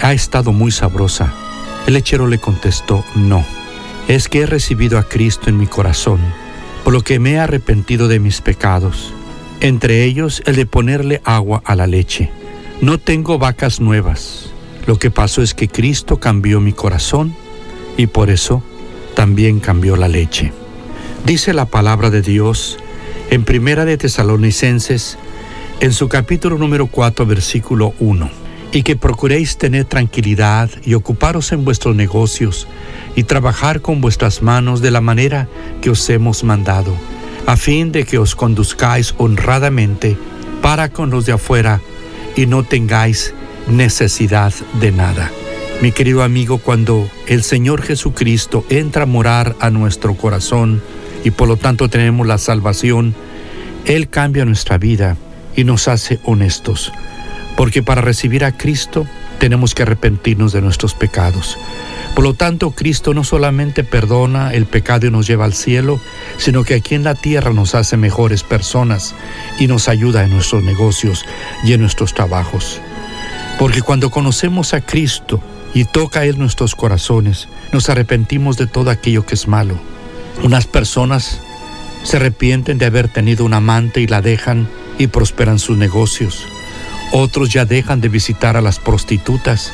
ha 0.00 0.12
estado 0.12 0.52
muy 0.52 0.70
sabrosa. 0.70 1.32
El 1.86 1.94
lechero 1.94 2.26
le 2.26 2.38
contestó, 2.38 3.04
no, 3.14 3.44
es 4.08 4.28
que 4.28 4.40
he 4.40 4.46
recibido 4.46 4.98
a 4.98 5.04
Cristo 5.04 5.50
en 5.50 5.58
mi 5.58 5.66
corazón, 5.66 6.20
por 6.84 6.92
lo 6.92 7.02
que 7.02 7.18
me 7.18 7.32
he 7.32 7.38
arrepentido 7.38 8.08
de 8.08 8.20
mis 8.20 8.40
pecados, 8.40 9.12
entre 9.60 10.04
ellos 10.04 10.42
el 10.46 10.56
de 10.56 10.66
ponerle 10.66 11.20
agua 11.24 11.62
a 11.64 11.74
la 11.74 11.86
leche. 11.86 12.30
No 12.80 12.98
tengo 12.98 13.38
vacas 13.38 13.80
nuevas 13.80 14.52
lo 14.86 14.98
que 14.98 15.10
pasó 15.10 15.42
es 15.42 15.54
que 15.54 15.68
Cristo 15.68 16.18
cambió 16.18 16.60
mi 16.60 16.72
corazón 16.72 17.34
y 17.96 18.08
por 18.08 18.30
eso 18.30 18.62
también 19.14 19.60
cambió 19.60 19.96
la 19.96 20.08
leche. 20.08 20.52
Dice 21.24 21.52
la 21.52 21.66
palabra 21.66 22.10
de 22.10 22.22
Dios 22.22 22.78
en 23.30 23.44
Primera 23.44 23.84
de 23.84 23.96
Tesalonicenses, 23.96 25.18
en 25.82 25.92
su 25.92 26.08
capítulo 26.08 26.58
número 26.58 26.86
4, 26.86 27.26
versículo 27.26 27.92
1, 27.98 28.30
y 28.70 28.84
que 28.84 28.94
procuréis 28.94 29.58
tener 29.58 29.84
tranquilidad 29.84 30.70
y 30.84 30.94
ocuparos 30.94 31.50
en 31.50 31.64
vuestros 31.64 31.96
negocios 31.96 32.68
y 33.16 33.24
trabajar 33.24 33.80
con 33.80 34.00
vuestras 34.00 34.42
manos 34.42 34.80
de 34.80 34.92
la 34.92 35.00
manera 35.00 35.48
que 35.80 35.90
os 35.90 36.08
hemos 36.08 36.44
mandado, 36.44 36.94
a 37.46 37.56
fin 37.56 37.90
de 37.90 38.04
que 38.04 38.18
os 38.18 38.36
conduzcáis 38.36 39.12
honradamente 39.18 40.16
para 40.62 40.88
con 40.88 41.10
los 41.10 41.26
de 41.26 41.32
afuera 41.32 41.80
y 42.36 42.46
no 42.46 42.62
tengáis 42.62 43.34
necesidad 43.66 44.54
de 44.80 44.92
nada. 44.92 45.32
Mi 45.80 45.90
querido 45.90 46.22
amigo, 46.22 46.58
cuando 46.58 47.10
el 47.26 47.42
Señor 47.42 47.82
Jesucristo 47.82 48.64
entra 48.70 49.02
a 49.02 49.06
morar 49.06 49.56
a 49.58 49.68
nuestro 49.70 50.14
corazón 50.14 50.80
y 51.24 51.32
por 51.32 51.48
lo 51.48 51.56
tanto 51.56 51.88
tenemos 51.88 52.24
la 52.24 52.38
salvación, 52.38 53.16
Él 53.84 54.08
cambia 54.08 54.44
nuestra 54.44 54.78
vida 54.78 55.16
y 55.56 55.64
nos 55.64 55.88
hace 55.88 56.20
honestos. 56.24 56.92
Porque 57.56 57.82
para 57.82 58.00
recibir 58.00 58.44
a 58.44 58.56
Cristo 58.56 59.06
tenemos 59.38 59.74
que 59.74 59.82
arrepentirnos 59.82 60.52
de 60.52 60.60
nuestros 60.60 60.94
pecados. 60.94 61.58
Por 62.14 62.24
lo 62.24 62.34
tanto, 62.34 62.72
Cristo 62.72 63.14
no 63.14 63.24
solamente 63.24 63.84
perdona 63.84 64.52
el 64.52 64.66
pecado 64.66 65.06
y 65.06 65.10
nos 65.10 65.26
lleva 65.26 65.46
al 65.46 65.54
cielo, 65.54 65.98
sino 66.36 66.62
que 66.62 66.74
aquí 66.74 66.94
en 66.94 67.04
la 67.04 67.14
tierra 67.14 67.52
nos 67.52 67.74
hace 67.74 67.96
mejores 67.96 68.42
personas 68.42 69.14
y 69.58 69.66
nos 69.66 69.88
ayuda 69.88 70.22
en 70.22 70.30
nuestros 70.30 70.62
negocios 70.62 71.24
y 71.64 71.72
en 71.72 71.80
nuestros 71.80 72.14
trabajos. 72.14 72.80
Porque 73.58 73.82
cuando 73.82 74.10
conocemos 74.10 74.74
a 74.74 74.80
Cristo 74.80 75.40
y 75.74 75.84
toca 75.84 76.24
Él 76.24 76.38
nuestros 76.38 76.74
corazones, 76.74 77.48
nos 77.72 77.88
arrepentimos 77.88 78.56
de 78.58 78.66
todo 78.66 78.90
aquello 78.90 79.24
que 79.24 79.34
es 79.34 79.48
malo. 79.48 79.78
Unas 80.42 80.66
personas 80.66 81.40
se 82.02 82.18
arrepienten 82.18 82.78
de 82.78 82.86
haber 82.86 83.08
tenido 83.08 83.44
un 83.44 83.54
amante 83.54 84.00
y 84.00 84.06
la 84.06 84.20
dejan 84.20 84.68
y 84.98 85.08
prosperan 85.08 85.58
sus 85.58 85.76
negocios. 85.76 86.46
Otros 87.12 87.52
ya 87.52 87.64
dejan 87.64 88.00
de 88.00 88.08
visitar 88.08 88.56
a 88.56 88.60
las 88.60 88.78
prostitutas 88.78 89.72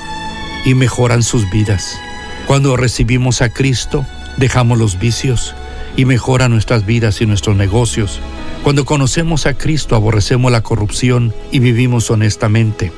y 0.64 0.74
mejoran 0.74 1.22
sus 1.22 1.48
vidas. 1.50 1.98
Cuando 2.46 2.76
recibimos 2.76 3.42
a 3.42 3.50
Cristo, 3.50 4.06
dejamos 4.36 4.78
los 4.78 4.98
vicios 4.98 5.54
y 5.96 6.04
mejora 6.04 6.48
nuestras 6.48 6.86
vidas 6.86 7.20
y 7.20 7.26
nuestros 7.26 7.56
negocios. 7.56 8.20
Cuando 8.62 8.84
conocemos 8.84 9.46
a 9.46 9.54
Cristo 9.54 9.94
aborrecemos 9.94 10.50
la 10.50 10.62
corrupción 10.62 11.34
y 11.50 11.58
vivimos 11.58 12.10
honestamente. 12.10 12.92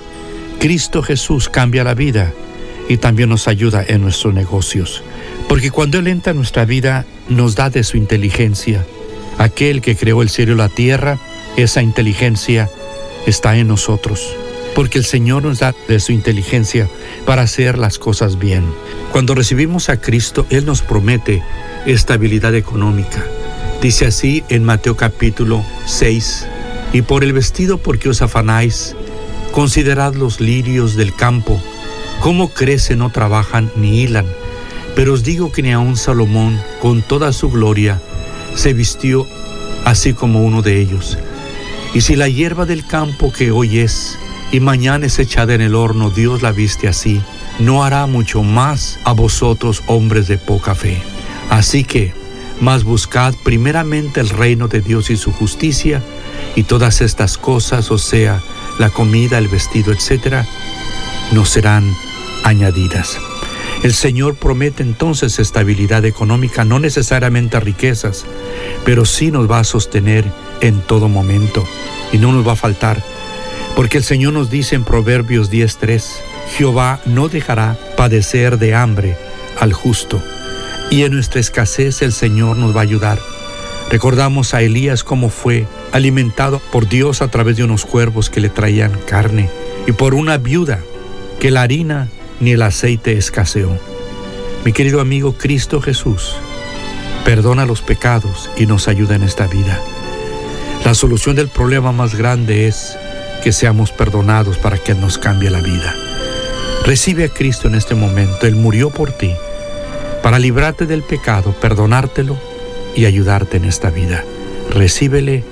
Cristo 0.59 1.03
Jesús 1.03 1.49
cambia 1.49 1.85
la 1.85 1.95
vida 1.95 2.33
y 2.89 2.97
también 2.97 3.29
nos 3.29 3.49
ayuda 3.49 3.85
en 3.87 4.03
nuestros 4.03 4.35
negocios. 4.35 5.03
Porque 5.49 5.71
cuando 5.71 5.99
Él 5.99 6.09
entra 6.09 6.33
en 6.33 6.37
nuestra 6.39 6.65
vida, 6.65 7.07
nos 7.29 7.55
da 7.55 7.71
de 7.71 7.85
su 7.85 7.97
inteligencia. 7.97 8.85
Aquel 9.39 9.81
que 9.81 9.97
creó 9.97 10.23
el 10.23 10.29
cielo 10.29 10.53
y 10.53 10.57
la 10.57 10.69
tierra, 10.69 11.19
esa 11.57 11.83
inteligencia 11.83 12.71
está 13.27 13.57
en 13.57 13.69
nosotros. 13.69 14.37
Porque 14.75 14.99
el 14.99 15.05
Señor 15.05 15.43
nos 15.43 15.59
da 15.59 15.75
de 15.89 15.99
su 16.01 16.13
inteligencia 16.13 16.89
para 17.27 17.43
hacer 17.43 17.77
las 17.77 17.99
cosas 17.99 18.39
bien. 18.39 18.65
Cuando 19.13 19.35
recibimos 19.35 19.89
a 19.89 20.01
Cristo, 20.01 20.47
Él 20.51 20.65
nos 20.65 20.83
promete 20.83 21.43
estabilidad 21.87 22.55
económica. 22.55 23.25
Dice 23.83 24.07
así 24.07 24.45
en 24.49 24.63
Mateo 24.63 24.97
capítulo 24.97 25.65
6, 25.87 26.47
y 26.93 27.03
por 27.03 27.25
el 27.25 27.33
vestido 27.33 27.79
porque 27.79 28.09
os 28.09 28.23
afanáis, 28.23 28.95
considerad 29.53 30.15
los 30.15 30.41
lirios 30.41 30.97
del 30.97 31.15
campo, 31.15 31.61
cómo 32.21 32.51
crecen, 32.51 32.99
no 32.99 33.11
trabajan 33.11 33.71
ni 33.77 34.03
hilan. 34.03 34.27
Pero 34.95 35.15
os 35.15 35.23
digo 35.23 35.51
que 35.51 35.63
ni 35.63 35.73
aun 35.73 35.97
Salomón, 35.97 36.61
con 36.81 37.03
toda 37.03 37.33
su 37.33 37.51
gloria, 37.51 38.01
se 38.55 38.73
vistió 38.73 39.27
así 39.85 40.13
como 40.13 40.43
uno 40.43 40.63
de 40.63 40.81
ellos. 40.81 41.19
Y 41.93 42.03
si 42.03 42.17
la 42.17 42.29
hierba 42.29 42.67
del 42.67 42.87
campo 42.87 43.33
que 43.33 43.51
hoy 43.51 43.81
es 43.81 44.19
y 44.53 44.61
mañana 44.61 45.07
es 45.07 45.19
echada 45.19 45.55
en 45.55 45.61
el 45.61 45.75
horno, 45.75 46.11
Dios 46.11 46.43
la 46.43 46.53
viste 46.53 46.89
así, 46.89 47.21
no 47.59 47.85
hará 47.85 48.07
mucho 48.07 48.43
más 48.43 48.99
a 49.05 49.13
vosotros 49.13 49.83
hombres 49.87 50.29
de 50.29 50.39
poca 50.39 50.75
fe. 50.75 51.03
Así 51.51 51.85
que, 51.85 52.13
más 52.61 52.85
buscad 52.85 53.35
primeramente 53.45 54.21
el 54.21 54.29
reino 54.29 54.69
de 54.69 54.81
Dios 54.81 55.11
y 55.11 55.17
su 55.17 55.33
justicia, 55.33 56.03
y 56.55 56.65
todas 56.65 57.01
estas 57.01 57.39
cosas, 57.39 57.91
o 57.91 57.99
sea, 57.99 58.41
la 58.79 58.91
comida, 58.91 59.39
el 59.39 59.49
vestido, 59.49 59.93
etcétera, 59.93 60.47
nos 61.33 61.51
serán 61.51 61.93
añadidas. 62.45 63.19
El 63.83 63.95
Señor 63.95 64.35
promete 64.35 64.83
entonces 64.83 65.39
estabilidad 65.39 66.05
económica, 66.05 66.67
no 66.67 66.79
necesariamente 66.79 67.59
riquezas, 67.61 68.27
pero 68.85 69.07
sí 69.07 69.31
nos 69.31 69.51
va 69.51 69.61
a 69.61 69.65
sostener 69.65 70.27
en 70.61 70.83
todo 70.83 71.09
momento 71.09 71.65
y 72.13 72.19
no 72.19 72.31
nos 72.31 72.47
va 72.47 72.53
a 72.53 72.57
faltar. 72.57 73.03
Porque 73.75 73.97
el 73.97 74.05
Señor 74.05 74.35
nos 74.35 74.51
dice 74.51 74.75
en 74.75 74.85
Proverbios 74.85 75.51
10:3, 75.51 76.21
Jehová 76.59 77.01
no 77.07 77.29
dejará 77.29 77.79
padecer 77.97 78.59
de 78.59 78.75
hambre 78.75 79.17
al 79.59 79.73
justo, 79.73 80.23
y 80.91 81.05
en 81.05 81.13
nuestra 81.13 81.41
escasez 81.41 82.03
el 82.03 82.13
Señor 82.13 82.59
nos 82.59 82.77
va 82.77 82.81
a 82.81 82.83
ayudar. 82.83 83.19
Recordamos 83.91 84.53
a 84.53 84.61
Elías 84.61 85.05
cómo 85.05 85.31
fue 85.31 85.67
alimentado 85.93 86.61
por 86.71 86.87
Dios 86.87 87.23
a 87.23 87.29
través 87.29 87.57
de 87.57 87.65
unos 87.65 87.87
cuervos 87.87 88.29
que 88.29 88.41
le 88.41 88.51
traían 88.51 88.93
carne 89.07 89.49
y 89.87 89.93
por 89.93 90.13
una 90.13 90.37
viuda 90.37 90.81
que 91.41 91.51
la 91.51 91.63
harina 91.63 92.09
ni 92.41 92.53
el 92.53 92.63
aceite 92.63 93.13
escaseó. 93.17 93.71
Mi 94.65 94.73
querido 94.73 95.01
amigo 95.01 95.35
Cristo 95.35 95.81
Jesús, 95.81 96.37
perdona 97.25 97.67
los 97.67 97.83
pecados 97.83 98.51
y 98.57 98.67
nos 98.67 98.89
ayuda 98.89 99.15
en 99.15 99.23
esta 99.23 99.47
vida. 99.47 99.81
La 100.85 100.95
solución 100.95 101.37
del 101.37 101.49
problema 101.49 101.93
más 101.93 102.15
grande 102.15 102.67
es 102.67 102.97
que 103.45 103.53
seamos 103.53 103.93
perdonados 103.93 104.59
para 104.59 104.79
que 104.79 104.95
nos 104.95 105.19
cambie 105.19 105.51
la 105.51 105.61
vida. 105.61 105.95
Recibe 106.85 107.25
a 107.25 107.29
Cristo 107.29 107.69
en 107.69 107.75
este 107.75 107.95
momento. 107.95 108.47
Él 108.47 108.57
murió 108.57 108.91
por 108.91 109.13
ti 109.13 109.33
para 110.23 110.39
librarte 110.39 110.87
del 110.87 111.03
pecado, 111.03 111.53
perdonártelo 111.53 112.39
y 112.95 113.05
ayudarte 113.05 113.59
en 113.59 113.65
esta 113.65 113.91
vida. 113.91 114.25
Recíbele 114.71 115.45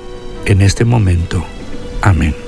en 0.44 0.62
este 0.62 0.84
momento. 0.84 1.44
Amén. 2.02 2.47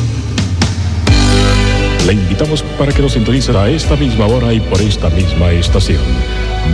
Invitamos 2.11 2.61
para 2.77 2.91
que 2.91 3.01
nos 3.01 3.13
sintonice 3.13 3.55
a 3.57 3.69
esta 3.69 3.95
misma 3.95 4.25
hora 4.25 4.53
y 4.53 4.59
por 4.59 4.81
esta 4.81 5.09
misma 5.09 5.51
estación. 5.51 6.01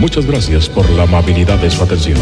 Muchas 0.00 0.26
gracias 0.26 0.68
por 0.68 0.88
la 0.90 1.04
amabilidad 1.04 1.58
de 1.58 1.70
su 1.70 1.82
atención. 1.82 2.18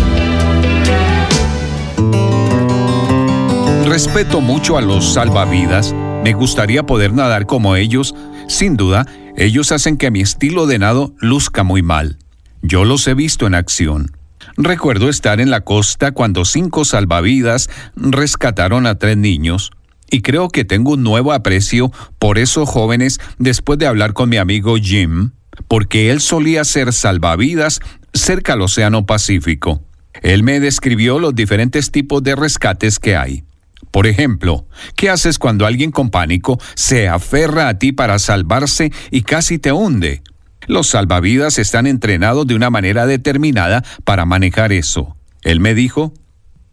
Respeto 3.86 4.40
mucho 4.40 4.76
a 4.76 4.82
los 4.82 5.14
salvavidas. 5.14 5.94
Me 6.24 6.34
gustaría 6.34 6.82
poder 6.82 7.14
nadar 7.14 7.46
como 7.46 7.76
ellos. 7.76 8.14
Sin 8.48 8.76
duda, 8.76 9.06
ellos 9.36 9.72
hacen 9.72 9.96
que 9.96 10.10
mi 10.10 10.20
estilo 10.20 10.66
de 10.66 10.78
nado 10.78 11.14
luzca 11.18 11.62
muy 11.62 11.82
mal. 11.82 12.18
Yo 12.60 12.84
los 12.84 13.06
he 13.08 13.14
visto 13.14 13.46
en 13.46 13.54
acción. 13.54 14.12
Recuerdo 14.58 15.08
estar 15.08 15.40
en 15.40 15.50
la 15.50 15.62
costa 15.62 16.12
cuando 16.12 16.44
cinco 16.44 16.84
salvavidas 16.84 17.70
rescataron 17.94 18.86
a 18.86 18.96
tres 18.96 19.16
niños 19.16 19.70
y 20.11 20.22
creo 20.22 20.48
que 20.48 20.64
tengo 20.64 20.92
un 20.92 21.02
nuevo 21.02 21.32
aprecio 21.32 21.90
por 22.18 22.38
esos 22.38 22.68
jóvenes 22.68 23.20
después 23.38 23.78
de 23.78 23.86
hablar 23.86 24.12
con 24.12 24.28
mi 24.28 24.36
amigo 24.36 24.76
Jim, 24.76 25.30
porque 25.68 26.11
él 26.11 26.20
solía 26.20 26.64
ser 26.64 26.92
salvavidas 26.92 27.80
cerca 28.12 28.54
al 28.54 28.62
Océano 28.62 29.07
Pacífico. 29.07 29.82
Él 30.22 30.42
me 30.42 30.61
describió 30.61 31.18
los 31.18 31.34
diferentes 31.34 31.90
tipos 31.90 32.22
de 32.22 32.36
rescates 32.36 32.98
que 32.98 33.16
hay. 33.16 33.44
Por 33.90 34.07
ejemplo, 34.07 34.66
¿qué 34.94 35.11
haces 35.11 35.38
cuando 35.38 35.66
alguien 35.66 35.90
con 35.90 36.11
pánico 36.11 36.59
se 36.74 37.09
aferra 37.09 37.68
a 37.68 37.78
ti 37.78 37.92
para 37.92 38.18
salvarse 38.18 38.92
y 39.11 39.22
casi 39.22 39.59
te 39.59 39.72
hunde? 39.72 40.22
Los 40.66 40.88
salvavidas 40.88 41.59
están 41.59 41.86
entrenados 41.86 42.46
de 42.46 42.54
una 42.54 42.70
manera 42.70 43.07
determinada 43.07 43.84
para 44.04 44.24
manejar 44.24 44.72
eso. 44.72 45.16
Él 45.42 45.61
me 45.61 45.74
dijo, 45.74 46.12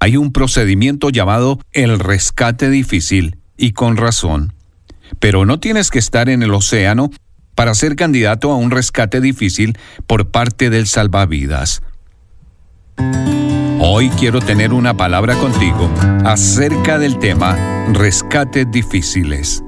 hay 0.03 0.17
un 0.17 0.33
procedimiento 0.33 1.11
llamado 1.11 1.61
el 1.71 1.97
rescate 1.97 2.69
difícil, 2.69 3.37
y 3.55 3.71
con 3.71 3.95
razón. 3.95 4.53
Pero 5.19 5.45
no 5.45 5.61
tienes 5.61 5.91
que 5.91 5.99
estar 5.99 6.27
en 6.27 6.43
el 6.43 6.53
océano 6.53 7.09
para 7.55 7.73
ser 7.73 7.95
candidato 7.95 8.51
a 8.51 8.57
un 8.57 8.69
rescate 8.69 9.21
difícil 9.21 9.77
por 10.05 10.29
parte 10.29 10.69
del 10.69 10.87
salvavidas. 10.87 11.83
Hoy 13.79 14.09
quiero 14.09 14.41
tener 14.41 14.73
una 14.73 14.97
palabra 14.97 15.35
contigo 15.35 15.89
acerca 16.25 16.99
del 16.99 17.17
tema 17.17 17.87
rescates 17.93 18.69
difíciles. 18.69 19.63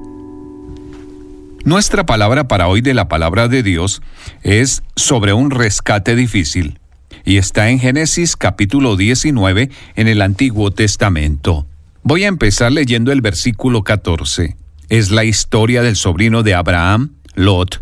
Nuestra 1.63 2.05
palabra 2.05 2.49
para 2.49 2.67
hoy 2.67 2.81
de 2.81 2.93
la 2.93 3.07
palabra 3.07 3.47
de 3.47 3.63
Dios 3.63 4.01
es 4.43 4.83
sobre 4.97 5.31
un 5.31 5.49
rescate 5.49 6.13
difícil 6.13 6.77
y 7.25 7.37
está 7.37 7.69
en 7.69 7.79
Génesis 7.79 8.37
capítulo 8.37 8.95
19 8.95 9.69
en 9.95 10.07
el 10.07 10.21
Antiguo 10.21 10.71
Testamento. 10.71 11.65
Voy 12.03 12.23
a 12.23 12.27
empezar 12.27 12.71
leyendo 12.71 13.11
el 13.11 13.21
versículo 13.21 13.83
14. 13.83 14.55
Es 14.89 15.09
la 15.09 15.23
historia 15.23 15.81
del 15.81 15.95
sobrino 15.95 16.43
de 16.43 16.53
Abraham, 16.53 17.15
Lot. 17.33 17.81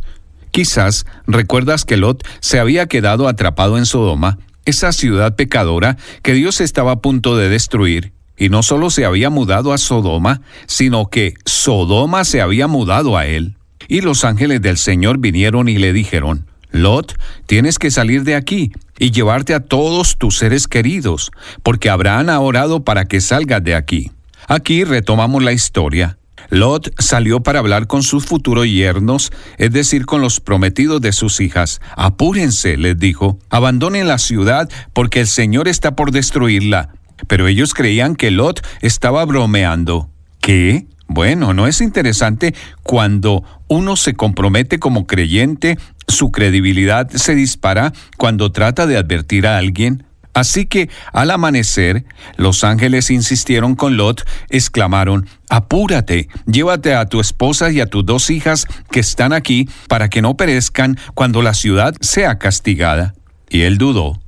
Quizás 0.51 1.05
recuerdas 1.27 1.83
que 1.83 1.97
Lot 1.97 2.25
se 2.39 2.59
había 2.59 2.87
quedado 2.87 3.27
atrapado 3.27 3.77
en 3.77 3.85
Sodoma, 3.85 4.39
esa 4.65 4.93
ciudad 4.93 5.35
pecadora 5.35 5.97
que 6.21 6.33
Dios 6.33 6.61
estaba 6.61 6.93
a 6.93 7.01
punto 7.01 7.35
de 7.35 7.49
destruir, 7.49 8.13
y 8.37 8.47
no 8.47 8.63
solo 8.63 8.89
se 8.89 9.03
había 9.03 9.29
mudado 9.29 9.73
a 9.73 9.77
Sodoma, 9.77 10.41
sino 10.67 11.09
que 11.09 11.33
Sodoma 11.43 12.23
se 12.23 12.39
había 12.39 12.67
mudado 12.67 13.17
a 13.17 13.25
él. 13.25 13.57
Y 13.89 13.99
los 13.99 14.23
ángeles 14.23 14.61
del 14.61 14.77
Señor 14.77 15.17
vinieron 15.17 15.67
y 15.67 15.77
le 15.77 15.91
dijeron, 15.91 16.47
Lot, 16.73 17.17
tienes 17.45 17.79
que 17.79 17.91
salir 17.91 18.23
de 18.23 18.35
aquí 18.35 18.71
y 18.99 19.11
llevarte 19.11 19.53
a 19.53 19.61
todos 19.61 20.17
tus 20.17 20.37
seres 20.37 20.67
queridos, 20.67 21.31
porque 21.61 21.89
Abraham 21.89 22.29
ha 22.29 22.39
orado 22.39 22.83
para 22.83 23.05
que 23.05 23.21
salgas 23.21 23.63
de 23.63 23.75
aquí. 23.75 24.11
Aquí 24.47 24.83
retomamos 24.83 25.43
la 25.43 25.53
historia. 25.53 26.17
Lot 26.49 26.93
salió 26.99 27.41
para 27.41 27.59
hablar 27.59 27.87
con 27.87 28.03
sus 28.03 28.25
futuros 28.25 28.67
yernos, 28.67 29.31
es 29.57 29.71
decir, 29.71 30.05
con 30.05 30.21
los 30.21 30.39
prometidos 30.39 30.99
de 30.99 31.13
sus 31.13 31.39
hijas. 31.39 31.79
Apúrense, 31.95 32.75
les 32.75 32.97
dijo, 32.97 33.39
abandonen 33.49 34.07
la 34.07 34.17
ciudad 34.17 34.69
porque 34.93 35.21
el 35.21 35.27
Señor 35.27 35.67
está 35.67 35.95
por 35.95 36.11
destruirla. 36.11 36.89
Pero 37.27 37.47
ellos 37.47 37.73
creían 37.73 38.15
que 38.15 38.31
Lot 38.31 38.65
estaba 38.81 39.23
bromeando. 39.25 40.09
¿Qué? 40.41 40.87
Bueno, 41.07 41.53
¿no 41.53 41.67
es 41.67 41.79
interesante 41.81 42.55
cuando 42.81 43.43
uno 43.67 43.95
se 43.95 44.13
compromete 44.13 44.79
como 44.79 45.05
creyente, 45.05 45.77
su 46.07 46.31
credibilidad 46.31 47.09
se 47.09 47.35
dispara 47.35 47.93
cuando 48.17 48.51
trata 48.51 48.87
de 48.87 48.97
advertir 48.97 49.47
a 49.47 49.57
alguien? 49.57 50.05
Así 50.33 50.65
que 50.65 50.89
al 51.11 51.29
amanecer, 51.29 52.05
los 52.37 52.63
ángeles 52.63 53.11
insistieron 53.11 53.75
con 53.75 53.97
Lot, 53.97 54.27
exclamaron, 54.49 55.27
Apúrate, 55.49 56.27
llévate 56.47 56.95
a 56.95 57.05
tu 57.05 57.19
esposa 57.19 57.71
y 57.71 57.79
a 57.79 57.85
tus 57.85 58.03
dos 58.03 58.31
hijas 58.31 58.65
que 58.89 58.99
están 58.99 59.31
aquí 59.31 59.69
para 59.87 60.09
que 60.09 60.23
no 60.23 60.35
perezcan 60.35 60.97
cuando 61.13 61.43
la 61.43 61.53
ciudad 61.53 61.93
sea 62.01 62.39
castigada. 62.39 63.13
Y 63.47 63.61
él 63.61 63.77
dudó. 63.77 64.19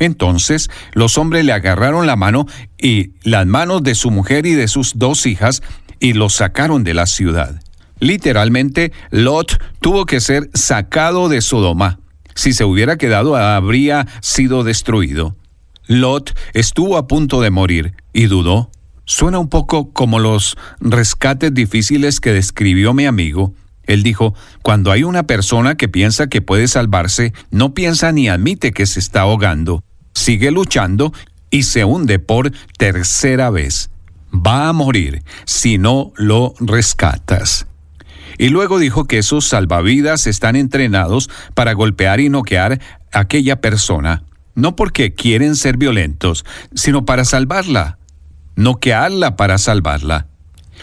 Entonces 0.00 0.70
los 0.92 1.18
hombres 1.18 1.44
le 1.44 1.52
agarraron 1.52 2.06
la 2.06 2.16
mano 2.16 2.46
y 2.76 3.12
las 3.22 3.46
manos 3.46 3.82
de 3.84 3.94
su 3.94 4.10
mujer 4.10 4.46
y 4.46 4.54
de 4.54 4.66
sus 4.66 4.98
dos 4.98 5.26
hijas 5.26 5.62
y 6.00 6.14
los 6.14 6.34
sacaron 6.34 6.82
de 6.82 6.94
la 6.94 7.06
ciudad. 7.06 7.60
Literalmente, 8.00 8.92
Lot 9.10 9.58
tuvo 9.80 10.06
que 10.06 10.20
ser 10.20 10.50
sacado 10.54 11.28
de 11.28 11.40
Sodoma 11.40 11.98
si 12.38 12.52
se 12.52 12.64
hubiera 12.64 12.96
quedado 12.96 13.34
habría 13.34 14.06
sido 14.20 14.62
destruido. 14.62 15.34
Lot 15.88 16.38
estuvo 16.54 16.96
a 16.96 17.08
punto 17.08 17.40
de 17.40 17.50
morir 17.50 17.94
y 18.12 18.26
dudó. 18.26 18.70
Suena 19.06 19.40
un 19.40 19.48
poco 19.48 19.92
como 19.92 20.20
los 20.20 20.56
rescates 20.78 21.52
difíciles 21.52 22.20
que 22.20 22.32
describió 22.32 22.94
mi 22.94 23.06
amigo. 23.06 23.54
Él 23.82 24.04
dijo, 24.04 24.34
cuando 24.62 24.92
hay 24.92 25.02
una 25.02 25.24
persona 25.24 25.74
que 25.74 25.88
piensa 25.88 26.28
que 26.28 26.40
puede 26.40 26.68
salvarse, 26.68 27.32
no 27.50 27.74
piensa 27.74 28.12
ni 28.12 28.28
admite 28.28 28.70
que 28.70 28.86
se 28.86 29.00
está 29.00 29.22
ahogando. 29.22 29.82
Sigue 30.14 30.52
luchando 30.52 31.12
y 31.50 31.64
se 31.64 31.84
hunde 31.84 32.20
por 32.20 32.52
tercera 32.76 33.50
vez. 33.50 33.90
Va 34.32 34.68
a 34.68 34.72
morir 34.72 35.24
si 35.44 35.76
no 35.76 36.12
lo 36.16 36.54
rescatas. 36.60 37.67
Y 38.38 38.50
luego 38.50 38.78
dijo 38.78 39.04
que 39.04 39.18
esos 39.18 39.46
salvavidas 39.46 40.26
están 40.26 40.56
entrenados 40.56 41.28
para 41.54 41.72
golpear 41.72 42.20
y 42.20 42.28
noquear 42.28 42.80
a 43.12 43.20
aquella 43.20 43.60
persona, 43.60 44.22
no 44.54 44.76
porque 44.76 45.12
quieren 45.12 45.56
ser 45.56 45.76
violentos, 45.76 46.44
sino 46.74 47.04
para 47.04 47.24
salvarla, 47.24 47.98
noquearla 48.54 49.36
para 49.36 49.58
salvarla. 49.58 50.28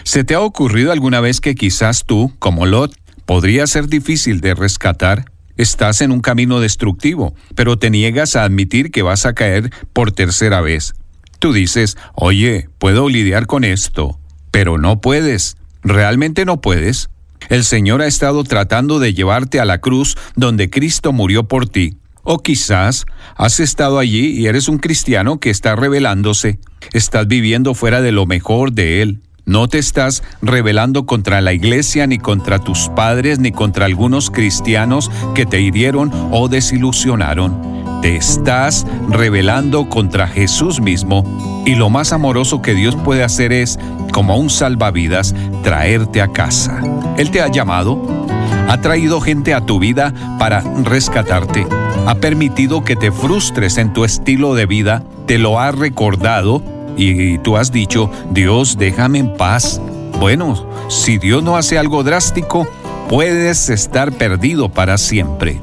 ¿Se 0.04 0.22
te 0.22 0.34
ha 0.34 0.40
ocurrido 0.40 0.92
alguna 0.92 1.20
vez 1.20 1.40
que 1.40 1.54
quizás 1.54 2.04
tú, 2.04 2.32
como 2.38 2.66
Lot, 2.66 2.94
podría 3.24 3.66
ser 3.66 3.88
difícil 3.88 4.40
de 4.40 4.54
rescatar? 4.54 5.24
Estás 5.56 6.02
en 6.02 6.12
un 6.12 6.20
camino 6.20 6.60
destructivo, 6.60 7.34
pero 7.54 7.78
te 7.78 7.88
niegas 7.88 8.36
a 8.36 8.44
admitir 8.44 8.90
que 8.90 9.02
vas 9.02 9.24
a 9.24 9.32
caer 9.32 9.70
por 9.94 10.12
tercera 10.12 10.60
vez. 10.60 10.94
Tú 11.38 11.54
dices, 11.54 11.96
oye, 12.14 12.68
puedo 12.78 13.08
lidiar 13.08 13.46
con 13.46 13.64
esto, 13.64 14.18
pero 14.50 14.76
no 14.76 15.00
puedes. 15.00 15.56
¿Realmente 15.82 16.44
no 16.44 16.60
puedes? 16.60 17.08
El 17.48 17.64
Señor 17.64 18.02
ha 18.02 18.06
estado 18.06 18.44
tratando 18.44 18.98
de 18.98 19.14
llevarte 19.14 19.60
a 19.60 19.64
la 19.64 19.78
cruz 19.78 20.16
donde 20.34 20.70
Cristo 20.70 21.12
murió 21.12 21.44
por 21.44 21.68
ti. 21.68 21.98
O 22.22 22.42
quizás 22.42 23.06
has 23.36 23.60
estado 23.60 23.98
allí 23.98 24.32
y 24.32 24.46
eres 24.46 24.68
un 24.68 24.78
cristiano 24.78 25.38
que 25.38 25.50
está 25.50 25.76
rebelándose. 25.76 26.58
Estás 26.92 27.28
viviendo 27.28 27.74
fuera 27.74 28.00
de 28.02 28.10
lo 28.10 28.26
mejor 28.26 28.72
de 28.72 29.02
Él. 29.02 29.20
No 29.48 29.68
te 29.68 29.78
estás 29.78 30.24
rebelando 30.42 31.06
contra 31.06 31.40
la 31.40 31.52
iglesia, 31.52 32.08
ni 32.08 32.18
contra 32.18 32.58
tus 32.58 32.88
padres, 32.88 33.38
ni 33.38 33.52
contra 33.52 33.86
algunos 33.86 34.28
cristianos 34.28 35.08
que 35.36 35.46
te 35.46 35.60
hirieron 35.60 36.10
o 36.32 36.48
desilusionaron. 36.48 38.00
Te 38.02 38.16
estás 38.16 38.84
rebelando 39.08 39.88
contra 39.88 40.26
Jesús 40.26 40.80
mismo. 40.80 41.62
Y 41.64 41.76
lo 41.76 41.90
más 41.90 42.12
amoroso 42.12 42.60
que 42.60 42.74
Dios 42.74 42.96
puede 42.96 43.22
hacer 43.22 43.52
es, 43.52 43.78
como 44.12 44.36
un 44.36 44.50
salvavidas, 44.50 45.32
traerte 45.62 46.20
a 46.22 46.26
casa. 46.26 46.80
Él 47.16 47.30
te 47.30 47.40
ha 47.40 47.46
llamado, 47.46 48.26
ha 48.68 48.80
traído 48.80 49.20
gente 49.20 49.54
a 49.54 49.60
tu 49.60 49.78
vida 49.78 50.12
para 50.40 50.60
rescatarte, 50.82 51.68
ha 52.04 52.16
permitido 52.16 52.82
que 52.82 52.96
te 52.96 53.12
frustres 53.12 53.78
en 53.78 53.92
tu 53.92 54.04
estilo 54.04 54.56
de 54.56 54.66
vida, 54.66 55.04
te 55.26 55.38
lo 55.38 55.60
ha 55.60 55.70
recordado 55.70 56.75
y 56.96 57.38
tú 57.38 57.56
has 57.56 57.72
dicho, 57.72 58.10
Dios, 58.30 58.76
déjame 58.78 59.18
en 59.18 59.36
paz. 59.36 59.80
Bueno, 60.18 60.66
si 60.88 61.18
Dios 61.18 61.42
no 61.42 61.56
hace 61.56 61.78
algo 61.78 62.02
drástico, 62.02 62.66
puedes 63.08 63.68
estar 63.68 64.12
perdido 64.12 64.68
para 64.68 64.98
siempre. 64.98 65.60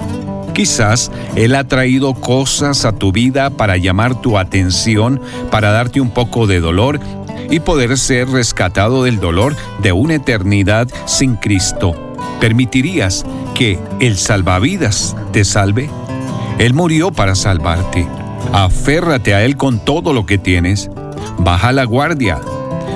Quizás 0.54 1.12
Él 1.36 1.56
ha 1.56 1.64
traído 1.64 2.14
cosas 2.14 2.86
a 2.86 2.92
tu 2.92 3.12
vida 3.12 3.50
para 3.50 3.78
llamar 3.78 4.22
tu 4.22 4.38
atención, 4.38 5.20
para 5.50 5.72
darte 5.72 6.00
un 6.00 6.12
poco 6.12 6.46
de 6.46 6.60
dolor 6.60 7.00
y 7.50 7.60
poder 7.60 7.98
ser 7.98 8.30
rescatado 8.30 9.04
del 9.04 9.20
dolor 9.20 9.56
de 9.82 9.92
una 9.92 10.16
eternidad 10.16 10.88
sin 11.06 11.36
Cristo. 11.36 11.96
¿Permitirías 12.40 13.26
que 13.56 13.80
el 14.00 14.18
salvavidas 14.18 15.16
te 15.32 15.44
salve? 15.44 15.90
Él 16.60 16.74
murió 16.74 17.12
para 17.12 17.34
salvarte. 17.36 18.08
Aférrate 18.52 19.34
a 19.34 19.44
Él 19.44 19.58
con 19.58 19.80
todo 19.80 20.14
lo 20.14 20.26
que 20.26 20.38
tienes. 20.38 20.90
Baja 21.40 21.72
la 21.72 21.84
guardia. 21.86 22.40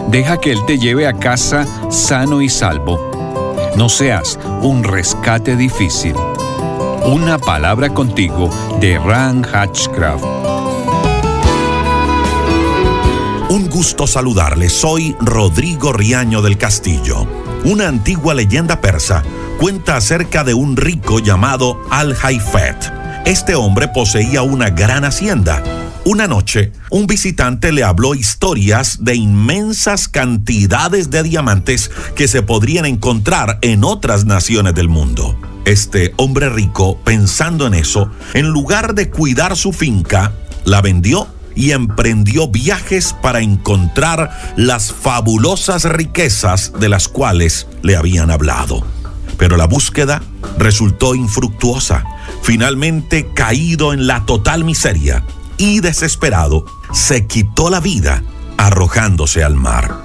Deja 0.09 0.37
que 0.37 0.51
Él 0.51 0.59
te 0.65 0.77
lleve 0.77 1.07
a 1.07 1.13
casa 1.13 1.65
sano 1.89 2.41
y 2.41 2.49
salvo. 2.49 2.99
No 3.75 3.89
seas 3.89 4.39
un 4.61 4.83
rescate 4.83 5.55
difícil. 5.55 6.15
Una 7.05 7.37
palabra 7.37 7.93
contigo 7.93 8.49
de 8.79 8.97
Ran 8.97 9.45
Hatchcraft. 9.45 10.23
Un 13.49 13.69
gusto 13.69 14.07
saludarle. 14.07 14.69
Soy 14.69 15.15
Rodrigo 15.21 15.93
Riaño 15.93 16.41
del 16.41 16.57
Castillo. 16.57 17.25
Una 17.63 17.87
antigua 17.87 18.33
leyenda 18.33 18.81
persa 18.81 19.23
cuenta 19.59 19.95
acerca 19.95 20.43
de 20.43 20.53
un 20.53 20.75
rico 20.77 21.19
llamado 21.19 21.81
Al-Haifet. 21.89 22.91
Este 23.25 23.55
hombre 23.55 23.87
poseía 23.87 24.41
una 24.41 24.69
gran 24.69 25.03
hacienda. 25.03 25.61
Una 26.07 26.25
noche, 26.25 26.71
un 26.89 27.05
visitante 27.05 27.73
le 27.73 27.83
habló 27.83 28.15
historias 28.15 29.03
de 29.03 29.15
inmensas 29.15 30.07
cantidades 30.07 31.09
de 31.09 31.21
diamantes 31.21 31.91
que 32.15 32.29
se 32.29 32.41
podrían 32.41 32.85
encontrar 32.85 33.59
en 33.61 33.83
otras 33.83 34.23
naciones 34.23 34.73
del 34.73 34.87
mundo. 34.87 35.37
Este 35.65 36.13
hombre 36.15 36.47
rico, 36.47 36.97
pensando 37.03 37.67
en 37.67 37.73
eso, 37.73 38.09
en 38.33 38.47
lugar 38.47 38.95
de 38.95 39.09
cuidar 39.09 39.57
su 39.57 39.73
finca, 39.73 40.31
la 40.63 40.81
vendió 40.81 41.27
y 41.55 41.71
emprendió 41.71 42.47
viajes 42.47 43.13
para 43.21 43.41
encontrar 43.41 44.53
las 44.55 44.93
fabulosas 44.93 45.83
riquezas 45.83 46.71
de 46.79 46.87
las 46.87 47.09
cuales 47.09 47.67
le 47.81 47.97
habían 47.97 48.31
hablado. 48.31 48.87
Pero 49.37 49.57
la 49.57 49.67
búsqueda 49.67 50.23
resultó 50.57 51.15
infructuosa. 51.15 52.05
Finalmente, 52.43 53.27
caído 53.33 53.91
en 53.91 54.07
la 54.07 54.25
total 54.25 54.63
miseria 54.63 55.25
y 55.57 55.79
desesperado, 55.79 56.65
se 56.93 57.27
quitó 57.27 57.69
la 57.69 57.79
vida 57.79 58.23
arrojándose 58.57 59.43
al 59.43 59.55
mar. 59.55 59.95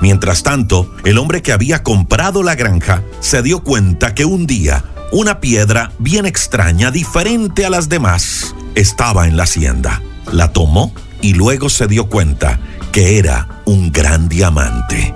Mientras 0.00 0.42
tanto, 0.42 0.90
el 1.04 1.18
hombre 1.18 1.42
que 1.42 1.52
había 1.52 1.82
comprado 1.82 2.42
la 2.42 2.54
granja 2.54 3.02
se 3.20 3.42
dio 3.42 3.62
cuenta 3.62 4.14
que 4.14 4.24
un 4.24 4.46
día 4.46 4.84
una 5.12 5.40
piedra 5.40 5.92
bien 5.98 6.24
extraña, 6.24 6.90
diferente 6.90 7.66
a 7.66 7.70
las 7.70 7.88
demás, 7.88 8.54
estaba 8.76 9.26
en 9.26 9.36
la 9.36 9.42
hacienda. 9.42 10.00
La 10.32 10.52
tomó 10.52 10.94
y 11.20 11.34
luego 11.34 11.68
se 11.68 11.88
dio 11.88 12.08
cuenta 12.08 12.60
que 12.92 13.18
era 13.18 13.62
un 13.64 13.90
gran 13.90 14.28
diamante. 14.28 15.12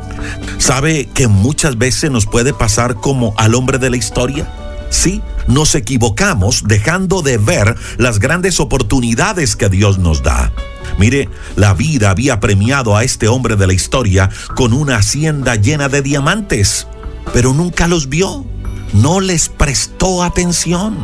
¿Sabe 0.58 1.06
que 1.06 1.28
muchas 1.28 1.78
veces 1.78 2.10
nos 2.10 2.26
puede 2.26 2.52
pasar 2.52 2.96
como 2.96 3.34
al 3.36 3.54
hombre 3.54 3.78
de 3.78 3.90
la 3.90 3.96
historia? 3.96 4.48
Sí, 4.90 5.22
nos 5.46 5.74
equivocamos 5.74 6.64
dejando 6.66 7.22
de 7.22 7.38
ver 7.38 7.74
las 7.98 8.18
grandes 8.18 8.60
oportunidades 8.60 9.56
que 9.56 9.68
Dios 9.68 9.98
nos 9.98 10.22
da. 10.22 10.52
Mire, 10.98 11.28
la 11.56 11.74
vida 11.74 12.10
había 12.10 12.40
premiado 12.40 12.96
a 12.96 13.04
este 13.04 13.28
hombre 13.28 13.56
de 13.56 13.66
la 13.66 13.72
historia 13.72 14.30
con 14.54 14.72
una 14.72 14.96
hacienda 14.96 15.56
llena 15.56 15.88
de 15.88 16.02
diamantes, 16.02 16.86
pero 17.32 17.52
nunca 17.52 17.88
los 17.88 18.08
vio 18.08 18.46
no 18.94 19.20
les 19.20 19.48
prestó 19.48 20.22
atención. 20.22 20.96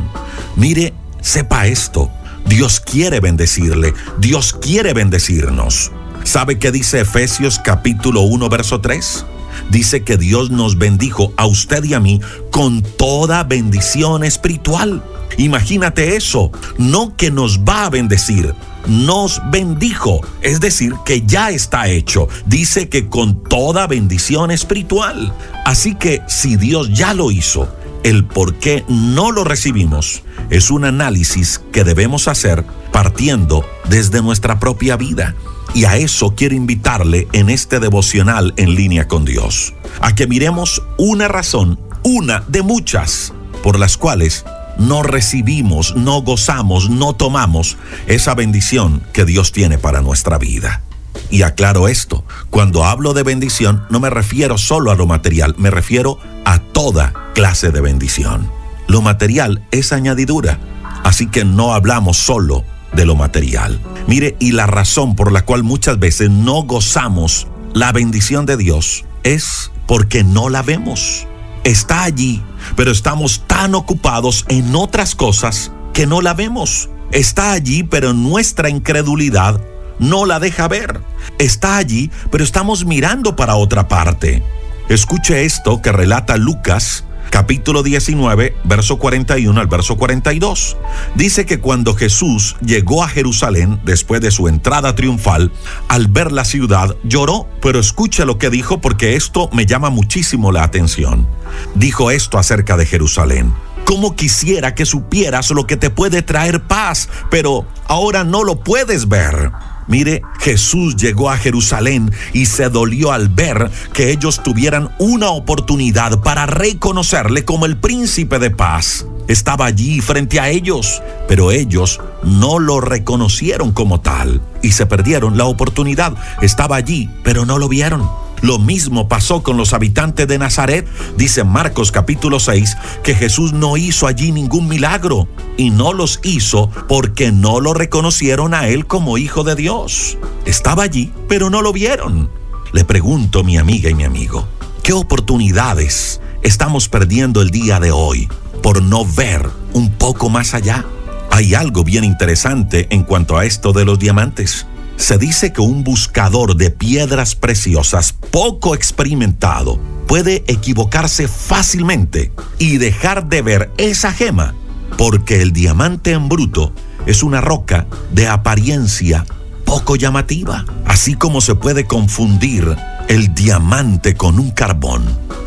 Mire, 0.57 0.95
sepa 1.21 1.67
esto. 1.67 2.11
Dios 2.47 2.81
quiere 2.81 3.21
bendecirle. 3.21 3.95
Dios 4.19 4.57
quiere 4.61 4.95
bendecirnos. 4.95 5.91
¿Sabe 6.25 6.59
qué 6.59 6.71
dice 6.71 7.01
Efesios 7.01 7.61
capítulo 7.63 8.23
1, 8.23 8.49
verso 8.49 8.81
3? 8.81 9.27
Dice 9.71 10.03
que 10.03 10.17
Dios 10.17 10.51
nos 10.51 10.79
bendijo 10.79 11.33
a 11.37 11.47
usted 11.47 11.85
y 11.85 11.95
a 11.95 12.01
mí 12.01 12.21
con 12.51 12.83
toda 12.83 13.45
bendición 13.45 14.25
espiritual. 14.25 15.03
Imagínate 15.39 16.17
eso, 16.17 16.51
no 16.79 17.17
que 17.17 17.31
nos 17.31 17.61
va 17.61 17.87
a 17.87 17.91
bendecir, 17.91 18.55
nos 18.87 19.41
bendijo, 19.51 20.21
es 20.43 20.61
decir, 20.61 20.95
que 21.05 21.23
ya 21.23 21.51
está 21.51 21.89
hecho. 21.89 22.29
Dice 22.47 22.89
que 22.89 23.09
con 23.09 23.43
toda 23.45 23.87
bendición 23.87 24.51
espiritual. 24.51 25.33
Así 25.65 25.95
que 25.95 26.23
si 26.27 26.57
Dios 26.57 26.91
ya 26.93 27.15
lo 27.15 27.31
hizo, 27.31 27.69
el 28.03 28.25
por 28.25 28.55
qué 28.55 28.85
no 28.89 29.31
lo 29.31 29.45
recibimos 29.45 30.23
es 30.49 30.71
un 30.71 30.85
análisis 30.85 31.61
que 31.73 31.85
debemos 31.85 32.29
hacer 32.29 32.65
partiendo 32.93 33.65
desde 33.89 34.23
nuestra 34.23 34.59
propia 34.59 34.97
vida. 34.97 35.35
Y 35.73 35.85
a 35.85 35.97
eso 35.97 36.35
quiero 36.35 36.55
invitarle 36.55 37.29
en 37.33 37.49
este 37.49 37.79
devocional 37.79 38.55
en 38.57 38.75
línea 38.75 39.07
con 39.07 39.25
Dios. 39.25 39.75
A 40.01 40.15
que 40.15 40.27
miremos 40.27 40.83
una 40.99 41.29
razón, 41.29 41.79
una 42.03 42.43
de 42.49 42.63
muchas, 42.63 43.33
por 43.63 43.79
las 43.79 43.97
cuales 43.97 44.45
no 44.79 45.03
recibimos, 45.03 45.95
no 45.95 46.23
gozamos, 46.23 46.91
no 46.91 47.13
tomamos 47.13 47.77
esa 48.09 48.35
bendición 48.35 49.03
que 49.13 49.25
Dios 49.25 49.53
tiene 49.53 49.79
para 49.79 50.01
nuestra 50.01 50.39
vida. 50.39 50.83
Y 51.31 51.43
aclaro 51.43 51.87
esto, 51.87 52.25
cuando 52.51 52.85
hablo 52.85 53.13
de 53.13 53.23
bendición 53.23 53.85
no 53.91 54.01
me 54.01 54.11
refiero 54.11 54.59
solo 54.59 54.91
a 54.91 54.97
lo 54.97 55.07
material, 55.07 55.55
me 55.57 55.71
refiero 55.71 56.19
a 56.45 56.59
toda 56.59 57.13
clase 57.35 57.71
de 57.71 57.81
bendición. 57.81 58.51
Lo 58.89 59.03
material 59.03 59.65
es 59.71 59.93
añadidura, 59.93 60.59
así 61.05 61.29
que 61.29 61.45
no 61.45 61.75
hablamos 61.75 62.17
solo 62.17 62.65
de 62.93 63.07
lo 63.07 63.15
material. 63.15 63.81
Mire, 64.07 64.37
y 64.39 64.53
la 64.53 64.67
razón 64.67 65.17
por 65.17 65.33
la 65.33 65.45
cual 65.45 65.63
muchas 65.63 65.99
veces 65.99 66.31
no 66.31 66.63
gozamos 66.63 67.47
la 67.73 67.93
bendición 67.93 68.47
de 68.47 68.57
Dios 68.57 69.05
es 69.23 69.71
porque 69.87 70.25
no 70.25 70.49
la 70.49 70.63
vemos. 70.63 71.27
Está 71.65 72.05
allí, 72.05 72.43
pero 72.77 72.91
estamos 72.91 73.45
tan 73.47 73.75
ocupados 73.75 74.45
en 74.49 74.75
otras 74.75 75.15
cosas 75.15 75.73
que 75.93 76.07
no 76.07 76.21
la 76.21 76.35
vemos. 76.35 76.89
Está 77.13 77.53
allí, 77.53 77.83
pero 77.83 78.13
nuestra 78.13 78.71
incredulidad 78.71 79.61
no 79.99 80.27
la 80.27 80.41
deja 80.41 80.69
ver. 80.69 81.01
Está 81.39 81.77
allí, 81.77 82.11
pero 82.31 82.43
estamos 82.43 82.85
mirando 82.85 83.37
para 83.37 83.57
otra 83.57 83.89
parte. 83.89 84.43
Escuche 84.89 85.45
esto 85.45 85.83
que 85.83 85.93
relata 85.93 86.37
Lucas 86.37 87.05
capítulo 87.31 87.83
19, 87.83 88.55
verso 88.65 88.99
41 88.99 89.59
al 89.61 89.67
verso 89.67 89.97
42. 89.97 90.77
Dice 91.15 91.47
que 91.47 91.61
cuando 91.61 91.95
Jesús 91.95 92.57
llegó 92.65 93.03
a 93.03 93.09
Jerusalén 93.09 93.81
después 93.85 94.21
de 94.21 94.31
su 94.31 94.49
entrada 94.49 94.95
triunfal, 94.95 95.53
al 95.89 96.09
ver 96.09 96.33
la 96.33 96.45
ciudad, 96.45 96.97
lloró, 97.05 97.49
pero 97.63 97.79
escuche 97.79 98.27
lo 98.27 98.39
que 98.39 98.51
dijo 98.51 98.81
porque 98.81 99.17
esto 99.17 99.49
me 99.53 99.67
llama 99.67 99.91
muchísimo 99.91 100.53
la 100.53 100.65
atención. 100.65 101.27
Dijo 101.75 102.11
esto 102.11 102.39
acerca 102.39 102.77
de 102.77 102.87
Jerusalén. 102.87 103.55
¿Cómo 103.85 104.15
quisiera 104.15 104.75
que 104.75 104.87
supieras 104.87 105.51
lo 105.51 105.67
que 105.67 105.77
te 105.77 105.91
puede 105.91 106.23
traer 106.23 106.63
paz, 106.63 107.09
pero 107.31 107.67
ahora 107.87 108.25
no 108.25 108.45
lo 108.45 108.61
puedes 108.61 109.09
ver? 109.09 109.51
Mire, 109.91 110.23
Jesús 110.39 110.95
llegó 110.95 111.31
a 111.31 111.37
Jerusalén 111.37 112.13
y 112.33 112.47
se 112.47 112.71
dolió 112.71 113.11
al 113.11 113.29
ver 113.29 113.71
que 113.93 114.13
ellos 114.13 114.41
tuvieran 114.43 114.95
una 115.01 115.31
oportunidad 115.31 116.23
para 116.23 116.47
reconocerle 116.47 117.45
como 117.45 117.67
el 117.67 117.77
príncipe 117.77 118.39
de 118.39 118.51
paz. 118.51 119.05
Estaba 119.27 119.67
allí 119.67 120.01
frente 120.01 120.39
a 120.39 120.49
ellos, 120.49 121.03
pero 121.27 121.51
ellos 121.51 122.01
no 122.23 122.61
lo 122.61 122.81
reconocieron 122.81 123.73
como 123.73 124.01
tal 124.01 124.41
y 124.63 124.73
se 124.73 124.87
perdieron 124.87 125.37
la 125.37 125.47
oportunidad. 125.47 126.15
Estaba 126.41 126.77
allí, 126.77 127.11
pero 127.25 127.45
no 127.45 127.59
lo 127.59 127.69
vieron. 127.69 128.09
Lo 128.43 128.59
mismo 128.59 129.09
pasó 129.09 129.43
con 129.43 129.57
los 129.57 129.75
habitantes 129.75 130.27
de 130.27 130.39
Nazaret. 130.39 130.87
Dice 131.17 131.45
Marcos 131.45 131.93
capítulo 131.93 132.41
6 132.41 132.77
que 133.03 133.15
Jesús 133.15 133.53
no 133.53 133.77
hizo 133.77 134.07
allí 134.07 134.33
ningún 134.33 134.69
milagro 134.69 135.29
y 135.57 135.71
no 135.71 135.93
los 135.93 136.21
hizo 136.23 136.71
porque 136.89 137.33
no 137.33 137.61
lo 137.61 137.75
reconocieron 137.75 138.55
a 138.55 138.69
él 138.69 138.87
como 138.87 139.19
hijo 139.19 139.45
de 139.45 139.57
Dios. 139.57 140.19
Estaba 140.47 140.85
allí, 140.85 141.13
pero 141.29 141.51
no 141.51 141.63
lo 141.63 141.73
vieron. 141.73 142.31
Le 142.73 142.85
pregunto, 142.85 143.45
mi 143.45 143.59
amiga 143.59 143.91
y 143.91 143.95
mi 143.95 144.05
amigo, 144.05 144.47
¿qué 144.83 144.93
oportunidades 144.93 146.21
estamos 146.43 146.89
perdiendo 146.89 147.43
el 147.43 147.51
día 147.51 147.81
de 147.81 147.91
hoy 147.91 148.29
por 148.63 148.83
no 148.83 149.05
ver 149.05 149.49
un 149.73 149.91
poco 149.91 150.31
más 150.31 150.55
allá? 150.55 150.85
Hay 151.31 151.55
algo 151.55 151.85
bien 151.85 152.05
interesante 152.05 152.87
en 152.91 153.05
cuanto 153.05 153.37
a 153.37 153.45
esto 153.45 153.73
de 153.73 153.85
los 153.85 153.99
diamantes. 153.99 154.67
Se 155.01 155.17
dice 155.17 155.51
que 155.51 155.63
un 155.63 155.83
buscador 155.83 156.57
de 156.57 156.71
piedras 156.71 157.35
preciosas 157.35 158.13
poco 158.13 158.75
experimentado 158.75 159.81
puede 160.07 160.45
equivocarse 160.47 161.27
fácilmente 161.27 162.33
y 162.59 162.77
dejar 162.77 163.27
de 163.27 163.41
ver 163.41 163.71
esa 163.79 164.13
gema, 164.13 164.55
porque 164.99 165.41
el 165.41 165.55
diamante 165.55 166.13
en 166.13 166.29
bruto 166.29 166.75
es 167.07 167.23
una 167.23 167.41
roca 167.41 167.87
de 168.13 168.29
apariencia 168.29 169.25
poco 169.65 169.97
llamativa, 169.97 170.67
así 170.85 171.15
como 171.15 171.41
se 171.41 171.55
puede 171.55 171.87
confundir 171.87 172.77
el 173.09 173.35
diamante 173.35 174.17
con 174.17 174.39
un 174.39 174.51
carbón. 174.51 175.03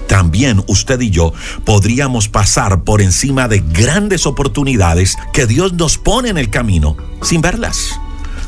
También 0.08 0.64
usted 0.68 1.00
y 1.00 1.12
yo 1.12 1.32
podríamos 1.64 2.28
pasar 2.28 2.84
por 2.84 3.04
encima 3.04 3.48
de 3.48 3.60
grandes 3.60 4.26
oportunidades 4.26 5.16
que 5.32 5.46
Dios 5.46 5.74
nos 5.74 6.00
pone 6.00 6.30
en 6.30 6.40
el 6.40 6.50
camino 6.50 6.98
sin 7.22 7.42
verlas. 7.42 8.00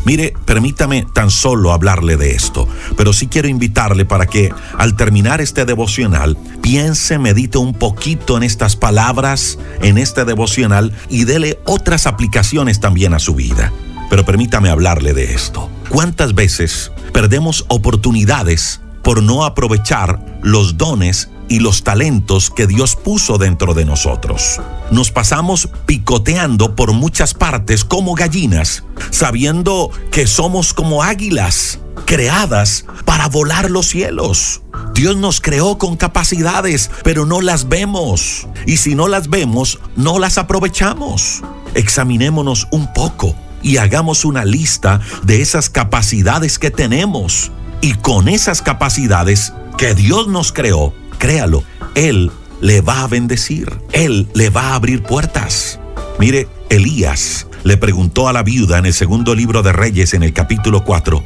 Mire, 0.05 0.33
permítame 0.45 1.05
tan 1.13 1.31
solo 1.31 1.73
hablarle 1.73 2.15
de 2.15 2.31
esto, 2.31 2.67
pero 2.95 3.11
sí 3.11 3.27
quiero 3.27 3.47
invitarle 3.47 4.05
para 4.05 4.27
que 4.27 4.51
al 4.77 4.95
terminar 4.95 5.41
este 5.41 5.65
devocional 5.65 6.37
piense, 6.61 7.17
medite 7.17 7.57
un 7.57 7.73
poquito 7.73 8.37
en 8.37 8.43
estas 8.43 8.75
palabras, 8.75 9.57
en 9.81 9.97
este 9.97 10.23
devocional 10.23 10.93
y 11.09 11.23
dele 11.25 11.59
otras 11.65 12.05
aplicaciones 12.05 12.79
también 12.79 13.15
a 13.15 13.19
su 13.19 13.33
vida. 13.33 13.73
Pero 14.09 14.23
permítame 14.23 14.69
hablarle 14.69 15.13
de 15.13 15.33
esto. 15.33 15.71
¿Cuántas 15.89 16.35
veces 16.35 16.91
perdemos 17.11 17.65
oportunidades 17.67 18.81
por 19.05 19.21
no 19.21 19.45
aprovechar 19.45 20.39
los 20.41 20.77
dones 20.77 21.29
y 21.47 21.59
los 21.59 21.83
talentos 21.83 22.49
que 22.49 22.65
Dios 22.65 22.95
puso 22.95 23.37
dentro 23.37 23.75
de 23.75 23.85
nosotros. 23.85 24.59
Nos 24.89 25.11
pasamos 25.11 25.69
picoteando 25.85 26.75
por 26.75 26.91
muchas 26.91 27.35
partes 27.35 27.85
como 27.85 28.15
gallinas, 28.15 28.83
sabiendo 29.11 29.91
que 30.11 30.25
somos 30.25 30.73
como 30.73 31.03
águilas 31.03 31.79
creadas 32.07 32.85
para 33.05 33.27
volar 33.27 33.69
los 33.69 33.85
cielos. 33.87 34.63
Dios 34.95 35.15
nos 35.17 35.39
creó 35.39 35.77
con 35.77 35.97
capacidades, 35.97 36.89
pero 37.03 37.27
no 37.27 37.41
las 37.41 37.69
vemos. 37.69 38.47
Y 38.65 38.77
si 38.77 38.95
no 38.95 39.07
las 39.07 39.29
vemos, 39.29 39.79
no 39.95 40.17
las 40.17 40.39
aprovechamos. 40.39 41.43
Examinémonos 41.75 42.67
un 42.71 42.91
poco 42.91 43.35
y 43.61 43.77
hagamos 43.77 44.25
una 44.25 44.45
lista 44.45 44.99
de 45.23 45.41
esas 45.41 45.69
capacidades 45.69 46.57
que 46.57 46.71
tenemos. 46.71 47.51
Y 47.85 47.93
con 47.93 48.27
esas 48.27 48.63
capacidades 48.63 49.53
que 49.77 49.93
Dios 49.93 50.27
nos 50.27 50.51
creó, 50.51 50.91
créalo, 51.19 51.63
Él 51.93 52.31
le 52.59 52.81
va 52.81 53.03
a 53.03 53.07
bendecir, 53.07 53.71
Él 53.91 54.27
le 54.33 54.49
va 54.49 54.69
a 54.69 54.73
abrir 54.73 55.03
puertas. 55.03 55.79
Mire, 56.17 56.47
Elías 56.69 57.45
le 57.63 57.77
preguntó 57.77 58.27
a 58.27 58.33
la 58.33 58.41
viuda 58.41 58.79
en 58.79 58.87
el 58.87 58.93
segundo 58.95 59.35
libro 59.35 59.61
de 59.61 59.71
Reyes 59.71 60.15
en 60.15 60.23
el 60.23 60.33
capítulo 60.33 60.83
4, 60.83 61.23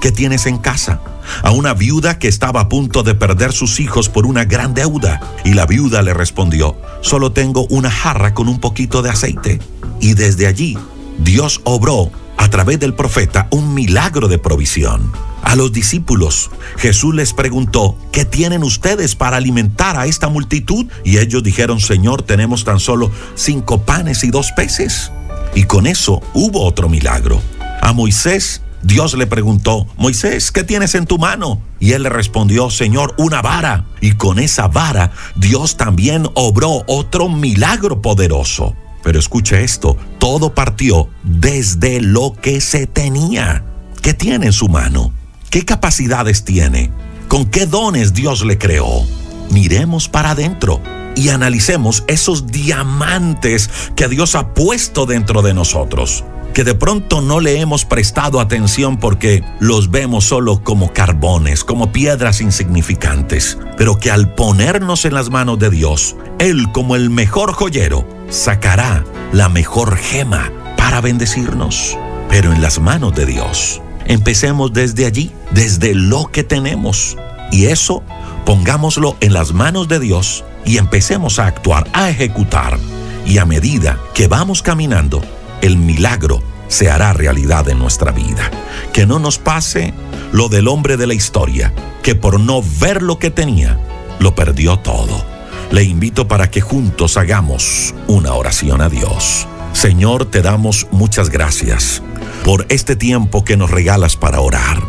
¿qué 0.00 0.10
tienes 0.10 0.46
en 0.46 0.58
casa? 0.58 1.00
A 1.44 1.52
una 1.52 1.72
viuda 1.72 2.18
que 2.18 2.26
estaba 2.26 2.62
a 2.62 2.68
punto 2.68 3.04
de 3.04 3.14
perder 3.14 3.52
sus 3.52 3.78
hijos 3.78 4.08
por 4.08 4.26
una 4.26 4.44
gran 4.44 4.74
deuda. 4.74 5.20
Y 5.44 5.54
la 5.54 5.66
viuda 5.66 6.02
le 6.02 6.14
respondió, 6.14 6.76
solo 7.00 7.30
tengo 7.30 7.68
una 7.70 7.92
jarra 7.92 8.34
con 8.34 8.48
un 8.48 8.58
poquito 8.58 9.02
de 9.02 9.10
aceite. 9.10 9.60
Y 10.00 10.14
desde 10.14 10.48
allí, 10.48 10.76
Dios 11.20 11.60
obró 11.62 12.10
a 12.38 12.50
través 12.50 12.80
del 12.80 12.94
profeta 12.94 13.46
un 13.52 13.72
milagro 13.72 14.26
de 14.26 14.38
provisión. 14.38 15.12
A 15.42 15.56
los 15.56 15.72
discípulos, 15.72 16.50
Jesús 16.78 17.14
les 17.14 17.32
preguntó, 17.32 17.98
¿qué 18.12 18.24
tienen 18.24 18.62
ustedes 18.62 19.16
para 19.16 19.36
alimentar 19.36 19.98
a 19.98 20.06
esta 20.06 20.28
multitud? 20.28 20.86
Y 21.04 21.18
ellos 21.18 21.42
dijeron, 21.42 21.80
Señor, 21.80 22.22
tenemos 22.22 22.64
tan 22.64 22.80
solo 22.80 23.10
cinco 23.34 23.82
panes 23.82 24.24
y 24.24 24.30
dos 24.30 24.52
peces. 24.52 25.10
Y 25.54 25.64
con 25.64 25.86
eso 25.86 26.22
hubo 26.32 26.64
otro 26.64 26.88
milagro. 26.88 27.42
A 27.80 27.92
Moisés, 27.92 28.62
Dios 28.82 29.14
le 29.14 29.26
preguntó, 29.26 29.86
Moisés, 29.96 30.52
¿qué 30.52 30.64
tienes 30.64 30.94
en 30.94 31.06
tu 31.06 31.18
mano? 31.18 31.60
Y 31.80 31.92
él 31.92 32.04
le 32.04 32.08
respondió, 32.08 32.70
Señor, 32.70 33.14
una 33.18 33.42
vara. 33.42 33.86
Y 34.00 34.12
con 34.12 34.38
esa 34.38 34.68
vara, 34.68 35.12
Dios 35.36 35.76
también 35.76 36.28
obró 36.34 36.82
otro 36.86 37.28
milagro 37.28 38.00
poderoso. 38.00 38.74
Pero 39.02 39.18
escuche 39.18 39.62
esto, 39.64 39.96
todo 40.18 40.54
partió 40.54 41.08
desde 41.24 42.00
lo 42.00 42.34
que 42.40 42.60
se 42.60 42.86
tenía. 42.86 43.64
¿Qué 44.00 44.14
tiene 44.14 44.46
en 44.46 44.52
su 44.52 44.68
mano? 44.68 45.12
¿Qué 45.52 45.66
capacidades 45.66 46.44
tiene? 46.44 46.90
¿Con 47.28 47.44
qué 47.44 47.66
dones 47.66 48.14
Dios 48.14 48.42
le 48.42 48.56
creó? 48.56 49.04
Miremos 49.50 50.08
para 50.08 50.30
adentro 50.30 50.80
y 51.14 51.28
analicemos 51.28 52.04
esos 52.06 52.46
diamantes 52.46 53.68
que 53.94 54.08
Dios 54.08 54.34
ha 54.34 54.54
puesto 54.54 55.04
dentro 55.04 55.42
de 55.42 55.52
nosotros, 55.52 56.24
que 56.54 56.64
de 56.64 56.74
pronto 56.74 57.20
no 57.20 57.38
le 57.38 57.60
hemos 57.60 57.84
prestado 57.84 58.40
atención 58.40 58.96
porque 58.96 59.44
los 59.60 59.90
vemos 59.90 60.24
solo 60.24 60.64
como 60.64 60.94
carbones, 60.94 61.64
como 61.64 61.92
piedras 61.92 62.40
insignificantes, 62.40 63.58
pero 63.76 63.98
que 63.98 64.10
al 64.10 64.32
ponernos 64.32 65.04
en 65.04 65.12
las 65.12 65.28
manos 65.28 65.58
de 65.58 65.68
Dios, 65.68 66.16
Él 66.38 66.72
como 66.72 66.96
el 66.96 67.10
mejor 67.10 67.52
joyero, 67.52 68.08
sacará 68.30 69.04
la 69.34 69.50
mejor 69.50 69.98
gema 69.98 70.50
para 70.78 71.02
bendecirnos, 71.02 71.98
pero 72.30 72.54
en 72.54 72.62
las 72.62 72.80
manos 72.80 73.14
de 73.14 73.26
Dios. 73.26 73.82
Empecemos 74.06 74.72
desde 74.72 75.06
allí, 75.06 75.32
desde 75.52 75.94
lo 75.94 76.30
que 76.30 76.44
tenemos. 76.44 77.16
Y 77.50 77.66
eso 77.66 78.02
pongámoslo 78.44 79.16
en 79.20 79.32
las 79.32 79.52
manos 79.52 79.88
de 79.88 80.00
Dios 80.00 80.44
y 80.64 80.78
empecemos 80.78 81.38
a 81.38 81.46
actuar, 81.46 81.86
a 81.92 82.10
ejecutar. 82.10 82.78
Y 83.24 83.38
a 83.38 83.44
medida 83.44 83.98
que 84.14 84.26
vamos 84.26 84.62
caminando, 84.62 85.22
el 85.60 85.76
milagro 85.76 86.42
se 86.68 86.90
hará 86.90 87.12
realidad 87.12 87.68
en 87.68 87.78
nuestra 87.78 88.10
vida. 88.10 88.50
Que 88.92 89.06
no 89.06 89.18
nos 89.18 89.38
pase 89.38 89.94
lo 90.32 90.48
del 90.48 90.68
hombre 90.68 90.96
de 90.96 91.06
la 91.06 91.14
historia, 91.14 91.72
que 92.02 92.14
por 92.14 92.40
no 92.40 92.62
ver 92.80 93.02
lo 93.02 93.18
que 93.18 93.30
tenía, 93.30 93.78
lo 94.18 94.34
perdió 94.34 94.78
todo. 94.78 95.30
le 95.70 95.84
invito 95.84 96.28
para 96.28 96.50
que 96.50 96.60
juntos 96.60 97.16
hagamos 97.16 97.94
una 98.06 98.34
oración 98.34 98.82
a 98.82 98.90
Dios. 98.90 99.48
Señor, 99.72 100.26
te 100.26 100.42
damos 100.42 100.86
muchas 100.90 101.30
gracias 101.30 102.02
por 102.44 102.66
este 102.68 102.96
tiempo 102.96 103.44
que 103.44 103.56
nos 103.56 103.70
regalas 103.70 104.16
para 104.16 104.40
orar. 104.40 104.82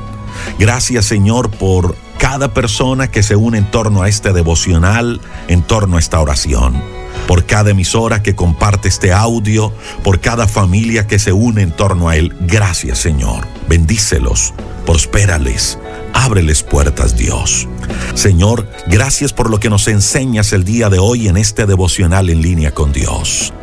Gracias, 0.60 1.06
Señor, 1.06 1.50
por 1.52 1.96
cada 2.18 2.54
persona 2.54 3.10
que 3.10 3.24
se 3.24 3.36
une 3.36 3.58
en 3.58 3.70
torno 3.70 4.02
a 4.02 4.10
este 4.10 4.34
devocional, 4.34 5.22
en 5.48 5.62
torno 5.62 5.98
a 5.98 6.00
esta 6.00 6.20
oración 6.20 6.82
por 7.28 7.46
cada 7.46 7.72
emisora 7.72 8.22
que 8.22 8.36
comparte 8.36 8.88
este 8.88 9.14
audio, 9.14 9.74
por 10.04 10.20
cada 10.20 10.48
familia 10.48 11.08
que 11.08 11.20
se 11.20 11.32
une 11.32 11.62
en 11.62 11.72
torno 11.72 12.10
a 12.10 12.18
él. 12.18 12.34
Gracias 12.42 13.00
Señor. 13.00 13.48
Bendícelos, 13.68 14.54
prospérales, 14.86 15.80
ábreles 16.14 16.64
puertas 16.64 17.18
Dios. 17.18 17.68
Señor, 18.14 18.68
gracias 18.88 19.34
por 19.34 19.50
lo 19.50 19.60
que 19.60 19.70
nos 19.70 19.88
enseñas 19.88 20.54
el 20.54 20.64
día 20.64 20.90
de 20.90 21.00
hoy 21.00 21.28
en 21.28 21.38
este 21.38 21.66
devocional 21.66 22.30
en 22.30 22.42
línea 22.42 22.72
con 22.72 22.92
Dios. 22.92 23.54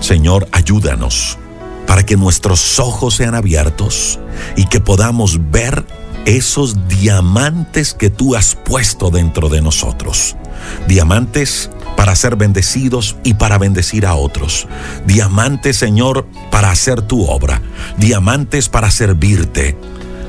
Señor, 0.00 0.48
ayúdanos 0.52 1.38
para 1.86 2.04
que 2.04 2.16
nuestros 2.16 2.78
ojos 2.78 3.16
sean 3.16 3.34
abiertos 3.34 4.18
y 4.56 4.66
que 4.66 4.80
podamos 4.80 5.50
ver 5.50 5.84
esos 6.24 6.88
diamantes 6.88 7.94
que 7.94 8.10
tú 8.10 8.36
has 8.36 8.54
puesto 8.54 9.10
dentro 9.10 9.48
de 9.48 9.60
nosotros. 9.60 10.36
Diamantes 10.86 11.70
para 11.96 12.14
ser 12.14 12.36
bendecidos 12.36 13.16
y 13.24 13.34
para 13.34 13.58
bendecir 13.58 14.06
a 14.06 14.14
otros. 14.14 14.68
Diamantes, 15.06 15.76
Señor, 15.76 16.26
para 16.50 16.70
hacer 16.70 17.02
tu 17.02 17.24
obra. 17.24 17.60
Diamantes 17.98 18.68
para 18.68 18.90
servirte. 18.90 19.76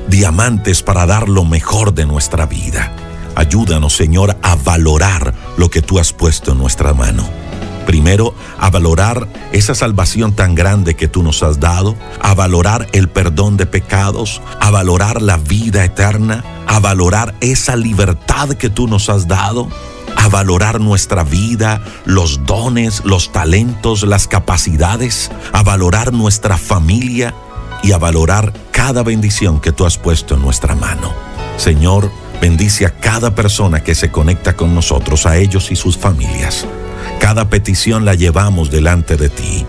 Diamantes 0.08 0.82
para 0.82 1.06
dar 1.06 1.28
lo 1.28 1.44
mejor 1.44 1.94
de 1.94 2.06
nuestra 2.06 2.46
vida. 2.46 2.92
Ayúdanos, 3.36 3.94
Señor, 3.96 4.36
a 4.42 4.54
valorar 4.56 5.34
lo 5.56 5.70
que 5.70 5.82
tú 5.82 5.98
has 5.98 6.12
puesto 6.12 6.52
en 6.52 6.58
nuestra 6.58 6.94
mano. 6.94 7.43
Primero, 7.94 8.34
a 8.58 8.70
valorar 8.70 9.28
esa 9.52 9.76
salvación 9.76 10.32
tan 10.32 10.56
grande 10.56 10.96
que 10.96 11.06
tú 11.06 11.22
nos 11.22 11.44
has 11.44 11.60
dado, 11.60 11.94
a 12.20 12.34
valorar 12.34 12.88
el 12.90 13.08
perdón 13.08 13.56
de 13.56 13.66
pecados, 13.66 14.42
a 14.58 14.72
valorar 14.72 15.22
la 15.22 15.36
vida 15.36 15.84
eterna, 15.84 16.42
a 16.66 16.80
valorar 16.80 17.36
esa 17.40 17.76
libertad 17.76 18.48
que 18.54 18.68
tú 18.68 18.88
nos 18.88 19.08
has 19.10 19.28
dado, 19.28 19.68
a 20.16 20.26
valorar 20.26 20.80
nuestra 20.80 21.22
vida, 21.22 21.84
los 22.04 22.44
dones, 22.44 23.04
los 23.04 23.30
talentos, 23.30 24.02
las 24.02 24.26
capacidades, 24.26 25.30
a 25.52 25.62
valorar 25.62 26.12
nuestra 26.12 26.58
familia 26.58 27.32
y 27.84 27.92
a 27.92 27.98
valorar 27.98 28.52
cada 28.72 29.04
bendición 29.04 29.60
que 29.60 29.70
tú 29.70 29.86
has 29.86 29.98
puesto 29.98 30.34
en 30.34 30.42
nuestra 30.42 30.74
mano. 30.74 31.12
Señor, 31.58 32.10
bendice 32.40 32.86
a 32.86 32.96
cada 32.98 33.36
persona 33.36 33.84
que 33.84 33.94
se 33.94 34.10
conecta 34.10 34.56
con 34.56 34.74
nosotros, 34.74 35.26
a 35.26 35.36
ellos 35.36 35.70
y 35.70 35.76
sus 35.76 35.96
familias. 35.96 36.66
Cada 37.24 37.48
petición 37.48 38.04
la 38.04 38.14
llevamos 38.14 38.70
delante 38.70 39.16
de 39.16 39.30
ti. 39.30 39.64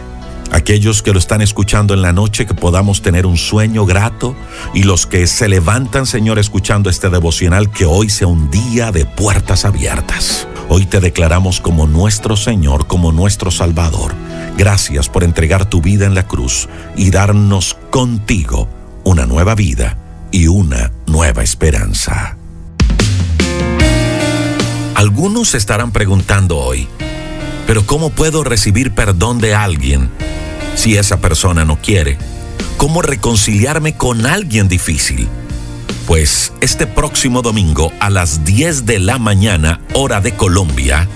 Aquellos 0.51 1.01
que 1.01 1.13
lo 1.13 1.19
están 1.19 1.41
escuchando 1.41 1.93
en 1.93 2.01
la 2.01 2.11
noche, 2.11 2.45
que 2.45 2.53
podamos 2.53 3.01
tener 3.01 3.25
un 3.25 3.37
sueño 3.37 3.85
grato. 3.85 4.35
Y 4.73 4.83
los 4.83 5.05
que 5.05 5.25
se 5.25 5.47
levantan, 5.47 6.05
Señor, 6.05 6.37
escuchando 6.37 6.89
este 6.89 7.09
devocional, 7.09 7.71
que 7.71 7.85
hoy 7.85 8.09
sea 8.09 8.27
un 8.27 8.51
día 8.51 8.91
de 8.91 9.05
puertas 9.05 9.63
abiertas. 9.63 10.49
Hoy 10.67 10.85
te 10.85 10.99
declaramos 10.99 11.61
como 11.61 11.87
nuestro 11.87 12.35
Señor, 12.35 12.87
como 12.87 13.13
nuestro 13.13 13.51
Salvador. 13.51 14.13
Gracias 14.57 15.07
por 15.07 15.23
entregar 15.23 15.63
tu 15.63 15.79
vida 15.79 16.05
en 16.05 16.13
la 16.13 16.27
cruz 16.27 16.67
y 16.97 17.09
darnos 17.09 17.77
contigo 17.89 18.67
una 19.05 19.25
nueva 19.25 19.55
vida 19.55 19.97
y 20.29 20.47
una 20.47 20.91
nueva 21.07 21.41
esperanza. 21.41 22.35
Algunos 24.95 25.55
estarán 25.55 25.93
preguntando 25.93 26.57
hoy, 26.57 26.89
pero 27.67 27.85
¿cómo 27.85 28.09
puedo 28.09 28.43
recibir 28.43 28.91
perdón 28.91 29.39
de 29.39 29.55
alguien 29.55 30.09
si 30.75 30.97
esa 30.97 31.17
persona 31.17 31.65
no 31.65 31.77
quiere? 31.81 32.17
¿Cómo 32.77 33.01
reconciliarme 33.01 33.95
con 33.95 34.25
alguien 34.25 34.67
difícil? 34.67 35.27
Pues 36.07 36.53
este 36.61 36.85
próximo 36.85 37.41
domingo 37.41 37.91
a 37.99 38.09
las 38.09 38.43
10 38.45 38.85
de 38.85 38.99
la 38.99 39.17
mañana, 39.17 39.81
hora 39.93 40.21
de 40.21 40.35
Colombia, 40.35 41.07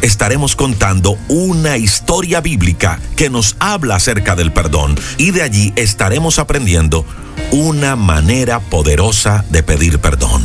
estaremos 0.00 0.56
contando 0.56 1.18
una 1.28 1.76
historia 1.76 2.40
bíblica 2.40 3.00
que 3.16 3.28
nos 3.28 3.56
habla 3.58 3.96
acerca 3.96 4.36
del 4.36 4.52
perdón 4.52 4.98
y 5.18 5.32
de 5.32 5.42
allí 5.42 5.72
estaremos 5.76 6.38
aprendiendo 6.38 7.04
una 7.50 7.96
manera 7.96 8.60
poderosa 8.60 9.44
de 9.50 9.62
pedir 9.62 9.98
perdón. 9.98 10.42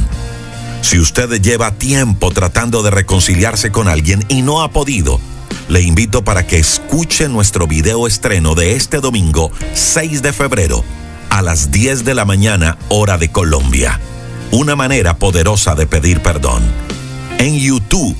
Si 0.81 0.99
usted 0.99 1.41
lleva 1.41 1.71
tiempo 1.71 2.31
tratando 2.31 2.83
de 2.83 2.91
reconciliarse 2.91 3.71
con 3.71 3.87
alguien 3.87 4.25
y 4.27 4.41
no 4.41 4.63
ha 4.63 4.71
podido, 4.71 5.21
le 5.69 5.81
invito 5.81 6.23
para 6.23 6.45
que 6.45 6.57
escuche 6.57 7.27
nuestro 7.29 7.67
video 7.67 8.07
estreno 8.07 8.55
de 8.55 8.75
este 8.75 8.99
domingo 8.99 9.51
6 9.73 10.21
de 10.21 10.33
febrero 10.33 10.83
a 11.29 11.41
las 11.41 11.71
10 11.71 12.05
de 12.05 12.13
la 12.13 12.25
mañana 12.25 12.77
hora 12.89 13.17
de 13.17 13.31
Colombia. 13.31 13.99
Una 14.51 14.75
manera 14.75 15.17
poderosa 15.17 15.75
de 15.75 15.87
pedir 15.87 16.21
perdón. 16.21 16.61
En 17.39 17.57
YouTube, 17.57 18.15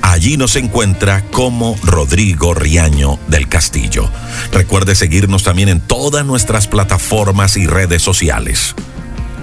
allí 0.00 0.36
nos 0.36 0.56
encuentra 0.56 1.22
como 1.30 1.76
Rodrigo 1.82 2.54
Riaño 2.54 3.18
del 3.28 3.48
Castillo. 3.48 4.10
Recuerde 4.52 4.94
seguirnos 4.94 5.42
también 5.42 5.68
en 5.68 5.80
todas 5.80 6.24
nuestras 6.24 6.66
plataformas 6.66 7.56
y 7.56 7.66
redes 7.66 8.02
sociales. 8.02 8.74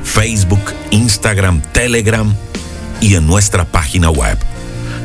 Facebook, 0.03 0.73
Instagram, 0.91 1.61
Telegram 1.71 2.35
y 2.99 3.15
en 3.15 3.27
nuestra 3.27 3.65
página 3.65 4.09
web 4.09 4.37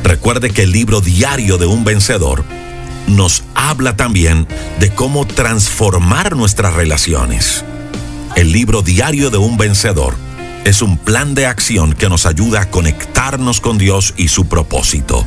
Recuerde 0.03 0.49
que 0.49 0.63
el 0.63 0.71
libro 0.71 1.01
Diario 1.01 1.57
de 1.57 1.65
un 1.65 1.83
Vencedor 1.83 2.43
nos 3.07 3.43
habla 3.55 3.95
también 3.95 4.47
de 4.79 4.93
cómo 4.93 5.25
transformar 5.25 6.35
nuestras 6.35 6.73
relaciones. 6.73 7.65
El 8.35 8.51
libro 8.51 8.81
Diario 8.81 9.29
de 9.29 9.37
un 9.37 9.57
Vencedor 9.57 10.15
es 10.65 10.81
un 10.81 10.97
plan 10.97 11.33
de 11.35 11.45
acción 11.45 11.93
que 11.93 12.09
nos 12.09 12.25
ayuda 12.25 12.61
a 12.61 12.69
conectarnos 12.69 13.61
con 13.61 13.77
Dios 13.77 14.13
y 14.17 14.27
su 14.27 14.47
propósito. 14.47 15.25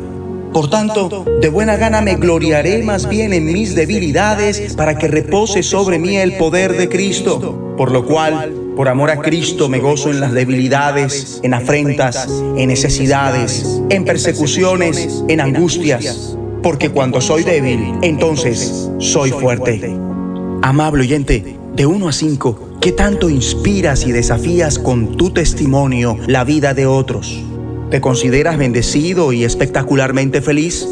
Por 0.51 0.69
tanto, 0.69 1.23
de 1.39 1.47
buena 1.47 1.77
gana 1.77 2.01
me 2.01 2.15
gloriaré 2.15 2.83
más 2.83 3.07
bien 3.07 3.31
en 3.31 3.45
mis 3.45 3.73
debilidades 3.73 4.73
para 4.75 4.97
que 4.97 5.07
repose 5.07 5.63
sobre 5.63 5.97
mí 5.97 6.17
el 6.17 6.35
poder 6.35 6.75
de 6.75 6.89
Cristo. 6.89 7.73
Por 7.77 7.91
lo 7.91 8.05
cual, 8.05 8.60
por 8.75 8.87
amor 8.87 9.11
a 9.11 9.17
Cristo 9.17 9.69
me 9.69 9.79
gozo 9.79 10.11
en 10.11 10.19
las 10.19 10.31
debilidades, 10.33 11.39
en 11.43 11.53
afrentas, 11.53 12.27
en 12.57 12.67
necesidades, 12.67 13.81
en 13.89 14.05
persecuciones, 14.05 15.23
en 15.27 15.41
angustias. 15.41 16.37
Porque 16.63 16.89
cuando 16.89 17.21
soy 17.21 17.43
débil, 17.43 17.95
entonces 18.01 18.89
soy 18.99 19.31
fuerte. 19.31 19.95
Amable 20.61 21.03
oyente, 21.03 21.57
de 21.75 21.85
1 21.85 22.07
a 22.07 22.11
5, 22.11 22.77
¿qué 22.81 22.91
tanto 22.91 23.29
inspiras 23.29 24.05
y 24.05 24.11
desafías 24.11 24.77
con 24.77 25.17
tu 25.17 25.31
testimonio 25.31 26.17
la 26.27 26.43
vida 26.43 26.73
de 26.73 26.85
otros? 26.85 27.43
¿Te 27.89 27.99
consideras 27.99 28.57
bendecido 28.57 29.33
y 29.33 29.43
espectacularmente 29.43 30.41
feliz? 30.41 30.87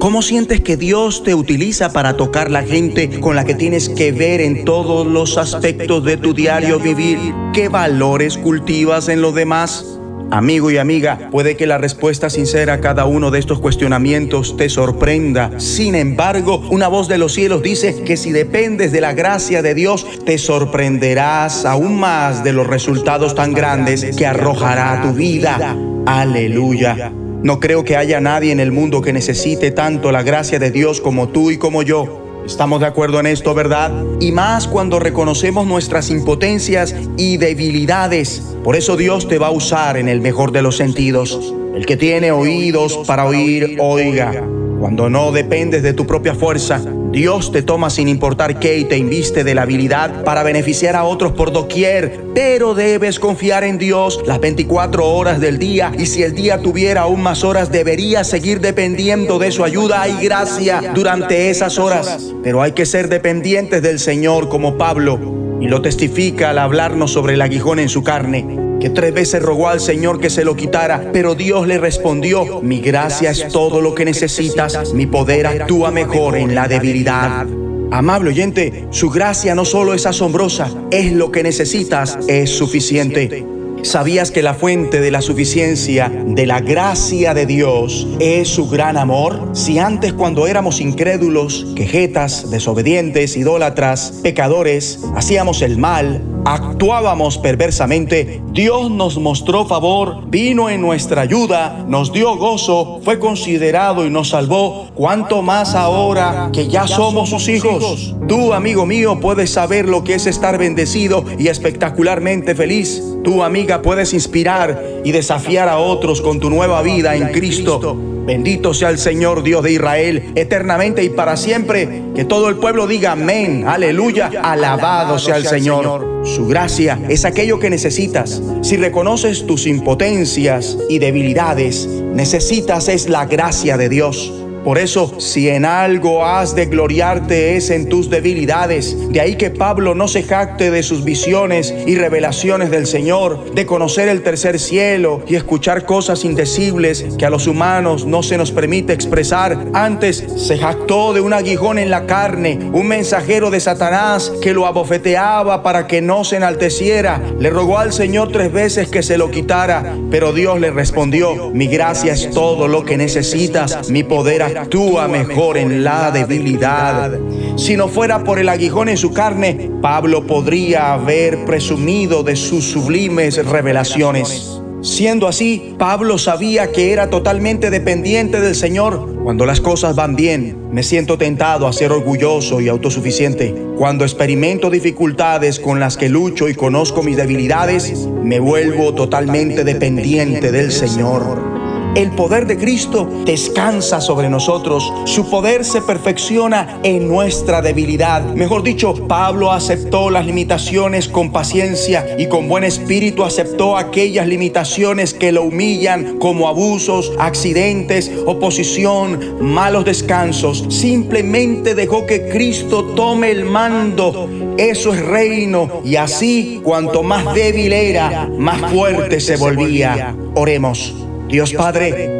¿Cómo 0.00 0.22
sientes 0.22 0.62
que 0.62 0.78
Dios 0.78 1.24
te 1.24 1.34
utiliza 1.34 1.92
para 1.92 2.16
tocar 2.16 2.50
la 2.50 2.62
gente 2.62 3.20
con 3.20 3.36
la 3.36 3.44
que 3.44 3.54
tienes 3.54 3.90
que 3.90 4.12
ver 4.12 4.40
en 4.40 4.64
todos 4.64 5.06
los 5.06 5.36
aspectos 5.36 6.02
de 6.04 6.16
tu 6.16 6.32
diario 6.32 6.80
vivir? 6.80 7.18
¿Qué 7.52 7.68
valores 7.68 8.38
cultivas 8.38 9.10
en 9.10 9.20
los 9.20 9.34
demás? 9.34 9.84
Amigo 10.30 10.70
y 10.70 10.78
amiga, 10.78 11.28
puede 11.30 11.54
que 11.54 11.66
la 11.66 11.76
respuesta 11.76 12.30
sincera 12.30 12.74
a 12.74 12.80
cada 12.80 13.04
uno 13.04 13.30
de 13.30 13.40
estos 13.40 13.60
cuestionamientos 13.60 14.56
te 14.56 14.70
sorprenda. 14.70 15.60
Sin 15.60 15.94
embargo, 15.94 16.66
una 16.70 16.88
voz 16.88 17.06
de 17.06 17.18
los 17.18 17.34
cielos 17.34 17.62
dice 17.62 18.02
que 18.02 18.16
si 18.16 18.32
dependes 18.32 18.92
de 18.92 19.02
la 19.02 19.12
gracia 19.12 19.60
de 19.60 19.74
Dios, 19.74 20.06
te 20.24 20.38
sorprenderás 20.38 21.66
aún 21.66 22.00
más 22.00 22.42
de 22.42 22.54
los 22.54 22.66
resultados 22.66 23.34
tan 23.34 23.52
grandes 23.52 24.16
que 24.16 24.26
arrojará 24.26 25.02
tu 25.02 25.12
vida. 25.12 25.76
Aleluya. 26.06 27.12
No 27.42 27.58
creo 27.58 27.84
que 27.84 27.96
haya 27.96 28.20
nadie 28.20 28.52
en 28.52 28.60
el 28.60 28.70
mundo 28.70 29.00
que 29.00 29.14
necesite 29.14 29.70
tanto 29.70 30.12
la 30.12 30.22
gracia 30.22 30.58
de 30.58 30.70
Dios 30.70 31.00
como 31.00 31.30
tú 31.30 31.50
y 31.50 31.56
como 31.56 31.82
yo. 31.82 32.42
Estamos 32.44 32.80
de 32.80 32.86
acuerdo 32.86 33.18
en 33.18 33.26
esto, 33.26 33.54
¿verdad? 33.54 33.90
Y 34.20 34.30
más 34.30 34.68
cuando 34.68 34.98
reconocemos 34.98 35.66
nuestras 35.66 36.10
impotencias 36.10 36.94
y 37.16 37.38
debilidades. 37.38 38.42
Por 38.62 38.76
eso 38.76 38.98
Dios 38.98 39.26
te 39.26 39.38
va 39.38 39.46
a 39.46 39.52
usar 39.52 39.96
en 39.96 40.08
el 40.10 40.20
mejor 40.20 40.52
de 40.52 40.60
los 40.60 40.76
sentidos. 40.76 41.54
El 41.74 41.86
que 41.86 41.96
tiene 41.96 42.30
oídos 42.30 43.00
para 43.06 43.24
oír, 43.24 43.78
oiga. 43.80 44.44
Cuando 44.78 45.08
no 45.08 45.32
dependes 45.32 45.82
de 45.82 45.94
tu 45.94 46.06
propia 46.06 46.34
fuerza, 46.34 46.82
Dios 47.12 47.50
te 47.50 47.62
toma 47.62 47.90
sin 47.90 48.06
importar 48.06 48.60
qué 48.60 48.78
y 48.78 48.84
te 48.84 48.96
inviste 48.96 49.42
de 49.42 49.56
la 49.56 49.62
habilidad 49.62 50.22
para 50.22 50.44
beneficiar 50.44 50.94
a 50.94 51.02
otros 51.02 51.32
por 51.32 51.52
doquier. 51.52 52.20
Pero 52.34 52.74
debes 52.74 53.18
confiar 53.18 53.64
en 53.64 53.78
Dios 53.78 54.22
las 54.26 54.38
24 54.38 55.04
horas 55.08 55.40
del 55.40 55.58
día 55.58 55.90
y 55.98 56.06
si 56.06 56.22
el 56.22 56.36
día 56.36 56.58
tuviera 56.58 57.02
aún 57.02 57.20
más 57.20 57.42
horas, 57.42 57.72
deberías 57.72 58.28
seguir 58.28 58.60
dependiendo 58.60 59.40
de 59.40 59.50
su 59.50 59.64
ayuda 59.64 60.08
y 60.08 60.24
gracia 60.24 60.92
durante 60.94 61.50
esas 61.50 61.78
horas. 61.78 62.32
Pero 62.44 62.62
hay 62.62 62.72
que 62.72 62.86
ser 62.86 63.08
dependientes 63.08 63.82
del 63.82 63.98
Señor 63.98 64.48
como 64.48 64.78
Pablo 64.78 65.18
y 65.60 65.66
lo 65.66 65.82
testifica 65.82 66.50
al 66.50 66.58
hablarnos 66.58 67.10
sobre 67.12 67.34
el 67.34 67.42
aguijón 67.42 67.80
en 67.80 67.88
su 67.88 68.04
carne 68.04 68.69
que 68.80 68.90
tres 68.90 69.12
veces 69.12 69.42
rogó 69.42 69.68
al 69.68 69.80
Señor 69.80 70.18
que 70.18 70.30
se 70.30 70.44
lo 70.44 70.56
quitara, 70.56 71.10
pero 71.12 71.34
Dios 71.34 71.66
le 71.66 71.78
respondió, 71.78 72.60
mi 72.62 72.80
gracia 72.80 73.30
es 73.30 73.48
todo 73.48 73.80
lo 73.80 73.94
que 73.94 74.04
necesitas, 74.04 74.94
mi 74.94 75.06
poder 75.06 75.46
actúa 75.46 75.90
mejor 75.90 76.36
en 76.36 76.54
la 76.54 76.66
debilidad. 76.66 77.46
Amable 77.92 78.30
oyente, 78.30 78.86
su 78.90 79.10
gracia 79.10 79.54
no 79.54 79.64
solo 79.64 79.94
es 79.94 80.06
asombrosa, 80.06 80.72
es 80.90 81.12
lo 81.12 81.30
que 81.30 81.42
necesitas, 81.42 82.18
es 82.28 82.50
suficiente. 82.50 83.44
¿Sabías 83.82 84.30
que 84.30 84.42
la 84.42 84.54
fuente 84.54 85.00
de 85.00 85.10
la 85.10 85.22
suficiencia, 85.22 86.12
de 86.26 86.46
la 86.46 86.60
gracia 86.60 87.32
de 87.32 87.46
Dios, 87.46 88.06
es 88.20 88.48
su 88.48 88.68
gran 88.68 88.98
amor? 88.98 89.48
Si 89.54 89.78
antes 89.78 90.12
cuando 90.12 90.46
éramos 90.46 90.80
incrédulos, 90.80 91.66
quejetas, 91.74 92.50
desobedientes, 92.50 93.36
idólatras, 93.36 94.20
pecadores, 94.22 95.00
hacíamos 95.16 95.62
el 95.62 95.78
mal, 95.78 96.22
actuábamos 96.44 97.38
perversamente, 97.38 98.42
Dios 98.52 98.90
nos 98.90 99.18
mostró 99.18 99.66
favor, 99.66 100.28
vino 100.28 100.70
en 100.70 100.80
nuestra 100.80 101.22
ayuda, 101.22 101.84
nos 101.86 102.12
dio 102.12 102.36
gozo, 102.36 103.00
fue 103.04 103.18
considerado 103.18 104.06
y 104.06 104.10
nos 104.10 104.30
salvó, 104.30 104.88
cuanto 104.94 105.42
más 105.42 105.74
ahora 105.74 106.50
que 106.52 106.68
ya 106.68 106.86
somos 106.86 107.30
sus 107.30 107.48
hijos. 107.48 108.14
Tú, 108.28 108.52
amigo 108.52 108.86
mío, 108.86 109.18
puedes 109.20 109.50
saber 109.50 109.88
lo 109.88 110.04
que 110.04 110.14
es 110.14 110.26
estar 110.26 110.58
bendecido 110.58 111.24
y 111.38 111.48
espectacularmente 111.48 112.54
feliz. 112.54 113.02
Tú, 113.24 113.42
amiga, 113.42 113.82
puedes 113.82 114.14
inspirar 114.14 114.82
y 115.04 115.12
desafiar 115.12 115.68
a 115.68 115.78
otros 115.78 116.20
con 116.20 116.40
tu 116.40 116.50
nueva 116.50 116.82
vida 116.82 117.16
en 117.16 117.28
Cristo. 117.28 118.09
Bendito 118.30 118.74
sea 118.74 118.90
el 118.90 118.98
Señor 118.98 119.42
Dios 119.42 119.64
de 119.64 119.72
Israel, 119.72 120.30
eternamente 120.36 121.02
y 121.02 121.08
para 121.08 121.36
siempre. 121.36 122.00
Que 122.14 122.24
todo 122.24 122.48
el 122.48 122.58
pueblo 122.58 122.86
diga 122.86 123.10
amén, 123.10 123.64
aleluya, 123.66 124.30
alabado 124.40 125.18
sea 125.18 125.36
el 125.36 125.44
Señor. 125.44 126.20
Su 126.24 126.46
gracia 126.46 126.96
es 127.08 127.24
aquello 127.24 127.58
que 127.58 127.70
necesitas. 127.70 128.40
Si 128.62 128.76
reconoces 128.76 129.48
tus 129.48 129.66
impotencias 129.66 130.78
y 130.88 131.00
debilidades, 131.00 131.88
necesitas 131.88 132.86
es 132.86 133.08
la 133.08 133.26
gracia 133.26 133.76
de 133.76 133.88
Dios. 133.88 134.32
Por 134.64 134.78
eso, 134.78 135.18
si 135.18 135.48
en 135.48 135.64
algo 135.64 136.26
has 136.26 136.54
de 136.54 136.66
gloriarte 136.66 137.56
es 137.56 137.70
en 137.70 137.88
tus 137.88 138.10
debilidades. 138.10 139.10
De 139.10 139.20
ahí 139.20 139.36
que 139.36 139.50
Pablo 139.50 139.94
no 139.94 140.06
se 140.06 140.22
jacte 140.22 140.70
de 140.70 140.82
sus 140.82 141.02
visiones 141.02 141.72
y 141.86 141.94
revelaciones 141.94 142.70
del 142.70 142.86
Señor, 142.86 143.54
de 143.54 143.64
conocer 143.64 144.08
el 144.08 144.22
tercer 144.22 144.58
cielo 144.58 145.22
y 145.26 145.36
escuchar 145.36 145.86
cosas 145.86 146.24
indecibles 146.24 147.06
que 147.18 147.24
a 147.24 147.30
los 147.30 147.46
humanos 147.46 148.04
no 148.04 148.22
se 148.22 148.36
nos 148.36 148.52
permite 148.52 148.92
expresar. 148.92 149.58
Antes 149.72 150.24
se 150.36 150.58
jactó 150.58 151.14
de 151.14 151.22
un 151.22 151.32
aguijón 151.32 151.78
en 151.78 151.90
la 151.90 152.04
carne, 152.04 152.58
un 152.72 152.86
mensajero 152.86 153.50
de 153.50 153.60
Satanás 153.60 154.30
que 154.42 154.52
lo 154.52 154.66
abofeteaba 154.66 155.62
para 155.62 155.86
que 155.86 156.02
no 156.02 156.24
se 156.24 156.36
enalteciera. 156.36 157.20
Le 157.38 157.48
rogó 157.48 157.78
al 157.78 157.92
Señor 157.92 158.30
tres 158.30 158.52
veces 158.52 158.88
que 158.88 159.02
se 159.02 159.16
lo 159.16 159.30
quitara, 159.30 159.96
pero 160.10 160.32
Dios 160.32 160.60
le 160.60 160.70
respondió, 160.70 161.50
mi 161.50 161.66
gracia 161.66 162.12
es 162.12 162.30
todo 162.30 162.68
lo 162.68 162.84
que 162.84 162.98
necesitas, 162.98 163.88
mi 163.90 164.02
poder 164.02 164.49
actúa 164.58 165.08
mejor 165.08 165.56
en 165.56 165.84
la 165.84 166.10
debilidad. 166.10 167.12
Si 167.56 167.76
no 167.76 167.88
fuera 167.88 168.24
por 168.24 168.38
el 168.38 168.48
aguijón 168.48 168.88
en 168.88 168.96
su 168.96 169.12
carne, 169.12 169.70
Pablo 169.82 170.26
podría 170.26 170.94
haber 170.94 171.44
presumido 171.44 172.22
de 172.22 172.36
sus 172.36 172.64
sublimes 172.64 173.44
revelaciones. 173.44 174.60
Siendo 174.82 175.28
así, 175.28 175.74
Pablo 175.78 176.16
sabía 176.16 176.72
que 176.72 176.92
era 176.92 177.10
totalmente 177.10 177.68
dependiente 177.68 178.40
del 178.40 178.54
Señor. 178.54 179.14
Cuando 179.22 179.44
las 179.44 179.60
cosas 179.60 179.94
van 179.94 180.16
bien, 180.16 180.56
me 180.72 180.82
siento 180.82 181.18
tentado 181.18 181.66
a 181.66 181.72
ser 181.74 181.92
orgulloso 181.92 182.62
y 182.62 182.68
autosuficiente. 182.68 183.54
Cuando 183.76 184.04
experimento 184.04 184.70
dificultades 184.70 185.60
con 185.60 185.80
las 185.80 185.98
que 185.98 186.08
lucho 186.08 186.48
y 186.48 186.54
conozco 186.54 187.02
mis 187.02 187.18
debilidades, 187.18 188.08
me 188.24 188.40
vuelvo 188.40 188.94
totalmente 188.94 189.64
dependiente 189.64 190.50
del 190.50 190.72
Señor. 190.72 191.59
El 191.96 192.12
poder 192.12 192.46
de 192.46 192.56
Cristo 192.56 193.08
descansa 193.24 194.00
sobre 194.00 194.30
nosotros. 194.30 194.92
Su 195.06 195.28
poder 195.28 195.64
se 195.64 195.82
perfecciona 195.82 196.78
en 196.84 197.08
nuestra 197.08 197.62
debilidad. 197.62 198.22
Mejor 198.22 198.62
dicho, 198.62 198.94
Pablo 199.08 199.50
aceptó 199.50 200.08
las 200.08 200.24
limitaciones 200.24 201.08
con 201.08 201.32
paciencia 201.32 202.14
y 202.16 202.28
con 202.28 202.46
buen 202.48 202.62
espíritu 202.62 203.24
aceptó 203.24 203.76
aquellas 203.76 204.28
limitaciones 204.28 205.14
que 205.14 205.32
lo 205.32 205.42
humillan 205.42 206.18
como 206.18 206.46
abusos, 206.46 207.12
accidentes, 207.18 208.08
oposición, 208.24 209.38
malos 209.40 209.84
descansos. 209.84 210.66
Simplemente 210.68 211.74
dejó 211.74 212.06
que 212.06 212.28
Cristo 212.28 212.84
tome 212.94 213.32
el 213.32 213.44
mando. 213.44 214.28
Eso 214.58 214.94
es 214.94 215.04
reino. 215.04 215.82
Y 215.84 215.96
así, 215.96 216.60
cuanto 216.62 217.02
más 217.02 217.34
débil 217.34 217.72
era, 217.72 218.30
más 218.38 218.70
fuerte 218.70 219.18
se 219.18 219.36
volvía. 219.36 220.14
Oremos. 220.36 221.09
Dios 221.30 221.52
Padre, 221.52 222.10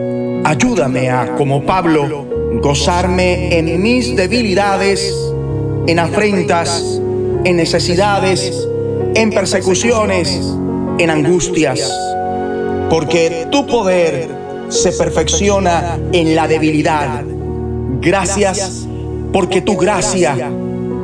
ayúdame 0.44 1.10
a, 1.10 1.34
como 1.34 1.64
Pablo, 1.64 2.26
gozarme 2.62 3.58
en 3.58 3.82
mis 3.82 4.14
debilidades, 4.14 5.12
en 5.88 5.98
afrentas, 5.98 7.00
en 7.44 7.56
necesidades, 7.56 8.68
en 9.16 9.30
persecuciones, 9.30 10.40
en 10.98 11.10
angustias, 11.10 11.92
porque 12.88 13.48
tu 13.50 13.66
poder 13.66 14.28
se 14.68 14.92
perfecciona 14.92 15.98
en 16.12 16.36
la 16.36 16.46
debilidad. 16.46 17.24
Gracias 18.00 18.86
porque 19.32 19.60
tu 19.60 19.76
gracia 19.76 20.52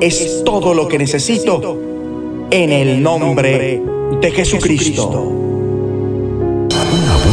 es 0.01 0.45
todo 0.45 0.75
lo 0.75 0.87
que 0.87 0.99
necesito 0.99 1.81
en 2.53 2.71
el 2.71 3.03
nombre 3.03 3.83
de 4.21 4.31
Jesucristo 4.31 5.46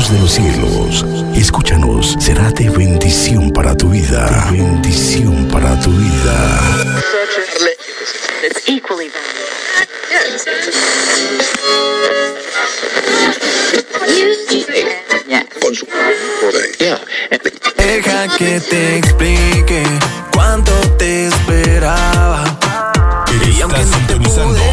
de 0.09 0.19
los 0.19 0.31
cielos. 0.31 1.05
Escúchanos, 1.35 2.15
será 2.19 2.51
de 2.51 2.69
bendición 2.69 3.51
para 3.51 3.75
tu 3.75 3.89
vida. 3.89 4.49
De 4.51 4.57
bendición 4.57 5.47
para 5.47 5.79
tu 5.79 5.91
vida. 5.91 6.93
Deja 17.77 18.27
que 18.37 18.59
te 18.59 18.97
explique 18.97 19.83
cuánto 20.33 20.73
te 20.97 21.27
esperaba. 21.27 22.43
Estás 23.59 23.87
sintonizando 23.87 24.72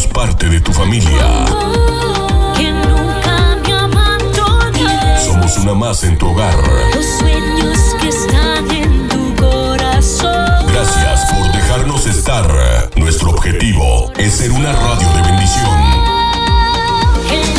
Somos 0.00 0.06
parte 0.06 0.48
de 0.48 0.60
tu 0.60 0.72
familia. 0.72 1.44
que 2.56 2.70
nunca 2.70 3.56
me 3.64 3.72
abandones. 3.72 5.24
Somos 5.24 5.56
una 5.58 5.74
más 5.74 6.04
en 6.04 6.16
tu 6.16 6.28
hogar. 6.30 6.54
Los 6.94 7.04
sueños 7.18 7.76
que 8.00 8.08
están 8.08 8.70
en 8.70 9.08
tu 9.08 9.34
corazón. 9.36 10.66
Gracias 10.72 11.32
por 11.32 11.52
dejarnos 11.52 12.06
estar. 12.06 12.46
Nuestro 12.96 13.30
objetivo 13.30 14.12
es 14.16 14.32
ser 14.34 14.52
una 14.52 14.72
radio 14.72 15.08
de 15.14 15.22
bendición. 15.22 15.80
El 17.30 17.50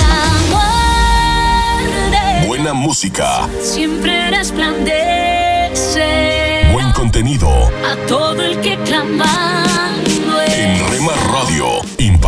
amor 0.49 2.11
de 2.11 2.47
Buena 2.47 2.73
música, 2.73 3.47
siempre 3.61 4.31
resplandece 4.31 6.69
buen 6.73 6.91
contenido. 6.93 7.49
a 7.49 7.95
todo 8.07 8.41
el 8.41 8.59
que 8.61 8.77
clamando 8.85 10.41
En 10.47 10.89
Rema 10.89 11.11
Radio, 11.31 11.81